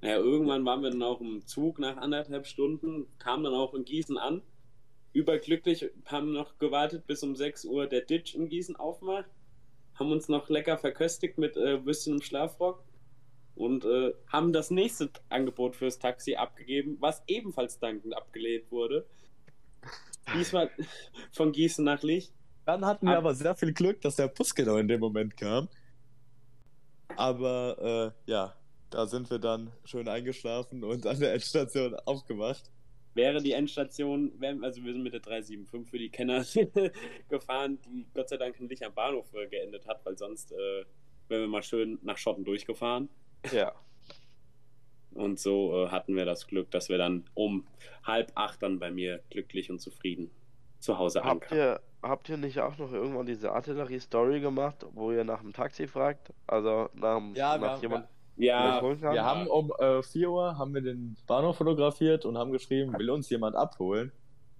Ja, 0.02 0.18
irgendwann 0.18 0.66
waren 0.66 0.82
wir 0.82 0.92
dann 0.92 1.04
auch 1.04 1.20
im 1.20 1.46
Zug 1.46 1.80
nach 1.80 1.98
anderthalb 1.98 2.48
Stunden, 2.48 3.08
kamen 3.18 3.44
dann 3.44 3.54
auch 3.54 3.74
in 3.74 3.86
Gießen 3.86 4.18
an. 4.18 4.42
Überglücklich, 5.14 5.90
haben 6.06 6.32
noch 6.32 6.58
gewartet, 6.58 7.08
bis 7.08 7.24
um 7.24 7.36
6 7.36 7.66
Uhr 7.66 7.88
der 7.88 8.02
Ditch 8.02 8.36
in 8.36 8.48
Gießen 8.48 8.76
aufmacht. 8.76 9.30
Haben 9.96 10.12
uns 10.12 10.30
noch 10.30 10.50
lecker 10.50 10.78
verköstigt 10.78 11.38
mit 11.38 11.58
äh, 11.58 11.86
Würstchen 11.86 12.16
im 12.16 12.22
Schlafrock. 12.22 12.84
Und 13.56 13.86
äh, 13.86 14.14
haben 14.28 14.52
das 14.52 14.70
nächste 14.70 15.10
Angebot 15.30 15.76
fürs 15.76 15.98
Taxi 15.98 16.36
abgegeben, 16.36 16.98
was 17.00 17.24
ebenfalls 17.28 17.80
dankend 17.80 18.16
abgelehnt 18.16 18.70
wurde. 18.70 19.06
Diesmal 20.36 20.70
von 21.32 21.52
Gießen 21.52 21.84
nach 21.86 22.04
Lich. 22.04 22.32
Dann 22.66 22.86
hatten 22.86 23.06
wir 23.06 23.14
Ab- 23.14 23.20
aber 23.20 23.34
sehr 23.36 23.56
viel 23.56 23.72
Glück, 23.74 24.02
dass 24.02 24.18
der 24.18 24.28
Bus 24.28 24.54
genau 24.54 24.78
in 24.78 24.88
dem 24.88 25.00
Moment 25.00 25.38
kam. 25.38 25.70
Aber 27.16 28.14
äh, 28.28 28.32
ja, 28.32 28.56
da 28.90 29.06
sind 29.06 29.30
wir 29.30 29.40
dann 29.40 29.72
schön 29.86 30.08
eingeschlafen 30.08 30.84
und 30.84 31.06
an 31.06 31.20
der 31.20 31.34
Endstation 31.34 31.96
aufgewacht. 32.06 32.72
Wäre 33.14 33.42
die 33.42 33.54
Endstation, 33.54 34.34
also 34.62 34.84
wir 34.84 34.92
sind 34.92 35.04
mit 35.04 35.14
der 35.14 35.22
375 35.22 35.90
für 35.90 35.98
die 36.00 36.10
Kenner 36.10 36.44
gefahren, 37.30 37.80
die 37.86 38.06
Gott 38.14 38.28
sei 38.28 38.36
Dank 38.36 38.60
nicht 38.60 38.84
am 38.84 38.94
Bahnhof 38.94 39.34
äh, 39.34 39.48
geendet 39.48 39.88
hat, 39.88 40.06
weil 40.06 40.18
sonst 40.18 40.52
äh, 40.52 40.84
wären 41.30 41.42
wir 41.44 41.48
mal 41.48 41.64
schön 41.64 41.98
nach 42.02 42.18
Schotten 42.18 42.44
durchgefahren. 42.44 43.08
Ja. 43.52 43.74
Und 45.14 45.40
so 45.40 45.86
äh, 45.86 45.90
hatten 45.90 46.16
wir 46.16 46.26
das 46.26 46.48
Glück, 46.48 46.72
dass 46.72 46.90
wir 46.90 46.98
dann 46.98 47.24
um 47.34 47.66
halb 48.04 48.32
acht 48.36 48.62
dann 48.62 48.80
bei 48.80 48.92
mir 48.92 49.22
glücklich 49.30 49.70
und 49.72 49.80
zufrieden 49.80 50.30
zu 50.80 50.98
Hause 50.98 51.24
Habt 51.24 51.44
ankamen. 51.44 51.58
ihr, 51.64 51.80
habt 52.04 52.28
ihr 52.30 52.38
nicht 52.38 52.60
auch 52.60 52.78
noch 52.78 52.92
irgendwann 52.92 53.26
diese 53.26 53.52
Artillerie-Story 53.54 54.42
gemacht, 54.42 54.86
wo 54.94 55.12
ihr 55.12 55.24
nach 55.24 55.40
dem 55.42 55.54
Taxi 55.54 55.88
fragt? 55.88 56.34
Also 56.48 56.90
nach, 56.94 57.18
dem- 57.18 57.34
Ja, 57.34 57.54
wir 57.56 57.60
nach 57.62 57.74
haben- 57.76 57.82
jemand, 57.82 58.08
Ja? 58.38 58.82
Wir 59.14 59.24
haben 59.24 59.48
um 59.48 59.72
äh, 59.80 60.04
4 60.04 60.30
Uhr 60.30 60.58
haben 60.58 60.74
wir 60.74 60.82
den 60.82 61.16
Bahnhof 61.26 61.58
fotografiert 61.58 62.26
und 62.26 62.38
haben 62.38 62.52
geschrieben, 62.52 62.94
will 63.00 63.10
uns 63.10 63.30
jemand 63.30 63.56
abholen. 63.56 64.12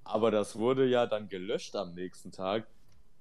Aber 0.06 0.32
das 0.32 0.58
wurde 0.58 0.86
ja 0.88 1.06
dann 1.06 1.28
gelöscht 1.28 1.76
am 1.76 1.94
nächsten 1.96 2.32
Tag 2.32 2.66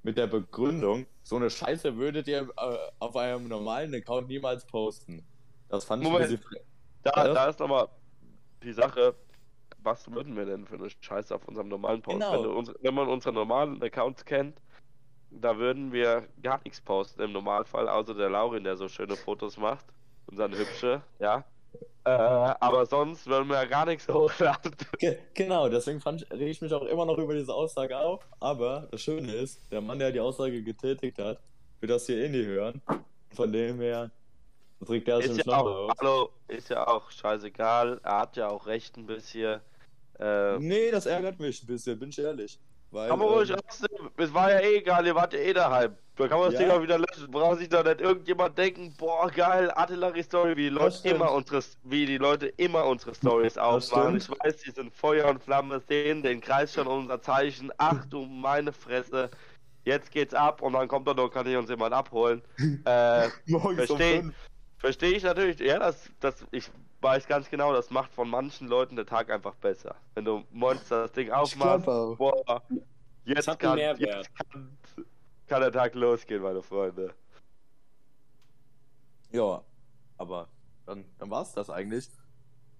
mit 0.04 0.16
der 0.18 0.26
Begründung, 0.28 1.06
so 1.24 1.36
eine 1.36 1.48
Scheiße 1.50 1.96
würdet 1.96 2.28
ihr 2.28 2.42
äh, 2.56 2.76
auf 3.00 3.16
eurem 3.16 3.48
normalen 3.48 3.92
Account 3.94 4.28
niemals 4.28 4.64
posten. 4.66 5.26
Das 5.68 5.84
fand 5.84 6.02
Moment. 6.02 6.24
ich 6.26 6.30
ein 6.32 6.36
bisschen. 6.38 6.66
Da, 7.02 7.12
Ja. 7.26 7.34
da 7.34 7.46
ist 7.48 7.60
nochmal 7.60 7.88
die 8.62 8.72
Sache, 8.72 9.14
was 9.82 10.10
würden 10.10 10.36
wir 10.36 10.46
denn 10.46 10.66
für 10.66 10.76
eine 10.76 10.88
Scheiße 10.88 11.34
auf 11.34 11.46
unserem 11.46 11.68
normalen 11.68 12.00
Post? 12.00 12.20
Genau. 12.20 12.42
Wenn, 12.42 12.50
unsere, 12.50 12.78
wenn 12.80 12.94
man 12.94 13.08
unsere 13.08 13.34
normalen 13.34 13.82
Accounts 13.82 14.24
kennt, 14.24 14.60
da 15.30 15.58
würden 15.58 15.92
wir 15.92 16.28
gar 16.42 16.60
nichts 16.64 16.80
posten 16.80 17.22
im 17.22 17.32
Normalfall, 17.32 17.88
außer 17.88 18.14
der 18.14 18.30
Laurin, 18.30 18.64
der 18.64 18.76
so 18.76 18.88
schöne 18.88 19.16
Fotos 19.16 19.56
macht. 19.56 19.84
Und 20.26 20.36
seine 20.36 20.56
hübsche, 20.56 21.02
ja. 21.18 21.44
Äh, 22.04 22.10
aber 22.10 22.86
sonst 22.86 23.26
würden 23.26 23.48
wir 23.48 23.56
ja 23.56 23.64
gar 23.64 23.84
nichts 23.84 24.08
hochladen. 24.08 24.74
Ge 24.98 25.18
genau, 25.34 25.68
deswegen 25.68 26.00
fand 26.00 26.22
ich, 26.22 26.30
reg 26.30 26.48
ich 26.48 26.62
mich 26.62 26.72
auch 26.72 26.82
immer 26.82 27.04
noch 27.04 27.18
über 27.18 27.34
diese 27.34 27.52
Aussage 27.52 27.98
auf. 27.98 28.26
Aber 28.40 28.88
das 28.90 29.02
Schöne 29.02 29.32
ist, 29.32 29.60
der 29.70 29.80
Mann, 29.80 29.98
der 29.98 30.12
die 30.12 30.20
Aussage 30.20 30.62
getätigt 30.62 31.18
hat, 31.18 31.40
wird 31.80 31.90
das 31.90 32.06
hier 32.06 32.24
eh 32.24 32.28
nie 32.28 32.44
hören. 32.44 32.80
Von 33.34 33.52
dem 33.52 33.80
her 33.80 34.10
trägt 34.84 35.08
der 35.08 35.18
es 35.18 35.26
Ist 35.26 35.46
ja, 35.46 35.56
auch, 35.58 35.90
hallo, 36.00 36.30
ist 36.48 36.68
ja 36.70 36.86
auch 36.86 37.10
scheißegal. 37.10 38.00
Er 38.02 38.18
hat 38.18 38.36
ja 38.36 38.48
auch 38.48 38.66
recht 38.66 38.96
ein 38.96 39.06
bisschen. 39.06 39.60
Äh, 40.18 40.58
Nee, 40.58 40.90
das 40.90 41.06
ärgert 41.06 41.40
mich 41.40 41.62
ein 41.62 41.66
bisschen, 41.66 41.98
bin 41.98 42.08
ich 42.10 42.18
ehrlich. 42.18 42.58
Weil, 42.90 43.08
Kann 43.08 43.18
man 43.18 43.26
ruhig 43.28 43.50
ähm, 43.50 43.56
rausnehmen. 43.56 44.10
Es 44.16 44.32
war 44.32 44.52
ja 44.52 44.60
eh 44.60 44.76
egal, 44.76 45.04
ihr 45.04 45.14
wart 45.16 45.32
ja 45.32 45.40
eh 45.40 45.52
daheim. 45.52 45.96
Da 46.16 46.28
kann 46.28 46.38
man 46.38 46.52
das 46.52 46.60
Ja. 46.60 46.68
Ding 46.68 46.76
auch 46.78 46.80
wieder 46.82 46.96
löschen. 46.96 47.28
Braucht 47.28 47.58
sich 47.58 47.68
doch 47.68 47.82
nicht 47.82 48.00
irgendjemand 48.00 48.56
denken, 48.56 48.94
boah 48.96 49.28
geil, 49.28 49.68
Artillery 49.72 50.22
Story, 50.22 50.56
wie 50.56 50.62
die 50.64 50.68
Leute 50.68 51.08
immer 51.08 51.32
unsere 51.32 51.60
wie 51.82 52.06
die 52.06 52.18
Leute 52.18 52.46
immer 52.46 52.84
unsere 52.86 53.12
Stories 53.16 53.58
aufmachen. 53.58 54.18
Ich 54.18 54.30
weiß, 54.30 54.58
die 54.58 54.70
sind 54.70 54.94
Feuer 54.94 55.28
und 55.28 55.42
Flamme, 55.42 55.82
sehen 55.88 56.22
den 56.22 56.40
Kreis 56.40 56.72
schon 56.72 56.86
unser 56.86 57.20
Zeichen. 57.20 57.72
Ach 57.78 58.04
du 58.06 58.24
meine 58.26 58.72
Fresse. 58.72 59.28
Jetzt 59.84 60.12
geht's 60.12 60.32
ab 60.32 60.62
und 60.62 60.74
dann 60.74 60.86
kommt 60.86 61.08
er 61.08 61.14
noch, 61.14 61.28
kann 61.30 61.48
ich 61.48 61.56
uns 61.56 61.68
jemand 61.68 61.92
abholen. 61.92 62.42
äh, 62.86 63.28
morgens 63.46 63.90
um 63.90 63.98
versteh- 63.98 64.20
fünf. 64.20 64.34
Verstehe 64.84 65.12
ich 65.12 65.22
natürlich. 65.22 65.58
Ja, 65.60 65.78
das, 65.78 66.10
das, 66.20 66.44
ich 66.50 66.70
weiß 67.00 67.26
ganz 67.26 67.48
genau, 67.48 67.72
das 67.72 67.88
macht 67.88 68.12
von 68.12 68.28
manchen 68.28 68.68
Leuten 68.68 68.96
den 68.96 69.06
Tag 69.06 69.30
einfach 69.30 69.54
besser. 69.54 69.96
Wenn 70.12 70.26
du 70.26 70.44
Monster 70.50 71.04
das 71.04 71.12
Ding 71.12 71.30
aufmachst, 71.30 71.86
boah, 71.86 72.62
jetzt, 73.24 73.48
hat 73.48 73.58
kann, 73.60 73.78
jetzt 73.78 74.28
kann, 74.34 74.76
kann 75.46 75.60
der 75.62 75.72
Tag 75.72 75.94
losgehen, 75.94 76.42
meine 76.42 76.60
Freunde. 76.60 77.14
Ja, 79.32 79.64
aber 80.18 80.50
dann, 80.84 81.06
dann 81.18 81.30
war 81.30 81.40
es 81.40 81.52
das 81.54 81.70
eigentlich. 81.70 82.10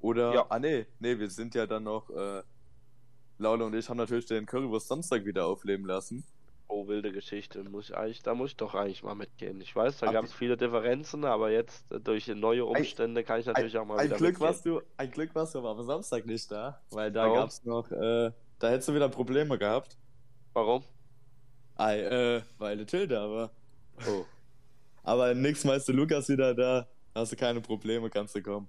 Oder, 0.00 0.34
Ja. 0.34 0.46
ah 0.50 0.59
nee, 0.59 0.84
nee, 0.98 1.18
wir 1.18 1.30
sind 1.30 1.55
ja 1.55 1.66
dann 1.66 1.84
noch, 1.84 2.11
äh, 2.11 2.42
Laule 3.38 3.64
und 3.64 3.74
ich 3.74 3.88
haben 3.88 3.96
natürlich 3.96 4.26
den 4.26 4.44
Currywurst 4.44 4.88
Samstag 4.88 5.24
wieder 5.24 5.46
aufleben 5.46 5.86
lassen. 5.86 6.22
Oh, 6.77 6.89
wilde 6.89 7.12
Geschichte. 7.12 7.62
Muss 7.62 7.91
ich 7.91 7.97
eigentlich, 7.97 8.22
da 8.25 8.35
muss 8.35 8.51
ich 8.51 8.57
doch 8.57 8.75
eigentlich 8.75 9.05
mal 9.05 9.14
mitgehen. 9.14 9.61
Ich 9.61 9.77
weiß, 9.77 9.99
da 9.99 10.11
gab 10.11 10.25
es 10.25 10.33
viele 10.33 10.57
Differenzen, 10.57 11.25
aber 11.25 11.53
jetzt 11.53 11.89
äh, 11.93 12.01
durch 12.01 12.27
neue 12.27 12.64
Umstände 12.64 13.22
kann 13.22 13.39
ich 13.39 13.47
natürlich 13.47 13.79
auch 13.79 13.85
mal 13.87 13.97
Ein 13.97 14.07
wieder 14.07 14.16
Glück 14.16 14.31
mitgehen. 14.31 14.49
warst 14.49 14.66
du, 14.66 14.83
ein 14.97 15.09
Glück 15.12 15.33
warst 15.37 15.55
du 15.55 15.61
aber 15.61 15.70
am 15.70 15.85
Samstag 15.85 16.27
nicht 16.27 16.51
da, 16.51 16.81
weil 16.91 17.12
da 17.12 17.27
Warum? 17.27 17.37
gab's 17.37 17.64
noch, 17.64 17.89
äh, 17.93 18.33
da 18.59 18.70
hättest 18.70 18.89
du 18.89 18.95
wieder 18.95 19.09
Probleme 19.09 19.57
gehabt. 19.57 19.97
Warum? 20.53 20.83
Ei, 21.77 22.01
äh, 22.01 22.43
weil 22.59 22.77
der 22.77 22.87
Till 22.87 23.07
da 23.07 23.31
war. 23.31 23.51
Oh. 24.09 24.25
Aber 25.05 25.33
nächstes 25.33 25.64
Mal 25.66 25.77
ist 25.77 25.87
der 25.87 25.95
Lukas 25.95 26.29
wieder 26.29 26.57
da, 26.57 26.89
hast 27.14 27.31
du 27.31 27.37
keine 27.37 27.61
Probleme, 27.61 28.11
kannst 28.11 28.35
du 28.35 28.43
kommen. 28.43 28.66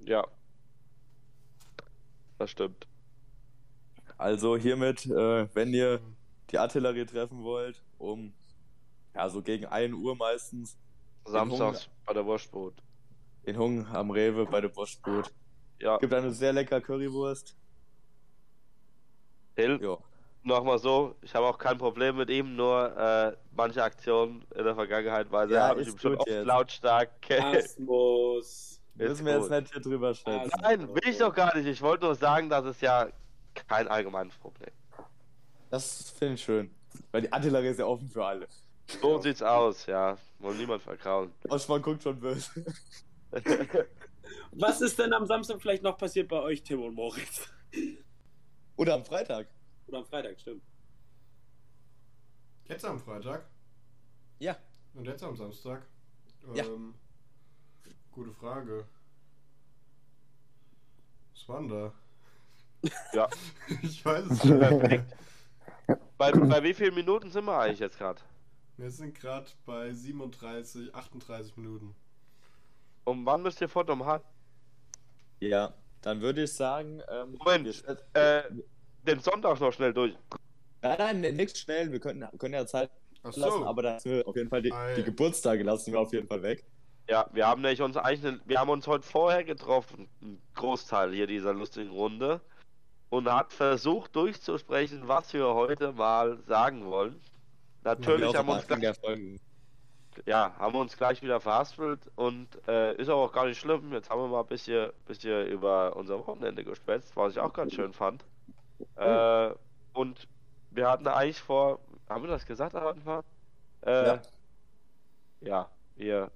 Ja. 0.00 0.22
Das 2.36 2.50
stimmt. 2.50 2.86
Also 4.18 4.58
hiermit, 4.58 5.06
äh, 5.06 5.48
wenn 5.54 5.72
ihr 5.72 6.00
die 6.50 6.58
Artillerie 6.58 7.04
treffen 7.06 7.42
wollt, 7.42 7.82
um, 7.98 8.32
ja, 9.14 9.28
so 9.28 9.42
gegen 9.42 9.66
1 9.66 9.94
Uhr 9.94 10.14
meistens, 10.16 10.76
Samstags 11.24 11.88
bei 12.04 12.12
der 12.12 12.24
Wurstbrot. 12.24 12.74
in 13.44 13.58
Hung 13.58 13.86
am 13.88 14.10
Rewe 14.10 14.46
bei 14.46 14.60
der 14.60 14.74
Wurstbrot. 14.76 15.32
Ja, 15.80 15.98
Gibt 15.98 16.12
eine 16.14 16.30
sehr 16.30 16.52
lecker 16.52 16.80
Currywurst. 16.80 17.56
Hill, 19.56 19.78
Ja. 19.82 19.96
nochmal 20.42 20.78
so, 20.78 21.14
ich 21.22 21.34
habe 21.34 21.46
auch 21.46 21.58
kein 21.58 21.78
Problem 21.78 22.16
mit 22.16 22.30
ihm, 22.30 22.54
nur 22.56 22.96
äh, 22.96 23.36
manche 23.52 23.82
Aktionen 23.82 24.44
in 24.54 24.64
der 24.64 24.74
Vergangenheit 24.74 25.30
war 25.30 25.48
Ja, 25.48 25.68
habe 25.68 25.80
ich 25.82 25.88
ist 25.88 25.94
ihm 25.94 25.98
schon 26.00 26.16
oft 26.16 26.28
jetzt. 26.28 26.46
lautstark. 26.46 27.10
Asmus. 27.30 28.80
Müssen 28.94 29.26
wir 29.26 29.38
jetzt 29.38 29.50
nicht 29.50 29.72
hier 29.72 29.82
drüber 29.82 30.14
schätzen. 30.14 30.50
Ah, 30.54 30.58
Nein, 30.62 30.88
will 30.94 31.02
ich 31.08 31.18
doch 31.18 31.34
gar 31.34 31.54
nicht. 31.56 31.66
Ich 31.66 31.82
wollte 31.82 32.04
nur 32.06 32.14
sagen, 32.14 32.48
dass 32.48 32.64
es 32.64 32.80
ja 32.80 33.08
kein 33.54 33.88
allgemeines 33.88 34.34
Problem. 34.36 34.70
Das 35.70 36.10
finde 36.10 36.34
ich 36.34 36.44
schön. 36.44 36.70
Weil 37.10 37.22
die 37.22 37.32
Artillerie 37.32 37.68
ist 37.68 37.78
ja 37.78 37.86
offen 37.86 38.08
für 38.08 38.24
alle. 38.24 38.48
So 39.00 39.20
sieht's 39.20 39.42
aus, 39.42 39.86
ja. 39.86 40.16
Wollen 40.38 40.58
niemand 40.58 40.82
verkrauen. 40.82 41.32
Oschmann 41.48 41.82
guckt 41.82 42.02
schon 42.02 42.18
böse. 42.20 42.64
Was 44.52 44.80
ist 44.80 44.98
denn 44.98 45.12
am 45.12 45.26
Samstag 45.26 45.60
vielleicht 45.60 45.82
noch 45.82 45.98
passiert 45.98 46.28
bei 46.28 46.40
euch, 46.40 46.62
Tim 46.62 46.82
und 46.82 46.94
Moritz? 46.94 47.48
Oder 48.76 48.94
am 48.94 49.04
Freitag. 49.04 49.48
Oder 49.86 49.98
am 49.98 50.06
Freitag, 50.06 50.40
stimmt. 50.40 50.62
Jetzt 52.68 52.84
am 52.84 52.98
Freitag 52.98 53.46
Ja. 54.38 54.56
und 54.94 55.04
jetzt 55.06 55.22
am 55.22 55.36
Samstag? 55.36 55.86
Ja. 56.54 56.64
Ähm, 56.64 56.94
gute 58.12 58.32
Frage. 58.32 58.86
Was 61.32 61.48
war 61.48 61.60
denn 61.60 61.68
da? 61.68 61.92
Ja. 63.12 63.28
ich 63.82 64.04
weiß 64.04 64.24
es 64.26 64.44
nicht. 64.44 65.04
Bei, 66.18 66.32
bei 66.32 66.62
wie 66.62 66.74
vielen 66.74 66.94
Minuten 66.94 67.30
sind 67.30 67.44
wir 67.44 67.58
eigentlich 67.58 67.80
jetzt 67.80 67.98
gerade? 67.98 68.20
Wir 68.78 68.90
sind 68.90 69.14
gerade 69.14 69.46
bei 69.64 69.92
37, 69.92 70.94
38 70.94 71.56
Minuten. 71.56 71.94
Um 73.04 73.24
wann 73.26 73.42
müsst 73.42 73.60
ihr 73.60 73.68
fort? 73.68 73.90
Um 73.90 74.04
halb? 74.04 74.22
Ja. 75.40 75.74
Dann 76.02 76.20
würde 76.20 76.44
ich 76.44 76.52
sagen, 76.52 77.02
ähm, 77.08 77.36
Moment, 77.38 77.84
Äh, 78.14 78.42
den 79.06 79.20
Sonntag 79.20 79.60
noch 79.60 79.72
schnell 79.72 79.92
durch. 79.92 80.14
Nein, 80.82 81.20
nein, 81.20 81.36
nichts 81.36 81.60
schnell. 81.60 81.90
Wir 81.90 82.00
können, 82.00 82.26
können 82.38 82.54
ja 82.54 82.66
Zeit 82.66 82.90
Ach 83.22 83.36
lassen, 83.36 83.60
so. 83.60 83.66
aber 83.66 83.82
das 83.82 84.04
wir 84.04 84.26
auf 84.26 84.36
jeden 84.36 84.48
Fall 84.48 84.62
die, 84.62 84.72
Ei. 84.72 84.94
die 84.94 85.02
Geburtstage 85.02 85.62
lassen 85.64 85.92
wir 85.92 86.00
auf 86.00 86.12
jeden 86.12 86.28
Fall 86.28 86.42
weg. 86.42 86.64
Ja, 87.08 87.28
wir 87.32 87.46
haben 87.46 87.62
nämlich 87.62 87.82
uns 87.82 87.96
eigentlich, 87.96 88.40
wir 88.46 88.58
haben 88.58 88.70
uns 88.70 88.86
heute 88.86 89.06
vorher 89.06 89.44
getroffen, 89.44 90.08
ein 90.22 90.40
Großteil 90.54 91.12
hier 91.12 91.26
dieser 91.26 91.54
lustigen 91.54 91.90
Runde, 91.90 92.40
und 93.16 93.30
hat 93.32 93.52
versucht 93.52 94.14
durchzusprechen, 94.16 95.08
was 95.08 95.32
wir 95.32 95.46
heute 95.54 95.92
mal 95.92 96.38
sagen 96.46 96.84
wollen. 96.86 97.20
Natürlich 97.82 98.34
haben 98.34 98.48
uns 98.48 98.66
gleich, 98.66 98.82
ja, 100.26 100.54
haben 100.58 100.74
wir 100.74 100.80
uns 100.80 100.96
gleich 100.96 101.22
wieder 101.22 101.40
verhaspelt 101.40 102.10
und 102.16 102.48
äh, 102.68 102.94
ist 102.96 103.08
aber 103.08 103.22
auch 103.22 103.32
gar 103.32 103.46
nicht 103.46 103.58
schlimm. 103.60 103.92
Jetzt 103.92 104.10
haben 104.10 104.20
wir 104.20 104.28
mal 104.28 104.40
ein 104.40 104.46
bisschen, 104.46 104.90
bisschen 105.06 105.46
über 105.48 105.94
unser 105.96 106.18
Wochenende 106.26 106.64
gespätzt, 106.64 107.16
was 107.16 107.32
ich 107.34 107.40
auch 107.40 107.52
ganz 107.52 107.74
schön 107.74 107.92
fand. 107.92 108.24
Äh, 108.96 109.50
und 109.92 110.28
wir 110.70 110.88
hatten 110.90 111.06
eigentlich 111.06 111.40
vor, 111.40 111.80
haben 112.08 112.22
wir 112.24 112.30
das 112.30 112.46
gesagt 112.46 112.74
am 112.74 112.86
Anfang? 112.86 113.22
Äh, 113.82 114.06
Ja. 114.06 114.22
ja, 115.40 115.70
wir, 115.96 116.30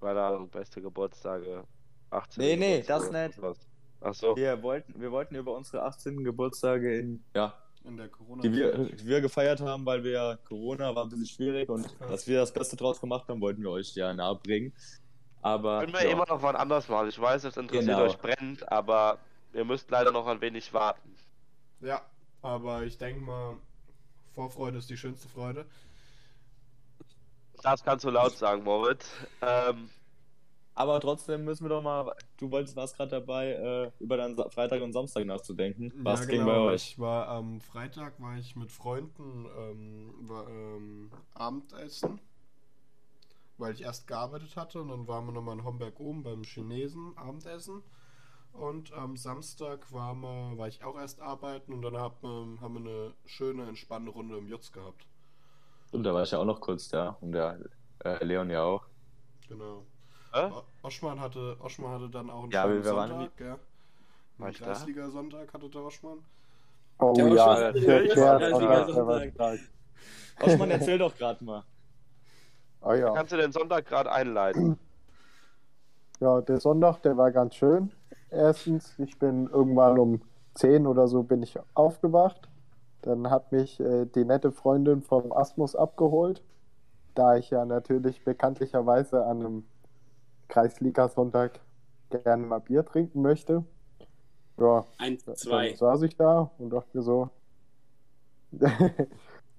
keine 0.00 0.20
Ahnung, 0.22 0.48
beste 0.50 0.82
Geburtstage, 0.82 1.64
18. 2.10 2.42
Nee, 2.42 2.56
nee, 2.56 2.82
das 2.82 3.10
nicht. 3.10 3.38
Ach 4.02 4.14
so. 4.14 4.36
Wir 4.36 4.62
wollten, 4.62 5.00
wir 5.00 5.10
wollten 5.12 5.34
über 5.34 5.54
unsere 5.56 5.82
18. 5.84 6.24
Geburtstage 6.24 6.98
in, 6.98 7.24
ja, 7.34 7.54
In 7.84 7.96
der 7.96 8.08
corona 8.08 8.42
die 8.42 8.52
wir, 8.52 8.72
die 8.86 9.06
wir 9.06 9.20
gefeiert 9.20 9.60
haben, 9.60 9.84
weil 9.86 10.02
wir 10.04 10.38
Corona 10.44 10.94
war 10.94 11.04
ein 11.04 11.08
bisschen 11.08 11.26
schwierig 11.26 11.68
und 11.68 11.84
Ja. 12.00 12.06
dass 12.08 12.26
wir 12.26 12.38
das 12.40 12.52
Beste 12.52 12.76
draus 12.76 13.00
gemacht 13.00 13.28
haben, 13.28 13.40
wollten 13.40 13.62
wir 13.62 13.70
euch 13.70 13.94
ja 13.94 14.12
nahebringen. 14.12 14.72
Aber 15.40 15.80
Können 15.80 15.92
wir 15.92 16.04
ja, 16.04 16.10
immer 16.10 16.26
noch 16.28 16.42
was 16.42 16.54
anderes 16.54 16.88
machen. 16.88 17.08
Ich 17.08 17.20
weiß, 17.20 17.44
es 17.44 17.56
interessiert 17.56 17.96
Genau. 17.96 18.02
euch 18.08 18.16
brennt, 18.18 18.70
aber 18.70 19.18
ihr 19.52 19.64
müsst 19.64 19.90
leider 19.90 20.12
noch 20.12 20.26
ein 20.28 20.40
wenig 20.40 20.72
warten. 20.72 21.14
Ja, 21.80 22.00
aber 22.42 22.84
ich 22.84 22.96
denke 22.98 23.20
mal, 23.20 23.56
Vorfreude 24.34 24.78
ist 24.78 24.88
die 24.88 24.96
schönste 24.96 25.28
Freude. 25.28 25.66
Das 27.62 27.84
kannst 27.84 28.04
du 28.04 28.10
laut 28.10 28.36
sagen, 28.36 28.64
Moritz. 28.64 29.08
Ähm, 29.40 29.90
aber 30.74 31.00
trotzdem 31.00 31.44
müssen 31.44 31.64
wir 31.64 31.68
doch 31.68 31.82
mal, 31.82 32.14
du 32.38 32.50
wolltest 32.50 32.76
warst 32.76 32.96
gerade 32.96 33.10
dabei, 33.10 33.52
äh, 33.52 33.90
über 34.00 34.16
deinen 34.16 34.36
Freitag 34.50 34.82
und 34.82 34.92
Samstag 34.92 35.26
nachzudenken. 35.26 35.92
Was 35.96 36.20
ja, 36.20 36.26
ging 36.26 36.40
genau. 36.40 36.52
bei 36.52 36.72
euch? 36.72 36.92
Ich 36.92 36.98
war 36.98 37.28
am 37.28 37.60
Freitag 37.60 38.20
war 38.20 38.38
ich 38.38 38.56
mit 38.56 38.72
Freunden 38.72 39.46
ähm, 39.58 40.14
war, 40.20 40.48
ähm, 40.48 41.10
Abendessen, 41.34 42.20
weil 43.58 43.74
ich 43.74 43.82
erst 43.82 44.06
gearbeitet 44.06 44.56
hatte 44.56 44.80
und 44.80 44.88
dann 44.88 45.06
waren 45.06 45.26
wir 45.26 45.32
nochmal 45.32 45.58
in 45.58 45.64
Homberg 45.64 46.00
oben 46.00 46.22
beim 46.22 46.42
Chinesen 46.42 47.16
Abendessen. 47.16 47.82
Und 48.52 48.92
am 48.92 49.16
Samstag 49.16 49.90
war, 49.92 50.14
wir, 50.14 50.58
war 50.58 50.68
ich 50.68 50.84
auch 50.84 50.98
erst 50.98 51.20
arbeiten 51.20 51.72
und 51.72 51.82
dann 51.82 51.96
hab, 51.96 52.22
ähm, 52.22 52.60
haben 52.60 52.74
wir 52.74 52.80
eine 52.80 53.14
schöne, 53.24 53.66
entspannende 53.66 54.12
Runde 54.12 54.36
im 54.36 54.46
Jutz 54.46 54.72
gehabt. 54.72 55.06
Und 55.90 56.04
da 56.04 56.12
war 56.14 56.22
ich 56.22 56.30
ja 56.30 56.38
auch 56.38 56.44
noch 56.44 56.60
kurz 56.60 56.88
da 56.88 57.16
und 57.20 57.32
der 57.32 57.58
äh, 58.04 58.24
Leon 58.24 58.50
ja 58.50 58.62
auch. 58.62 58.86
Genau. 59.48 59.84
Äh? 60.32 60.50
Oschmann 60.82 61.20
hatte, 61.20 61.56
Oschmann 61.60 61.92
hatte 61.92 62.08
dann 62.08 62.30
auch 62.30 62.42
einen 62.44 62.52
Ja, 62.52 62.68
wir 62.68 62.84
waren 62.84 63.08
Sonntag, 63.10 63.40
ja. 63.40 63.58
War? 64.38 64.50
Kreisliga-Sonntag 64.50 65.52
hatte 65.52 65.68
der 65.68 65.82
Oschmann. 65.82 66.18
Oh 66.98 67.12
Der 67.12 67.28
ja, 67.28 67.50
Oschmann, 67.50 67.74
der, 67.74 67.82
der, 67.82 68.16
ja, 68.16 68.38
der, 68.38 69.30
stark. 69.30 69.58
Oschmann, 70.40 70.70
erzähl 70.70 70.98
doch 70.98 71.16
gerade 71.16 71.44
mal. 71.44 71.64
Oh 72.80 72.92
ja. 72.92 73.12
Kannst 73.12 73.32
du 73.32 73.36
den 73.36 73.52
Sonntag 73.52 73.86
gerade 73.86 74.10
einleiten? 74.10 74.78
Ja, 76.20 76.40
der 76.40 76.60
Sonntag, 76.60 77.02
der 77.02 77.16
war 77.16 77.30
ganz 77.30 77.54
schön. 77.54 77.92
Erstens, 78.30 78.98
ich 78.98 79.18
bin 79.18 79.48
irgendwann 79.48 79.98
um 79.98 80.22
10 80.54 80.86
oder 80.86 81.06
so 81.08 81.22
bin 81.22 81.42
ich 81.42 81.58
aufgewacht. 81.74 82.48
Dann 83.02 83.30
hat 83.30 83.52
mich 83.52 83.80
äh, 83.80 84.06
die 84.06 84.24
nette 84.24 84.52
Freundin 84.52 85.02
vom 85.02 85.32
Asmus 85.32 85.74
abgeholt, 85.74 86.42
da 87.14 87.36
ich 87.36 87.50
ja 87.50 87.64
natürlich 87.64 88.24
bekanntlicherweise 88.24 89.24
an 89.26 89.40
einem 89.40 89.64
Kreisliga-Sonntag 90.52 91.60
gerne 92.10 92.46
mal 92.46 92.58
Bier 92.58 92.84
trinken 92.84 93.22
möchte. 93.22 93.64
Ja, 94.58 94.84
Eins, 94.98 95.24
dann 95.24 95.34
zwei. 95.34 95.74
saß 95.74 96.02
ich 96.02 96.14
da 96.16 96.50
und 96.58 96.68
dachte 96.70 96.94
mir 96.94 97.02
so, 97.02 97.30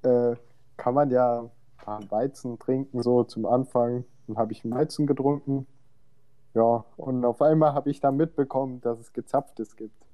äh, 0.03 0.35
kann 0.77 0.93
man 0.93 1.09
ja 1.09 1.41
ein 1.41 1.51
paar 1.77 2.11
Weizen 2.11 2.59
trinken, 2.59 3.01
so 3.01 3.23
zum 3.23 3.47
Anfang. 3.47 4.05
Dann 4.27 4.37
habe 4.37 4.51
ich 4.51 4.63
einen 4.63 4.75
Weizen 4.75 5.07
getrunken. 5.07 5.65
Ja, 6.53 6.85
und 6.97 7.25
auf 7.25 7.41
einmal 7.41 7.73
habe 7.73 7.89
ich 7.89 7.99
dann 7.99 8.15
mitbekommen, 8.15 8.79
dass 8.81 8.99
es 8.99 9.11
Gezapftes 9.13 9.75
gibt. 9.75 10.05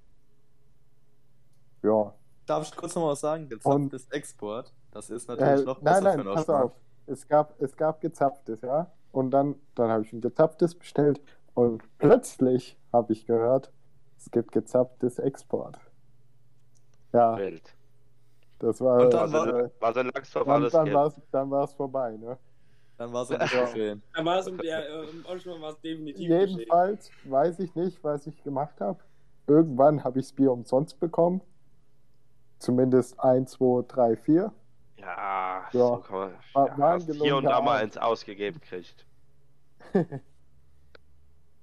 Ja, 1.83 2.13
Darf 2.45 2.63
ich 2.63 2.75
kurz 2.75 2.95
noch 2.95 3.03
mal 3.03 3.09
was 3.09 3.19
sagen? 3.19 3.43
Und- 3.43 3.49
Gezapftes 3.49 4.07
Export. 4.11 4.73
Das 4.91 5.09
ist 5.09 5.27
äh, 5.27 5.33
natürlich 5.33 5.65
noch 5.65 5.81
nein, 5.81 5.93
besser 6.03 6.03
nein, 6.03 6.13
für 6.13 6.21
einen 6.21 6.33
pass 6.35 6.49
auf. 6.49 6.71
Es 7.05 7.27
gab, 7.27 7.61
es 7.61 7.75
gab 7.75 7.99
Gezapftes, 7.99 8.61
ja. 8.61 8.89
Und 9.11 9.31
dann, 9.31 9.55
dann 9.75 9.89
habe 9.89 10.03
ich 10.03 10.13
ein 10.13 10.21
Gezapftes 10.21 10.75
bestellt 10.75 11.21
und 11.53 11.83
plötzlich 11.97 12.77
habe 12.93 13.13
ich 13.13 13.25
gehört, 13.25 13.71
es 14.17 14.29
gibt 14.31 14.51
Gezapftes 14.51 15.19
Export. 15.19 15.79
Ja, 17.13 17.37
Wild. 17.37 17.75
das 18.59 18.81
war. 18.81 19.01
Und 19.01 19.13
dann 19.13 19.31
war- 19.31 19.47
äh, 19.47 19.99
in 20.01 20.11
Langsdorf 20.13 20.45
dann, 20.45 20.55
alles 20.55 20.73
dann 20.73 20.85
gibt. 20.85 20.95
war 20.95 21.07
es 21.07 21.15
dann 21.31 21.49
war's 21.49 21.73
vorbei, 21.73 22.17
ne? 22.17 22.37
Dann 22.97 23.13
war 23.13 23.23
es 23.23 23.31
ein 23.31 23.39
bisschen 23.39 23.65
geschehen. 23.65 24.03
Da 24.13 24.25
war 24.25 24.39
es 24.39 24.47
um 24.47 24.57
der, 24.57 24.89
äh, 24.89 25.03
war 25.61 25.69
es 25.71 25.79
definitiv 25.79 26.29
Jedenfalls 26.29 27.09
weiß 27.23 27.59
ich 27.59 27.73
nicht, 27.73 28.03
was 28.03 28.27
ich 28.27 28.43
gemacht 28.43 28.79
habe. 28.81 28.99
Irgendwann 29.47 30.03
habe 30.03 30.19
ich 30.19 30.25
das 30.27 30.33
Bier 30.33 30.51
umsonst 30.51 30.99
bekommen. 30.99 31.41
Zumindest 32.59 33.17
1, 33.19 33.51
2, 33.51 33.85
3, 33.87 34.17
4. 34.17 34.51
Ja, 34.99 35.69
Ja. 35.71 35.87
so 35.87 35.97
kann 36.01 36.15
man. 36.17 36.31
Ja, 36.55 36.77
war 36.77 36.93
ein 36.95 37.01
hier 37.07 37.37
und 37.37 37.45
da 37.45 37.61
mal 37.61 37.81
eins 37.83 37.97
ausgegeben 37.97 38.59
kriegt. 38.59 39.07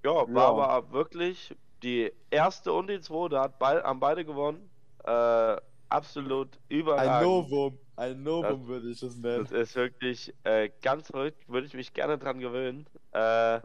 Ja, 0.05 0.13
war 0.13 0.29
Ja. 0.35 0.49
aber 0.69 0.93
wirklich 0.93 1.55
die 1.83 2.13
erste 2.31 2.73
und 2.73 2.89
die 2.89 3.01
zweite 3.01 3.41
hat 3.41 3.59
beid, 3.59 3.83
haben 3.85 4.01
beide 4.01 4.25
gewonnen. 4.25 4.71
Äh, 5.05 5.57
absolut 5.89 6.57
Ein 6.57 6.63
überragend. 6.79 7.23
Novum. 7.23 7.79
Ein 7.97 8.23
Novum 8.23 8.67
würde 8.67 8.91
ich 8.91 9.03
es 9.03 9.17
nennen. 9.17 9.45
Das 9.45 9.53
ist 9.53 9.75
wirklich 9.77 10.35
äh, 10.45 10.71
ganz 10.83 11.09
verrückt, 11.09 11.49
würde 11.49 11.67
ich 11.67 11.75
mich 11.75 11.93
gerne 11.93 12.19
dran 12.19 12.39
gewöhnen. 12.39 12.89
Äh, 13.13 13.61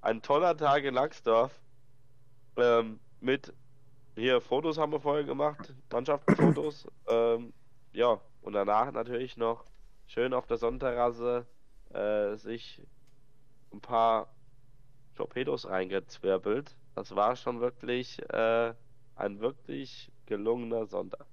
ein 0.00 0.22
toller 0.22 0.56
Tag 0.56 0.84
in 0.84 0.94
Langsdorf. 0.94 1.60
Ähm, 2.56 3.00
mit 3.20 3.54
hier 4.16 4.40
Fotos 4.40 4.78
haben 4.78 4.92
wir 4.92 5.00
vorher 5.00 5.24
gemacht, 5.24 5.74
Mannschaftenfotos. 5.90 6.86
ähm, 7.08 7.52
ja, 7.92 8.20
und 8.42 8.52
danach 8.52 8.92
natürlich 8.92 9.36
noch 9.36 9.64
schön 10.06 10.34
auf 10.34 10.46
der 10.46 10.58
Sonnenterrasse 10.58 11.46
äh, 11.90 12.36
sich 12.36 12.82
ein 13.72 13.80
paar 13.80 14.28
Torpedos 15.14 15.68
reingezwirbelt. 15.68 16.76
Das 16.94 17.14
war 17.14 17.36
schon 17.36 17.60
wirklich 17.60 18.20
äh, 18.30 18.74
ein 19.16 19.40
wirklich 19.40 20.10
gelungener 20.26 20.86
Sonntag. 20.86 21.26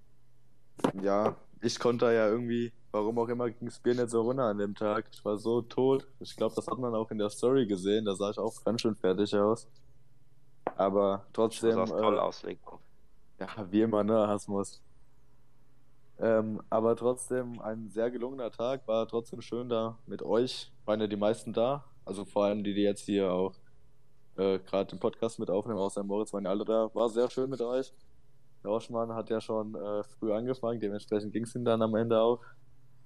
Ja, 1.01 1.36
ich 1.62 1.78
konnte 1.80 2.05
ja 2.05 2.28
irgendwie, 2.30 2.72
warum 2.91 3.20
auch 3.20 3.28
immer, 3.28 3.49
ging 3.49 3.68
das 3.68 3.80
Bier 3.80 3.95
nicht 3.95 4.10
so 4.10 4.22
runter 4.22 4.43
an 4.43 4.57
dem 4.57 4.76
Tag. 4.76 5.10
Ich 5.12 5.24
war 5.26 5.38
so 5.38 5.62
tot. 5.62 6.07
Ich 6.20 6.36
glaube, 6.36 6.55
das 6.55 6.68
hat 6.68 6.78
man 6.78 6.95
auch 6.95 7.12
in 7.12 7.18
der 7.18 7.30
Story 7.30 7.66
gesehen. 7.66 8.05
Da 8.05 8.16
sah 8.16 8.30
ich 8.30 8.38
auch 8.38 8.64
ganz 8.64 8.82
schön 8.82 8.95
fertig 8.95 9.36
aus. 9.36 9.68
Aber 10.76 11.26
trotzdem. 11.34 11.74
sahst 11.74 11.91
toll 11.91 12.16
äh, 12.16 12.20
aus, 12.20 12.43
Nico. 12.43 12.80
Ja, 13.39 13.47
wie 13.70 13.82
immer, 13.82 14.03
ne, 14.03 14.28
Hasmus. 14.28 14.82
Ähm, 16.22 16.61
aber 16.70 16.95
trotzdem 16.95 17.59
ein 17.61 17.89
sehr 17.89 18.11
gelungener 18.11 18.51
Tag, 18.51 18.88
war 18.88 19.07
trotzdem 19.07 19.41
schön 19.41 19.70
da 19.70 19.97
mit 20.05 20.22
euch. 20.22 20.72
Waren 20.86 20.99
ja 20.99 21.07
die 21.07 21.15
meisten 21.15 21.53
da, 21.53 21.86
also 22.05 22.26
vor 22.26 22.45
allem 22.45 22.63
die, 22.63 22.74
die 22.74 22.82
jetzt 22.82 23.05
hier 23.05 23.32
auch 23.32 23.53
äh, 24.38 24.59
gerade 24.59 24.89
den 24.89 24.99
Podcast 24.99 25.39
mit 25.39 25.49
aufnehmen, 25.49 25.80
außer 25.80 26.03
Moritz 26.03 26.34
waren 26.34 26.43
ja 26.45 26.49
alle 26.51 26.65
da. 26.65 26.89
War 26.93 27.09
sehr 27.09 27.30
schön 27.30 27.49
mit 27.49 27.61
euch. 27.61 27.93
Der 28.63 28.72
Oschmann 28.72 29.13
hat 29.13 29.30
ja 29.30 29.39
schon 29.39 29.74
äh, 29.76 30.03
früh 30.03 30.34
angefangen, 30.34 30.80
dementsprechend 30.82 31.32
ging 31.32 31.43
es 31.43 31.55
ihm 31.55 31.63
dann 31.63 31.82
am 31.82 31.95
Ende 31.95 32.20
auch. 32.20 32.39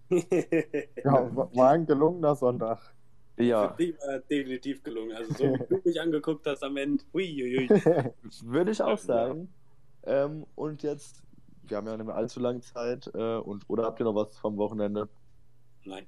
Ja, 1.03 1.35
wa- 1.35 1.49
war 1.53 1.69
ein 1.71 1.85
gelungener 1.85 2.35
Sonntag. 2.35 2.79
Ja, 3.37 3.69
Die 3.79 3.95
war 3.99 4.19
definitiv 4.19 4.83
gelungen. 4.83 5.15
Also 5.15 5.33
so 5.33 5.43
wie 5.53 5.65
du 5.67 5.81
mich 5.85 5.99
angeguckt 5.99 6.45
hast 6.45 6.63
am 6.63 6.77
Ende. 6.77 7.03
Würde 7.13 8.71
ich 8.71 8.81
auch 8.81 8.97
sagen. 8.97 9.51
Ähm, 10.03 10.45
und 10.55 10.83
jetzt, 10.83 11.23
wir 11.67 11.77
haben 11.77 11.87
ja 11.87 11.97
nicht 11.97 12.05
mehr 12.05 12.15
allzu 12.15 12.39
lange 12.39 12.61
Zeit, 12.61 13.09
äh, 13.13 13.37
und 13.37 13.63
oder 13.67 13.83
habt 13.83 13.99
ihr 13.99 14.03
noch 14.05 14.15
was 14.15 14.37
vom 14.37 14.57
Wochenende? 14.57 15.09
Nein. 15.85 16.05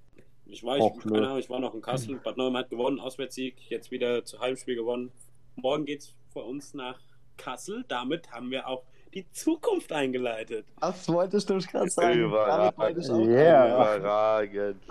Ich 0.47 0.63
war, 0.63 0.77
ich, 0.77 0.83
Och, 0.83 1.01
keine 1.01 1.25
Ahnung, 1.25 1.39
ich 1.39 1.49
war 1.49 1.59
noch 1.59 1.73
in 1.73 1.81
Kassel. 1.81 2.19
Bad 2.23 2.37
Neuem 2.37 2.55
hat 2.55 2.69
gewonnen, 2.69 2.99
Auswärtssieg. 2.99 3.59
Jetzt 3.69 3.89
wieder 3.89 4.23
zu 4.25 4.39
Heimspiel 4.39 4.75
gewonnen. 4.75 5.11
Morgen 5.55 5.85
geht's 5.85 6.13
für 6.31 6.41
uns 6.43 6.73
nach 6.75 6.99
Kassel. 7.37 7.83
Damit 7.87 8.31
haben 8.31 8.51
wir 8.51 8.67
auch 8.67 8.83
die 9.13 9.27
Zukunft 9.31 9.91
eingeleitet. 9.91 10.67
Das 10.79 11.09
wollte 11.09 11.37
ich 11.37 11.49
nämlich 11.49 11.67
gerade 11.67 11.89
sagen. 11.89 12.19
Überragend. 12.19 12.97
Ich 12.99 13.09
Yeah. 13.09 13.97
Überragend. 13.97 14.83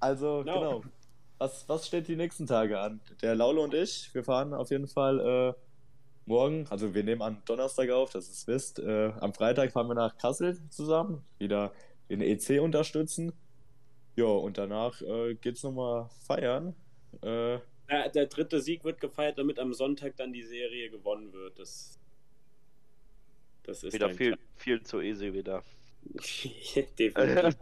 Also, 0.00 0.42
Genau. 0.44 0.80
genau. 0.80 0.82
Was, 1.38 1.68
was 1.68 1.86
steht 1.86 2.08
die 2.08 2.16
nächsten 2.16 2.46
Tage 2.46 2.78
an? 2.78 3.00
Der 3.22 3.34
Laule 3.34 3.60
und 3.60 3.74
ich, 3.74 4.10
wir 4.14 4.24
fahren 4.24 4.54
auf 4.54 4.70
jeden 4.70 4.86
Fall 4.86 5.20
äh, 5.20 5.54
morgen, 6.26 6.66
also 6.70 6.94
wir 6.94 7.04
nehmen 7.04 7.22
am 7.22 7.42
Donnerstag 7.44 7.90
auf, 7.90 8.10
dass 8.10 8.28
ihr 8.28 8.32
es 8.32 8.46
wisst. 8.46 8.78
Äh, 8.78 9.12
am 9.20 9.32
Freitag 9.34 9.72
fahren 9.72 9.88
wir 9.88 9.94
nach 9.94 10.16
Kassel 10.18 10.58
zusammen, 10.70 11.24
wieder 11.38 11.72
den 12.10 12.20
EC 12.20 12.60
unterstützen. 12.60 13.32
Ja, 14.16 14.26
und 14.26 14.58
danach 14.58 15.00
äh, 15.02 15.34
geht's 15.34 15.62
nochmal 15.62 16.08
feiern. 16.26 16.74
Äh, 17.22 17.54
Ja, 17.88 18.08
der 18.12 18.26
dritte 18.26 18.60
Sieg 18.60 18.82
wird 18.84 19.00
gefeiert, 19.00 19.38
damit 19.38 19.58
am 19.60 19.72
Sonntag 19.72 20.16
dann 20.16 20.32
die 20.32 20.42
Serie 20.42 20.90
gewonnen 20.90 21.32
wird. 21.32 21.58
Das, 21.58 21.98
das 23.62 23.84
ist 23.84 23.92
Wieder 23.94 24.10
viel, 24.10 24.36
viel 24.56 24.82
zu 24.82 25.00
easy 25.00 25.32
wieder. 25.32 25.62
Definitiv. 26.98 27.56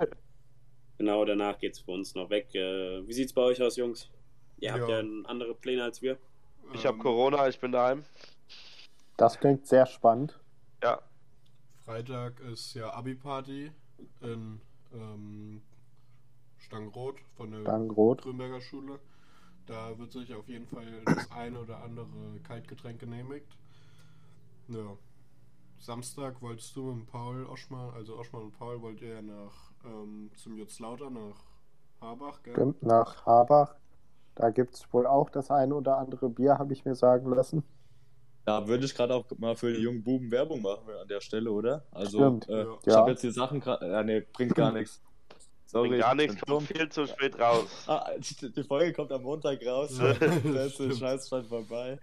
genau, 0.98 1.24
danach 1.24 1.58
geht's 1.58 1.80
für 1.80 1.92
uns 1.92 2.14
noch 2.14 2.30
weg. 2.30 2.54
Äh, 2.54 3.06
wie 3.06 3.12
sieht's 3.12 3.32
bei 3.32 3.42
euch 3.42 3.60
aus, 3.62 3.76
Jungs? 3.76 4.10
Ihr 4.58 4.72
habt 4.72 4.88
Ja. 4.88 5.00
ja 5.00 5.08
andere 5.24 5.54
Pläne 5.54 5.84
als 5.84 6.00
wir. 6.02 6.18
Ich 6.72 6.86
habe 6.86 6.96
Ähm, 6.96 7.02
Corona, 7.02 7.48
ich 7.48 7.58
bin 7.60 7.72
daheim. 7.72 8.04
Das 9.16 9.38
klingt 9.38 9.66
sehr 9.66 9.86
spannend. 9.86 10.40
Ja, 10.82 11.00
Freitag 11.84 12.40
ist 12.40 12.74
ja 12.74 12.94
Abi-Party 12.94 13.70
in 14.22 14.60
ähm, 14.92 15.62
Stangenroth 16.56 17.20
von 17.36 17.50
der 17.50 17.62
Dangrot. 17.62 18.22
Grünberger 18.22 18.60
Schule. 18.60 18.98
Da 19.66 19.98
wird 19.98 20.12
sich 20.12 20.34
auf 20.34 20.48
jeden 20.48 20.66
Fall 20.66 21.02
das 21.04 21.30
eine 21.30 21.58
oder 21.60 21.82
andere 21.82 22.40
Kaltgetränk 22.42 23.00
genehmigt. 23.00 23.56
Ja. 24.68 24.96
Samstag 25.78 26.40
wolltest 26.40 26.74
du 26.76 26.92
mit 26.92 27.06
Paul 27.06 27.44
Oschmann, 27.44 27.92
also 27.94 28.16
Oschmann 28.16 28.44
und 28.44 28.58
Paul, 28.58 28.80
wollt 28.80 29.02
ihr 29.02 29.16
ja 29.16 29.22
nach 29.22 29.72
ähm, 29.84 30.30
zum 30.36 30.56
Jutzlauter 30.56 31.10
nach 31.10 31.44
Habach, 32.00 32.42
gell? 32.42 32.54
Stimmt, 32.54 32.82
nach 32.82 33.26
Habach. 33.26 33.74
Da 34.34 34.50
gibt 34.50 34.74
es 34.74 34.90
wohl 34.92 35.06
auch 35.06 35.28
das 35.28 35.50
eine 35.50 35.74
oder 35.74 35.98
andere 35.98 36.30
Bier, 36.30 36.58
habe 36.58 36.72
ich 36.72 36.86
mir 36.86 36.94
sagen 36.94 37.30
lassen. 37.30 37.62
Da 38.44 38.66
würde 38.68 38.84
ich 38.84 38.94
gerade 38.94 39.14
auch 39.14 39.24
mal 39.38 39.56
für 39.56 39.72
die 39.72 39.80
jungen 39.82 40.02
Buben 40.02 40.30
Werbung 40.30 40.60
machen 40.62 40.90
an 41.00 41.08
der 41.08 41.20
Stelle, 41.20 41.50
oder? 41.50 41.84
Also, 41.90 42.18
Stimmt. 42.18 42.48
äh, 42.48 42.64
Ja. 42.64 42.78
ich 42.86 42.94
habe 42.94 43.10
jetzt 43.12 43.22
die 43.22 43.30
Sachen 43.30 43.60
gerade. 43.60 43.86
Äh, 43.86 44.04
nee, 44.04 44.20
bringt 44.32 44.54
gar 44.54 44.72
nichts. 44.72 45.00
Sorry, 45.66 45.88
bringt 45.88 46.02
gar 46.02 46.12
ich 46.18 46.30
nichts, 46.30 46.46
kommt 46.46 46.66
viel 46.68 46.88
zu 46.88 47.06
spät 47.06 47.38
raus. 47.40 47.84
Ah, 47.88 48.10
die 48.18 48.52
die 48.52 48.62
Folge 48.64 48.92
kommt 48.92 49.10
am 49.12 49.22
Montag 49.22 49.64
raus. 49.66 49.98
Ja, 49.98 50.12
da 50.18 50.64
ist 50.66 50.78
der. 50.78 50.92
Scheiß 50.92 51.28
schon 51.28 51.44
vorbei. 51.44 51.98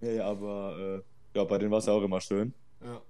Nee, 0.00 0.20
aber 0.20 1.02
äh, 1.34 1.38
ja, 1.38 1.44
bei 1.44 1.58
denen 1.58 1.70
war 1.70 1.78
es 1.78 1.86
ja 1.86 1.92
auch 1.92 2.02
immer 2.02 2.20
schön. 2.20 2.52
Ja. 2.84 3.00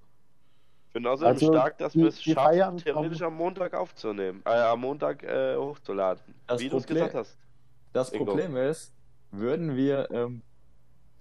Ich 0.89 0.93
bin 0.93 1.07
außerdem 1.07 1.33
Also, 1.35 1.47
stark, 1.53 1.79
dass 1.79 1.95
wir 1.95 2.07
es 2.09 2.23
schaffen, 2.23 2.79
theoretisch 2.79 3.21
am 3.23 3.35
Montag 3.35 3.75
aufzunehmen. 3.75 4.43
Äh, 4.47 4.51
am 4.51 4.81
Montag 4.81 5.23
äh, 5.25 5.55
hochzuladen. 5.57 6.23
Das 6.47 6.61
Wie 6.61 6.69
du 6.69 6.79
es 6.79 6.85
Problem- 6.87 7.05
gesagt 7.05 7.15
hast. 7.15 7.39
Das. 7.93 8.11
Problem 8.11 8.57
ist, 8.57 8.93
würden 9.31 9.77
wir, 9.77 10.11
ähm, 10.11 10.43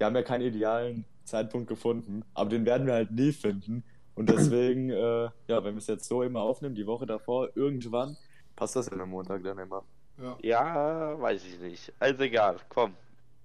wir 0.05 0.07
haben 0.07 0.15
ja 0.15 0.23
keinen 0.23 0.41
idealen 0.45 1.05
Zeitpunkt 1.23 1.67
gefunden, 1.67 2.23
aber 2.35 2.51
den 2.51 2.65
werden 2.65 2.85
wir 2.85 2.93
halt 2.93 3.11
nie 3.11 3.31
finden. 3.31 3.83
Und 4.13 4.29
deswegen, 4.29 4.91
äh, 4.91 5.29
ja, 5.47 5.63
wenn 5.63 5.73
wir 5.73 5.79
es 5.79 5.87
jetzt 5.87 6.07
so 6.07 6.21
immer 6.21 6.41
aufnehmen, 6.41 6.75
die 6.75 6.85
Woche 6.85 7.07
davor, 7.07 7.49
irgendwann, 7.55 8.15
passt 8.55 8.75
das 8.75 8.89
ja 8.89 8.97
am 8.97 9.09
Montag 9.09 9.43
dann 9.43 9.57
immer. 9.57 9.83
Ja. 10.21 10.37
Ja, 10.41 11.19
weiß 11.19 11.43
ich 11.43 11.59
nicht. 11.59 11.91
Also 11.99 12.23
egal, 12.23 12.57
komm. 12.69 12.93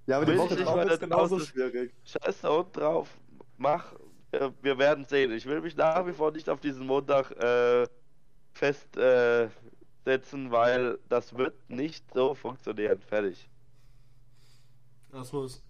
Ja, 0.07 0.19
aber 0.19 0.27
Will 0.27 0.35
die 0.35 0.41
ich 0.41 0.45
Woche 0.45 0.55
nicht 0.55 0.67
drauf 0.67 0.83
ist 0.83 0.91
das 0.91 1.01
genauso 1.01 1.41
schwierig. 1.41 1.95
Scheiß 2.05 2.43
da 2.43 2.49
unten 2.51 2.73
drauf. 2.73 3.09
Mach 3.57 3.95
äh, 4.33 4.51
wir 4.61 4.79
werden 4.79 5.05
sehen. 5.05 5.33
Ich 5.33 5.47
will 5.47 5.61
mich 5.61 5.77
nach 5.77 6.07
wie 6.07 6.13
vor 6.13 6.31
nicht 6.31 6.49
auf 6.49 6.61
diesen 6.61 6.87
Montag 6.87 7.31
äh, 7.33 7.87
festsetzen, 8.53 9.57
äh, 10.47 10.51
weil 10.51 10.99
das 11.09 11.37
wird 11.37 11.55
nicht 11.69 12.05
so 12.13 12.35
funktionieren. 12.35 13.01
Fertig. 13.01 13.49
Das 15.11 15.33
muss. 15.33 15.63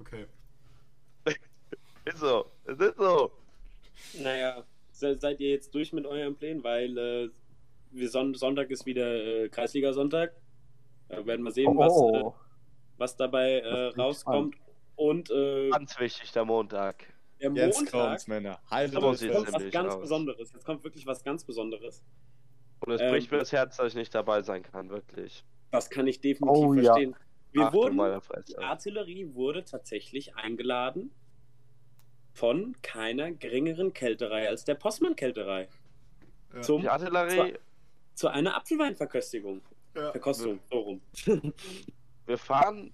Okay. 0.00 0.26
Ist 2.04 2.18
so. 2.18 2.46
Es 2.64 2.78
ist 2.78 2.96
so. 2.98 3.32
Naja, 4.22 4.64
se 4.92 5.18
seid 5.18 5.40
ihr 5.40 5.50
jetzt 5.50 5.74
durch 5.74 5.92
mit 5.92 6.06
euren 6.06 6.36
Plänen, 6.36 6.62
weil 6.62 6.96
äh, 6.96 7.28
wir 7.90 8.08
Son 8.08 8.34
Sonntag 8.34 8.70
ist 8.70 8.86
wieder 8.86 9.06
äh, 9.44 9.48
Kreisliga-Sonntag. 9.48 10.32
Da 11.08 11.24
werden 11.26 11.44
wir 11.44 11.50
sehen, 11.52 11.76
was, 11.76 11.92
äh, 11.92 11.96
Oh, 12.22 12.34
was 12.98 13.16
dabei 13.16 13.60
äh, 13.60 13.86
rauskommt. 13.98 14.56
Und 14.96 15.30
äh, 15.30 15.70
Ganz 15.70 15.98
wichtig, 15.98 16.30
der 16.32 16.44
Montag. 16.44 17.12
der 17.40 17.50
Jetzt 17.52 17.76
Montag 17.80 17.92
kommt's, 18.08 18.26
Männer. 18.28 18.60
Haltet 18.70 18.98
euch 19.02 19.20
jetzt 19.22 19.34
kommt 19.34 19.52
was 19.52 19.70
ganz 19.70 19.92
raus. 19.94 20.00
Besonderes. 20.00 20.52
Jetzt 20.52 20.64
kommt 20.64 20.84
wirklich 20.84 21.06
was 21.06 21.24
ganz 21.24 21.44
Besonderes. 21.44 22.02
Und 22.80 22.92
es 22.92 23.00
Ähm, 23.00 23.10
bricht 23.10 23.30
mir 23.32 23.38
das 23.38 23.52
Herz, 23.52 23.76
dass 23.76 23.88
ich 23.88 23.94
nicht 23.94 24.14
dabei 24.14 24.42
sein 24.42 24.62
kann, 24.62 24.90
wirklich. 24.90 25.44
Das 25.70 25.90
kann 25.90 26.06
ich 26.06 26.20
definitiv 26.20 26.64
Oh, 26.64 26.74
ja. 26.74 26.94
Wir 27.56 27.68
Ach, 27.68 27.72
wurden, 27.72 27.96
die. 28.46 28.58
Artillerie 28.58 29.34
wurde 29.34 29.64
tatsächlich 29.64 30.36
eingeladen 30.36 31.10
von 32.34 32.76
keiner 32.82 33.32
geringeren 33.32 33.94
Kälterei 33.94 34.46
als 34.46 34.64
der 34.64 34.74
Postmann-Kälterei 34.74 35.68
Ja. 36.54 36.60
zum 36.60 36.82
Die 36.82 36.88
Artillerie, 36.90 37.54
zu 38.14 38.28
einer 38.28 38.54
Apfelweinverköstigung. 38.56 39.62
Ja. 39.94 40.10
Verkostung, 40.10 40.60
so 40.70 40.78
rum. 40.80 41.00
wir 42.26 42.36
fahren 42.36 42.92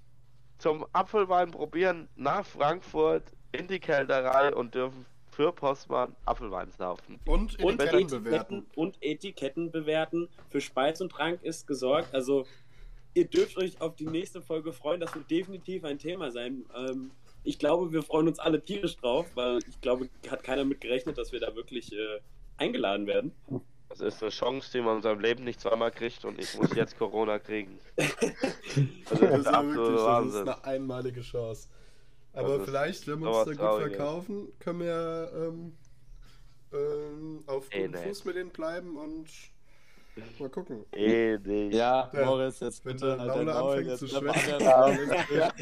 zum 0.59 0.87
Apfelwein 0.93 1.51
probieren 1.51 2.09
nach 2.15 2.47
Frankfurt 2.47 3.25
in 3.51 3.67
die 3.67 3.81
Kälterei 3.81 4.55
und 4.55 4.77
dürfen 4.77 5.05
für 5.33 5.51
Postmann 5.53 6.15
Apfelwein 6.25 6.71
saufen. 6.71 7.19
Und 7.27 7.59
Und 7.65 7.81
Etiketten 7.81 7.99
Etiketten, 7.99 8.23
bewerten. 8.23 8.67
und 8.77 8.99
Etiketten 9.01 9.71
bewerten. 9.73 10.29
Für 10.51 10.61
Speis 10.61 11.01
und 11.01 11.11
Trank 11.11 11.43
ist 11.43 11.67
gesorgt. 11.67 12.15
Also, 12.15 12.47
ihr 13.15 13.27
dürft 13.27 13.57
euch 13.57 13.81
auf 13.81 13.97
die 13.97 14.07
nächste 14.07 14.43
Folge 14.43 14.73
freuen. 14.73 15.01
Das 15.01 15.15
wird 15.15 15.31
definitiv 15.31 15.85
ein 15.85 15.99
Thema 15.99 16.31
sein. 16.31 16.65
Ähm, 16.75 17.11
ich 17.45 17.59
glaube, 17.59 17.93
wir 17.93 18.03
freuen 18.03 18.29
uns 18.29 18.39
alle 18.39 18.63
tierisch 18.63 18.97
drauf, 18.97 19.27
weil 19.35 19.59
ich 19.69 19.81
glaube, 19.81 20.09
hat 20.31 20.45
keiner 20.45 20.65
mit 20.65 20.81
gerechnet, 20.81 21.19
dass 21.19 21.33
wir 21.33 21.41
da 21.41 21.55
wirklich 21.57 21.93
äh, 21.93 22.21
eingeladen 22.57 23.07
werden. 23.07 23.33
Das 23.89 24.01
ist 24.01 24.23
eine 24.23 24.31
Chance, 24.31 24.71
die 24.73 24.81
man 24.81 24.97
in 24.97 25.03
seinem 25.03 25.21
Leben 25.21 25.45
nicht 25.45 25.61
zweimal 25.61 25.91
kriegt 25.91 26.25
und 26.25 26.39
ich 26.39 26.57
muss 26.57 26.75
jetzt 26.75 26.97
Corona 26.97 27.39
kriegen. 27.39 27.79
Das 27.97 28.07
ist 28.17 29.21
Das 29.21 29.39
ist, 29.41 29.47
ja 29.47 29.65
wirklich, 29.65 30.01
das 30.01 30.27
ist 30.27 30.37
eine 30.37 30.65
einmalige 30.65 31.21
Chance. 31.21 31.69
Aber 32.33 32.59
Das 32.59 32.67
vielleicht, 32.67 33.07
wenn 33.07 33.21
wir 33.21 33.31
uns 33.31 33.57
da 33.57 33.71
gut 33.71 33.83
verkaufen, 33.83 34.49
können 34.59 34.81
wir 34.81 35.31
ähm, 35.35 35.77
ähm, 36.73 37.45
auf 37.47 37.69
guten. 37.71 37.95
Fuß 37.95 38.25
mit 38.25 38.37
denen 38.37 38.51
bleiben 38.51 38.97
und 38.97 39.29
mal 40.39 40.49
gucken. 40.51 40.85
Eh 40.93 41.39
nicht. 41.39 41.75
Ja, 41.75 42.11
Ja. 42.13 42.25
Moritz, 42.25 42.61
jetzt 42.61 42.85
Wenn 42.85 42.95
bitte 42.95 43.07
der 43.07 43.19
halt 43.19 43.29
Laune 43.29 43.45
Maul, 43.53 43.71
anfängt 43.71 43.89
jetzt 43.89 43.99
zu 44.01 44.09
schwächen. 44.09 44.67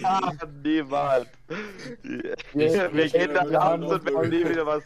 Ah, 0.04 0.32
niemals. 0.62 1.26
Wir, 2.02 2.34
Wir- 2.54 2.92
wir 2.94 3.08
gehen 3.08 3.34
da 3.34 3.48
wir 3.48 3.60
abends 3.60 3.92
und 3.92 4.04
werden 4.04 4.30
nie 4.30 4.48
wieder 4.48 4.66
was 4.66 4.82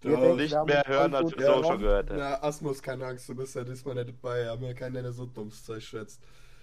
Wir 0.00 0.12
Ja, 0.12 0.20
denken, 0.20 0.36
nicht 0.36 0.50
wir 0.52 0.58
haben 0.58 0.66
mehr 0.66 0.84
hören, 0.86 1.14
als 1.14 1.30
wir 1.36 1.46
so 1.46 1.52
gewonnen. 1.52 1.64
schon 1.64 1.78
gehört 1.80 2.10
haben. 2.10 2.18
Na, 2.18 2.42
Asmus, 2.42 2.82
keine 2.82 3.06
Angst, 3.06 3.28
du 3.28 3.34
bist 3.34 3.54
ja 3.56 3.64
diesmal 3.64 3.94
nicht 3.94 4.08
dabei. 4.22 4.46
Haben 4.48 4.64
ja 4.64 4.74
keinen, 4.74 5.02
der 5.02 5.12
so 5.12 5.26
dummes 5.26 5.64
Zeug 5.64 5.82
schwätzt. 5.82 6.20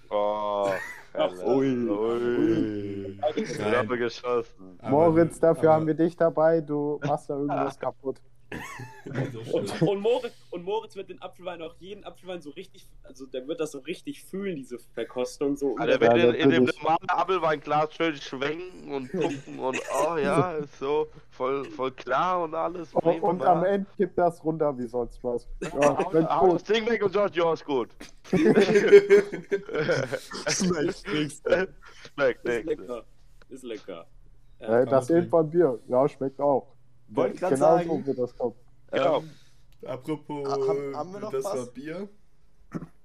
Oh, 0.10 0.70
Alter. 1.14 1.46
Ui. 1.48 1.90
Ui. 1.90 3.20
Ich 3.36 3.62
habe 3.62 3.98
geschossen. 3.98 4.78
Moritz, 4.84 5.40
dafür 5.40 5.70
aber- 5.70 5.74
haben 5.80 5.88
wir 5.88 5.94
dich 5.94 6.16
dabei. 6.18 6.60
Du 6.62 7.00
machst 7.06 7.30
da 7.30 7.36
irgendwas 7.36 7.80
kaputt. 7.80 8.18
Das 9.06 9.52
Und, 9.52 9.82
und, 9.82 10.00
Moritz, 10.00 10.34
und 10.52 10.64
Moritz 10.64 10.96
wird 10.96 11.10
den 11.10 11.22
Apfelwein 11.22 11.62
auch 11.62 11.76
jeden 11.80 12.04
Apfelwein 12.04 12.42
so 12.42 12.52
richtig, 12.52 12.88
also 13.04 13.26
der 13.26 13.48
wird 13.48 13.60
das 13.60 13.72
so 13.72 13.80
richtig 13.80 14.24
fühlen, 14.24 14.56
diese 14.56 14.78
Verkostung. 14.94 15.56
So 15.56 15.76
Alter, 15.78 15.94
Ja, 15.94 16.14
wird 16.14 16.36
in, 16.36 16.42
in 16.42 16.50
dem 16.52 16.66
normalen 16.66 17.10
Apfelweinglas 17.10 17.94
schön 17.96 18.16
schwenken 18.16 18.94
und 18.94 19.12
gucken 19.12 19.60
und 19.60 19.82
oh 20.06 20.18
ja, 20.18 20.52
ist 20.58 20.78
so 20.80 21.08
voll, 21.32 21.66
voll 21.66 21.92
klar 21.92 22.44
und 22.44 22.54
alles. 22.54 22.94
Und, 22.94 23.02
prima. 23.02 23.28
und 23.28 23.44
am 23.44 23.66
Ende 23.66 23.88
kippt 23.98 24.18
das 24.18 24.44
runter 24.44 24.78
wie 24.78 24.88
sonst 24.88 25.24
was. 25.24 25.48
Ja, 25.82 26.40
hau 26.40 26.54
das. 26.54 26.64
Ding 26.64 26.88
weg 26.90 27.04
und 27.04 27.14
sagt, 27.14 27.36
ja, 27.36 27.54
ist 27.54 27.66
gut. 27.66 27.90
Schmeckt 28.26 28.68
nichts. 31.12 31.42
Schmeckt 32.14 32.46
ist 32.46 32.66
nicht. 32.66 32.66
lecker. 32.66 33.04
Ist 33.50 33.64
lecker. 33.64 34.06
Ja. 34.60 34.82
Äh, 34.82 34.86
das 34.86 35.10
eben 35.10 35.28
von 35.28 35.50
Bier. 35.50 35.80
Ja, 35.88 36.08
schmeckt 36.08 36.40
auch. 36.40 36.71
Wollte 37.16 37.38
grad 37.40 37.50
genau 37.54 37.66
sagen. 37.78 37.90
so 37.90 38.06
wird 38.08 38.20
das 38.20 38.38
kommen. 38.38 38.56
Genau. 38.92 39.20
Ähm, 39.20 39.30
Apropos, 39.86 40.48
Ha- 40.48 40.68
haben- 40.68 40.96
haben 40.96 41.14
wir 41.14 41.20
noch 41.22 41.32
das 41.32 41.44
was? 41.44 41.58
war 41.58 41.66
Bier. 41.68 42.08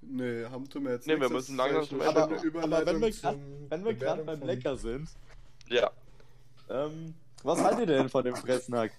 Nee, 0.03 0.45
haben 0.45 0.69
tun 0.69 0.85
wir 0.85 0.93
jetzt 0.93 1.07
Nee, 1.07 1.15
wir 1.15 1.29
nichts. 1.29 1.33
müssen 1.33 1.57
Das 1.57 1.67
ist 1.69 1.75
langsam 1.75 1.89
zum 1.89 2.01
aber, 2.03 2.39
schöne 2.39 2.63
aber 2.63 2.87
wenn 2.87 3.01
wir 3.01 3.11
grad- 3.11 3.37
wenn 3.71 3.85
wir 3.85 3.95
gerade 3.95 4.25
beim 4.25 4.39
von- 4.39 4.47
Lecker 4.47 4.77
sind, 4.77 5.09
Ja. 5.69 5.91
ähm, 6.69 7.15
was 7.43 7.61
haltet 7.63 7.81
ihr 7.81 7.87
denn 7.97 8.09
von 8.09 8.25
dem 8.25 8.37
Fressnack? 8.37 8.93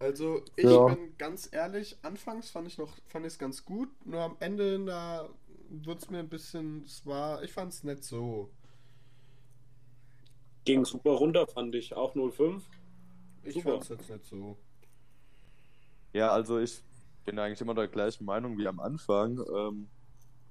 Also 0.00 0.42
ich 0.56 0.64
Ja. 0.64 0.86
bin 0.88 1.16
ganz 1.16 1.48
ehrlich, 1.52 1.96
anfangs 2.02 2.50
fand 2.50 2.66
ich 2.66 2.76
noch, 2.76 2.92
fand 3.06 3.24
ich 3.24 3.32
es 3.34 3.38
ganz 3.38 3.64
gut, 3.64 3.88
nur 4.04 4.20
am 4.20 4.36
Ende 4.40 4.84
da 4.84 5.28
wird 5.70 6.00
es 6.02 6.10
mir 6.10 6.18
ein 6.18 6.28
bisschen, 6.28 6.82
es 6.84 7.06
war, 7.06 7.42
ich 7.42 7.52
fand 7.52 7.72
es 7.72 7.84
nicht 7.84 8.04
so. 8.04 8.50
Ging 10.64 10.84
super 10.84 11.12
runter, 11.12 11.46
fand 11.46 11.74
ich. 11.74 11.94
Auch 11.94 12.14
0,5. 12.14 12.62
Ich 13.44 13.54
Super. 13.54 13.72
fand 13.72 13.82
es 13.82 13.88
jetzt 13.88 14.10
nicht 14.10 14.24
so. 14.26 14.56
Ja, 16.12 16.30
also 16.30 16.58
ich 16.58 16.82
bin 17.24 17.38
eigentlich 17.38 17.60
immer 17.60 17.74
der 17.74 17.88
gleichen 17.88 18.24
Meinung 18.24 18.56
wie 18.58 18.66
am 18.66 18.80
Anfang. 18.80 19.38
Ähm, 19.54 19.88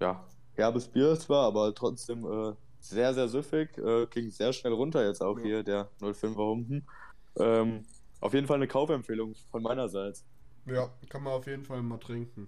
ja, 0.02 0.28
herbes 0.54 0.88
Bier 0.88 1.18
zwar, 1.18 1.48
aber 1.48 1.74
trotzdem 1.74 2.26
äh, 2.26 2.54
sehr, 2.80 3.14
sehr 3.14 3.28
süffig. 3.28 3.78
Äh, 3.78 4.08
ging 4.08 4.30
sehr 4.30 4.54
schnell 4.54 4.74
runter 4.74 5.06
jetzt 5.06 5.22
auch 5.22 5.38
Ja. 5.38 5.44
hier, 5.44 5.64
der 5.64 5.90
05er 6.00 6.36
Humpen. 6.36 6.86
Ähm, 7.38 7.86
auf 8.20 8.34
jeden 8.34 8.48
Fall 8.48 8.58
eine 8.58 8.68
Kaufempfehlung 8.68 9.36
von 9.52 9.64
meinerseits. 9.64 10.26
Ja, 10.66 10.90
kann 11.10 11.24
man 11.24 11.34
auf 11.34 11.48
jeden 11.48 11.66
Fall 11.66 11.82
mal 11.82 11.98
trinken. 11.98 12.48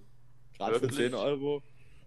Gerade 0.57 0.75
für 0.75 0.81
Wirklich? 0.83 1.11
10 1.11 1.15
Euro. 1.15 1.63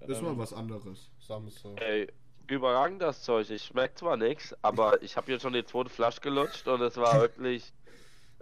Ist 0.07 0.19
Ähm, 0.19 0.25
mal 0.25 0.39
was 0.39 0.53
anderes, 0.53 1.11
so. 1.21 1.77
Ey, 1.77 2.11
überragend 2.47 3.03
das 3.03 3.23
Zeug. 3.23 3.51
Ich 3.51 3.65
schmeckt 3.65 3.99
zwar 3.99 4.17
nichts, 4.17 4.55
aber 4.63 5.03
ich 5.03 5.17
habe 5.17 5.27
hier 5.27 5.41
schon 5.41 5.53
die 5.53 5.65
zweite 5.65 5.91
Flasche 5.91 6.21
gelutscht 6.21 6.67
und 6.69 6.81
es 6.81 6.97
war 6.97 7.21
wirklich 7.21 7.73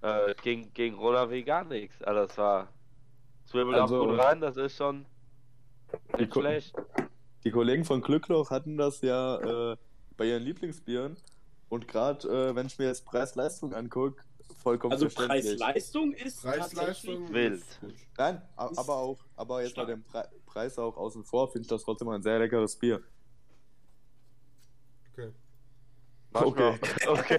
äh, 0.03 0.35
ging, 0.43 0.73
ging 0.75 0.95
runter 0.95 1.31
wie 1.31 1.43
gar 1.43 1.65
nichts. 1.65 2.03
Also 2.03 2.21
es 2.23 2.39
war 2.39 2.69
zwirbelt 3.47 3.79
Also- 3.79 4.03
auch 4.03 4.09
gut 4.09 4.19
rein, 4.19 4.41
das 4.41 4.57
ist 4.57 4.77
schon 4.77 5.07
nicht 6.19 6.31
Ko- 6.33 6.41
schlecht. 6.41 6.75
Die 7.45 7.51
Kollegen 7.51 7.85
von 7.85 8.03
Glückloch 8.03 8.51
hatten 8.51 8.77
das 8.77 9.01
ja 9.03 9.73
äh, 9.73 9.77
bei 10.17 10.25
ihren 10.27 10.43
Lieblingsbieren. 10.43 11.17
Und 11.69 11.89
gerade 11.89 12.29
äh, 12.51 12.55
wenn 12.55 12.67
ich 12.67 12.79
mir 12.79 12.87
jetzt 12.87 13.05
Preis-Leistung 13.07 13.75
angucke, 13.75 14.23
vollkommen 14.63 14.93
Also. 14.93 15.09
Preis-Leistung 15.09 16.13
ist 16.13 16.43
Preis-Leistung 16.43 17.33
Wild. 17.33 17.63
Nein, 18.17 18.43
aber 18.57 18.97
auch, 18.97 19.19
aber 19.37 19.63
jetzt 19.63 19.73
stark. 19.73 19.89
mal 19.89 19.95
den 19.95 20.03
Pre 20.03 20.29
Preis 20.47 20.79
auch 20.79 20.97
außen 20.97 21.23
vor, 21.25 21.49
finde 21.49 21.63
ich 21.63 21.69
das 21.69 21.83
trotzdem 21.83 22.09
ein 22.09 22.23
sehr 22.23 22.39
leckeres 22.39 22.77
Bier. 22.77 23.03
Okay. 25.13 25.31
Manchmal, 26.45 26.79
okay. 27.09 27.39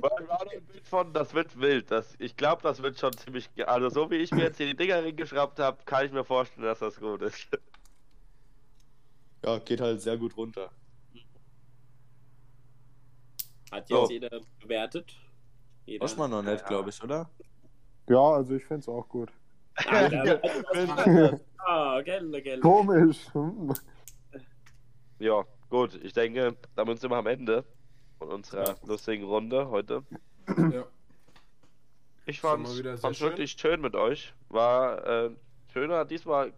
Weil 0.00 0.28
war 0.28 0.40
ein 0.42 0.64
Bild 0.66 0.86
von, 0.86 1.12
das 1.12 1.34
wird 1.34 1.58
wild. 1.60 1.90
Das, 1.90 2.14
ich 2.18 2.36
glaube, 2.36 2.62
das 2.62 2.82
wird 2.82 2.98
schon 2.98 3.12
ziemlich. 3.16 3.48
Also, 3.66 3.88
so 3.88 4.10
wie 4.10 4.16
ich 4.16 4.30
mir 4.32 4.42
jetzt 4.44 4.56
hier 4.58 4.66
die 4.66 4.76
Dinger 4.76 5.02
reingeschraubt 5.04 5.58
habe, 5.58 5.78
kann 5.84 6.06
ich 6.06 6.12
mir 6.12 6.24
vorstellen, 6.24 6.66
dass 6.66 6.78
das 6.80 6.98
gut 6.98 7.22
ist. 7.22 7.48
Ja, 9.44 9.58
geht 9.58 9.80
halt 9.80 10.00
sehr 10.00 10.16
gut 10.16 10.36
runter. 10.36 10.70
Hat 13.70 13.86
So. 13.88 14.00
jetzt 14.00 14.10
jeder 14.10 14.40
bewertet. 14.60 15.14
Jeder. 15.86 16.04
Wasch 16.04 16.16
man 16.16 16.30
noch 16.30 16.42
nicht, 16.42 16.60
Ja. 16.62 16.66
glaube 16.66 16.90
ich, 16.90 17.02
oder? 17.02 17.28
Ja, 18.08 18.18
also 18.20 18.54
ich 18.54 18.64
finde 18.64 18.80
es 18.80 18.88
auch 18.88 19.08
gut. 19.08 19.30
Ah, 21.58 22.00
Gelle, 22.02 22.42
Gelle. 22.42 22.60
Komisch. 22.60 23.26
Ja, 25.18 25.44
gut. 25.68 25.94
Ich 26.02 26.12
denke, 26.14 26.56
damit 26.74 26.98
sind 27.00 27.10
wir 27.10 27.16
am 27.16 27.26
Ende 27.26 27.64
von 28.18 28.28
unserer 28.28 28.76
lustigen 28.84 29.24
Runde 29.24 29.68
heute. 29.68 30.02
Ja. 30.72 30.84
Ich 32.26 32.40
fand's, 32.40 32.74
sehr 32.74 32.98
fand's 32.98 33.18
schön. 33.18 33.30
wirklich 33.30 33.52
schön 33.52 33.80
mit 33.80 33.94
euch. 33.94 34.34
War 34.50 35.06
äh, 35.06 35.30
schöner, 35.72 36.04
diesmal 36.04 36.52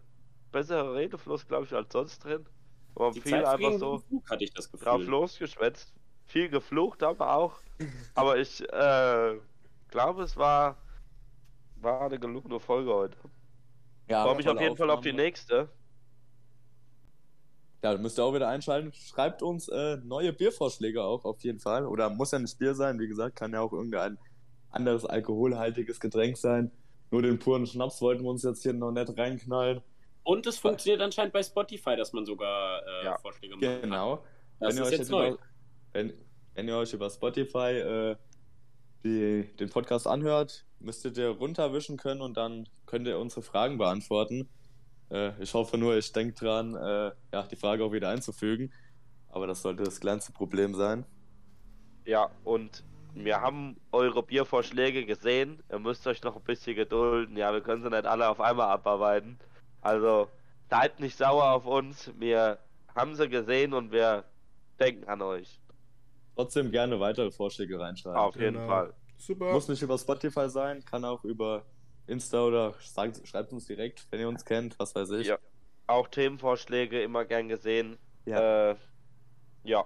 besserer 0.51 0.95
Redefluss, 0.95 1.47
glaube 1.47 1.65
ich, 1.65 1.73
als 1.73 1.93
sonst 1.93 2.23
drin. 2.23 2.45
War 2.95 3.11
Die 3.11 3.21
viel 3.21 3.31
Zeit 3.31 3.45
einfach 3.45 3.79
so. 3.79 3.99
Flug, 3.99 4.29
hatte 4.29 4.43
ich 4.43 4.53
das 4.53 4.69
Gefühl. 4.69 4.85
drauf 4.85 5.05
losgeschwätzt. 5.05 5.93
Viel 6.25 6.49
geflucht 6.49 7.03
aber 7.03 7.35
auch. 7.35 7.59
Aber 8.15 8.37
ich 8.37 8.61
äh, 8.61 9.39
glaube, 9.89 10.23
es 10.23 10.37
war, 10.37 10.77
war 11.77 12.01
eine 12.01 12.19
gelungene 12.19 12.59
Folge 12.59 12.93
heute. 12.93 13.17
Ja, 14.07 14.25
Freue 14.25 14.35
mich 14.35 14.49
auf 14.49 14.59
jeden 14.59 14.75
Fall 14.75 14.89
auf 14.89 15.01
die 15.01 15.13
nächste. 15.13 15.69
Ja, 17.83 17.97
müsst 17.97 18.19
ihr 18.19 18.23
auch 18.23 18.33
wieder 18.33 18.47
einschalten. 18.47 18.93
Schreibt 18.93 19.41
uns 19.41 19.67
äh, 19.67 19.97
neue 20.03 20.33
Biervorschläge 20.33 21.03
auch 21.03 21.25
auf 21.25 21.41
jeden 21.41 21.59
Fall. 21.59 21.87
Oder 21.87 22.09
muss 22.09 22.31
ja 22.31 22.39
nicht 22.39 22.59
Bier 22.59 22.75
sein, 22.75 22.99
wie 22.99 23.07
gesagt, 23.07 23.35
kann 23.35 23.53
ja 23.53 23.61
auch 23.61 23.73
irgendein 23.73 24.19
anderes 24.69 25.05
alkoholhaltiges 25.05 25.99
Getränk 25.99 26.37
sein. 26.37 26.71
Nur 27.09 27.23
den 27.23 27.39
puren 27.39 27.65
Schnaps 27.65 28.01
wollten 28.01 28.23
wir 28.23 28.29
uns 28.29 28.43
jetzt 28.43 28.63
hier 28.63 28.73
noch 28.73 28.91
nicht 28.91 29.17
reinknallen. 29.17 29.81
Und 30.23 30.45
es 30.45 30.59
funktioniert 30.59 31.01
anscheinend 31.01 31.33
bei 31.33 31.41
Spotify, 31.41 31.95
dass 31.95 32.13
man 32.13 32.25
sogar 32.25 32.81
äh, 32.85 33.05
Ja. 33.05 33.17
Vorschläge 33.17 33.57
kann. 33.57 33.81
Genau. 33.81 34.23
Das 34.59 34.75
wenn, 34.75 34.83
ihr 34.83 34.89
ist 34.89 34.97
jetzt 34.99 35.11
neu. 35.11 35.29
über, 35.29 35.39
wenn, 35.93 36.13
wenn 36.53 36.67
ihr 36.67 36.77
euch 36.77 36.93
über 36.93 37.09
Spotify 37.09 37.57
äh, 37.79 38.15
die, 39.03 39.49
den 39.59 39.69
Podcast 39.69 40.05
anhört, 40.05 40.65
müsstet 40.79 41.17
ihr 41.17 41.29
runterwischen 41.29 41.97
können 41.97 42.21
und 42.21 42.37
dann 42.37 42.69
könnt 42.85 43.07
ihr 43.07 43.17
unsere 43.17 43.41
Fragen 43.41 43.77
beantworten. 43.79 44.47
Äh, 45.11 45.31
ich 45.41 45.53
hoffe 45.53 45.77
nur, 45.77 45.95
ich 45.97 46.11
denke 46.11 46.33
dran, 46.33 46.75
äh, 46.75 47.11
ja, 47.31 47.43
die 47.43 47.55
Frage 47.55 47.83
auch 47.83 47.91
wieder 47.91 48.09
einzufügen. 48.09 48.71
Aber 49.29 49.47
das 49.47 49.61
sollte 49.61 49.83
das 49.83 49.99
kleinste 49.99 50.31
Problem 50.31 50.75
sein. 50.75 51.05
Ja, 52.05 52.29
und 52.43 52.83
wir 53.13 53.41
haben 53.41 53.77
eure 53.91 54.23
Biervorschläge 54.23 55.05
gesehen. 55.05 55.61
Ihr 55.69 55.79
müsst 55.79 56.07
euch 56.07 56.23
noch 56.23 56.35
ein 56.35 56.43
bisschen 56.43 56.75
gedulden. 56.75 57.37
Ja, 57.37 57.53
wir 57.53 57.61
können 57.61 57.83
sie 57.83 57.89
nicht 57.89 58.05
alle 58.05 58.27
auf 58.29 58.39
einmal 58.41 58.69
abarbeiten. 58.69 59.37
Also 59.81 60.27
seid 60.69 60.99
nicht 60.99 61.17
sauer 61.17 61.51
auf 61.51 61.65
uns. 61.65 62.11
Wir 62.17 62.57
haben 62.95 63.15
sie 63.15 63.29
gesehen 63.29 63.73
und 63.73 63.91
wir 63.91 64.23
denken 64.79 65.07
an 65.07 65.21
euch. 65.21 65.59
Trotzdem 66.35 66.71
gerne 66.71 66.99
weitere 66.99 67.31
Vorschläge 67.31 67.79
reinschreiben. 67.79 68.17
Auf 68.19 68.35
jeden 68.35 68.53
Genau. 68.55 68.67
Fall. 68.67 68.93
Super. 69.17 69.51
Muss 69.53 69.67
nicht 69.67 69.81
über 69.81 69.97
Spotify 69.97 70.49
sein, 70.49 70.83
kann 70.83 71.05
auch 71.05 71.23
über 71.23 71.63
Insta 72.11 72.43
oder 72.43 72.75
sagt, 72.81 73.25
schreibt 73.27 73.53
uns 73.53 73.65
direkt, 73.65 74.05
wenn 74.11 74.19
ihr 74.19 74.27
uns 74.27 74.45
kennt, 74.45 74.77
was 74.79 74.93
weiß 74.93 75.11
ich. 75.11 75.27
Ja. 75.27 75.39
Auch 75.87 76.07
Themenvorschläge 76.07 77.01
immer 77.01 77.25
gern 77.25 77.47
gesehen. 77.47 77.97
Ja. 78.25 78.71
Äh, 78.71 78.75
ja. 79.63 79.85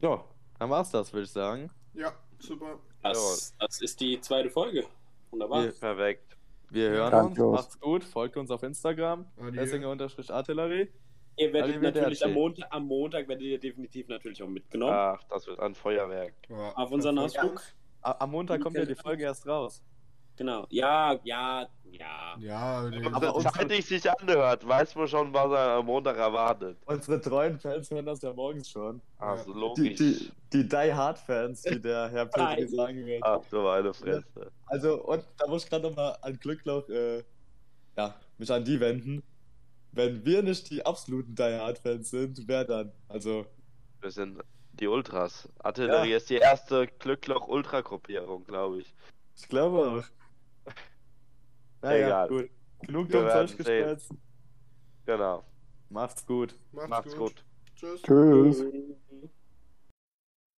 ja, 0.00 0.24
dann 0.58 0.70
war's 0.70 0.90
das, 0.90 1.12
würde 1.12 1.24
ich 1.24 1.30
sagen. 1.30 1.70
Ja, 1.94 2.12
super. 2.38 2.78
Das, 3.02 3.54
das 3.58 3.80
ist 3.80 4.00
die 4.00 4.20
zweite 4.20 4.50
Folge. 4.50 4.84
Wunderbar. 5.30 5.64
Wir, 5.64 5.72
Perfekt. 5.72 6.36
wir 6.70 6.90
hören 6.90 7.10
Danke. 7.10 7.46
uns, 7.46 7.60
macht's 7.60 7.80
gut, 7.80 8.04
folgt 8.04 8.36
uns 8.36 8.50
auf 8.50 8.62
Instagram, 8.62 9.26
Adieu. 9.38 9.60
Essinger-Artillerie. 9.60 10.88
Ihr 11.36 11.52
werdet 11.52 11.70
Arrivederci. 11.70 11.98
natürlich 11.98 12.24
am 12.24 12.32
Montag, 12.32 12.66
am 12.70 12.86
Montag 12.86 13.28
werdet 13.28 13.44
ihr 13.44 13.60
definitiv 13.60 14.08
natürlich 14.08 14.42
auch 14.42 14.48
mitgenommen. 14.48 14.92
Ach, 14.92 15.22
das 15.30 15.46
wird 15.46 15.60
ein 15.60 15.74
Feuerwerk. 15.74 16.34
Ja, 16.48 16.72
Auf 16.72 16.90
unseren. 16.90 17.18
Ausflug. 17.18 17.62
Am 18.02 18.30
Montag 18.30 18.60
kommt 18.60 18.76
ja 18.76 18.84
die 18.84 18.94
Folge 18.94 19.24
erst 19.24 19.46
raus. 19.46 19.82
Genau. 20.38 20.66
Ja, 20.70 21.18
ja, 21.24 21.68
ja. 21.90 22.36
Ja, 22.38 22.88
die, 22.90 23.04
Aber 23.06 23.16
Aber 23.16 23.34
unsere- 23.34 23.54
zeitig 23.54 23.84
sich 23.86 24.08
anhört, 24.10 24.66
weiß 24.66 24.94
man 24.94 25.08
schon, 25.08 25.32
was 25.34 25.50
er 25.50 25.70
am 25.78 25.86
Montag 25.86 26.16
erwartet. 26.16 26.78
Unsere 26.86 27.20
treuen 27.20 27.58
Fans 27.58 27.90
hören 27.90 28.06
das 28.06 28.22
ja 28.22 28.32
morgens 28.32 28.70
schon. 28.70 29.00
Also 29.18 29.52
Die, 29.52 29.58
logisch. 29.58 29.98
die, 29.98 30.30
die 30.52 30.68
Die 30.68 30.94
Hard 30.94 31.18
Fans, 31.18 31.64
wie 31.64 31.80
der 31.80 32.08
Herr 32.10 32.26
Petri 32.56 32.68
sagen 32.68 33.04
wird. 33.04 33.22
Ach 33.24 33.40
du 33.50 33.60
meine 33.62 33.92
Fresse. 33.92 34.52
Also, 34.66 35.02
und 35.04 35.24
da 35.38 35.46
muss 35.48 35.64
ich 35.64 35.70
gerade 35.70 35.88
nochmal 35.88 36.16
an 36.22 36.38
Glückloch, 36.38 36.88
äh, 36.88 37.24
ja, 37.96 38.14
mich 38.38 38.50
an 38.52 38.64
die 38.64 38.78
wenden. 38.78 39.22
Wenn 39.90 40.24
wir 40.24 40.42
nicht 40.42 40.70
die 40.70 40.84
absoluten 40.86 41.34
Die 41.34 41.42
Hard 41.42 41.78
Fans 41.78 42.10
sind, 42.10 42.40
wer 42.46 42.64
dann? 42.64 42.92
Also, 43.08 43.44
Wir 44.00 44.10
sind 44.12 44.40
die 44.74 44.86
Ultras. 44.86 45.48
Artillerie 45.58 46.12
ist 46.12 46.30
die 46.30 46.36
erste 46.36 46.86
Glückloch-Ultra-Gruppierung, 46.86 48.44
glaube 48.44 48.80
ich. 48.82 48.94
ich 49.36 49.48
glaube 49.48 49.78
auch. 49.78 50.04
Naja, 51.82 52.06
Egal. 52.06 52.28
gut. 52.28 52.50
Genug 52.80 53.08
Wir 53.08 53.12
dumm 53.18 53.26
werden 53.26 53.46
durchgespelzt. 53.46 54.14
Genau. 55.06 55.44
Macht's 55.90 56.26
gut. 56.26 56.58
macht's, 56.72 56.88
Macht's 56.90 57.16
gut. 57.16 57.44
Tschüss. 57.74 58.02
Tschüss. 58.02 58.58
Tschüss. 58.60 59.30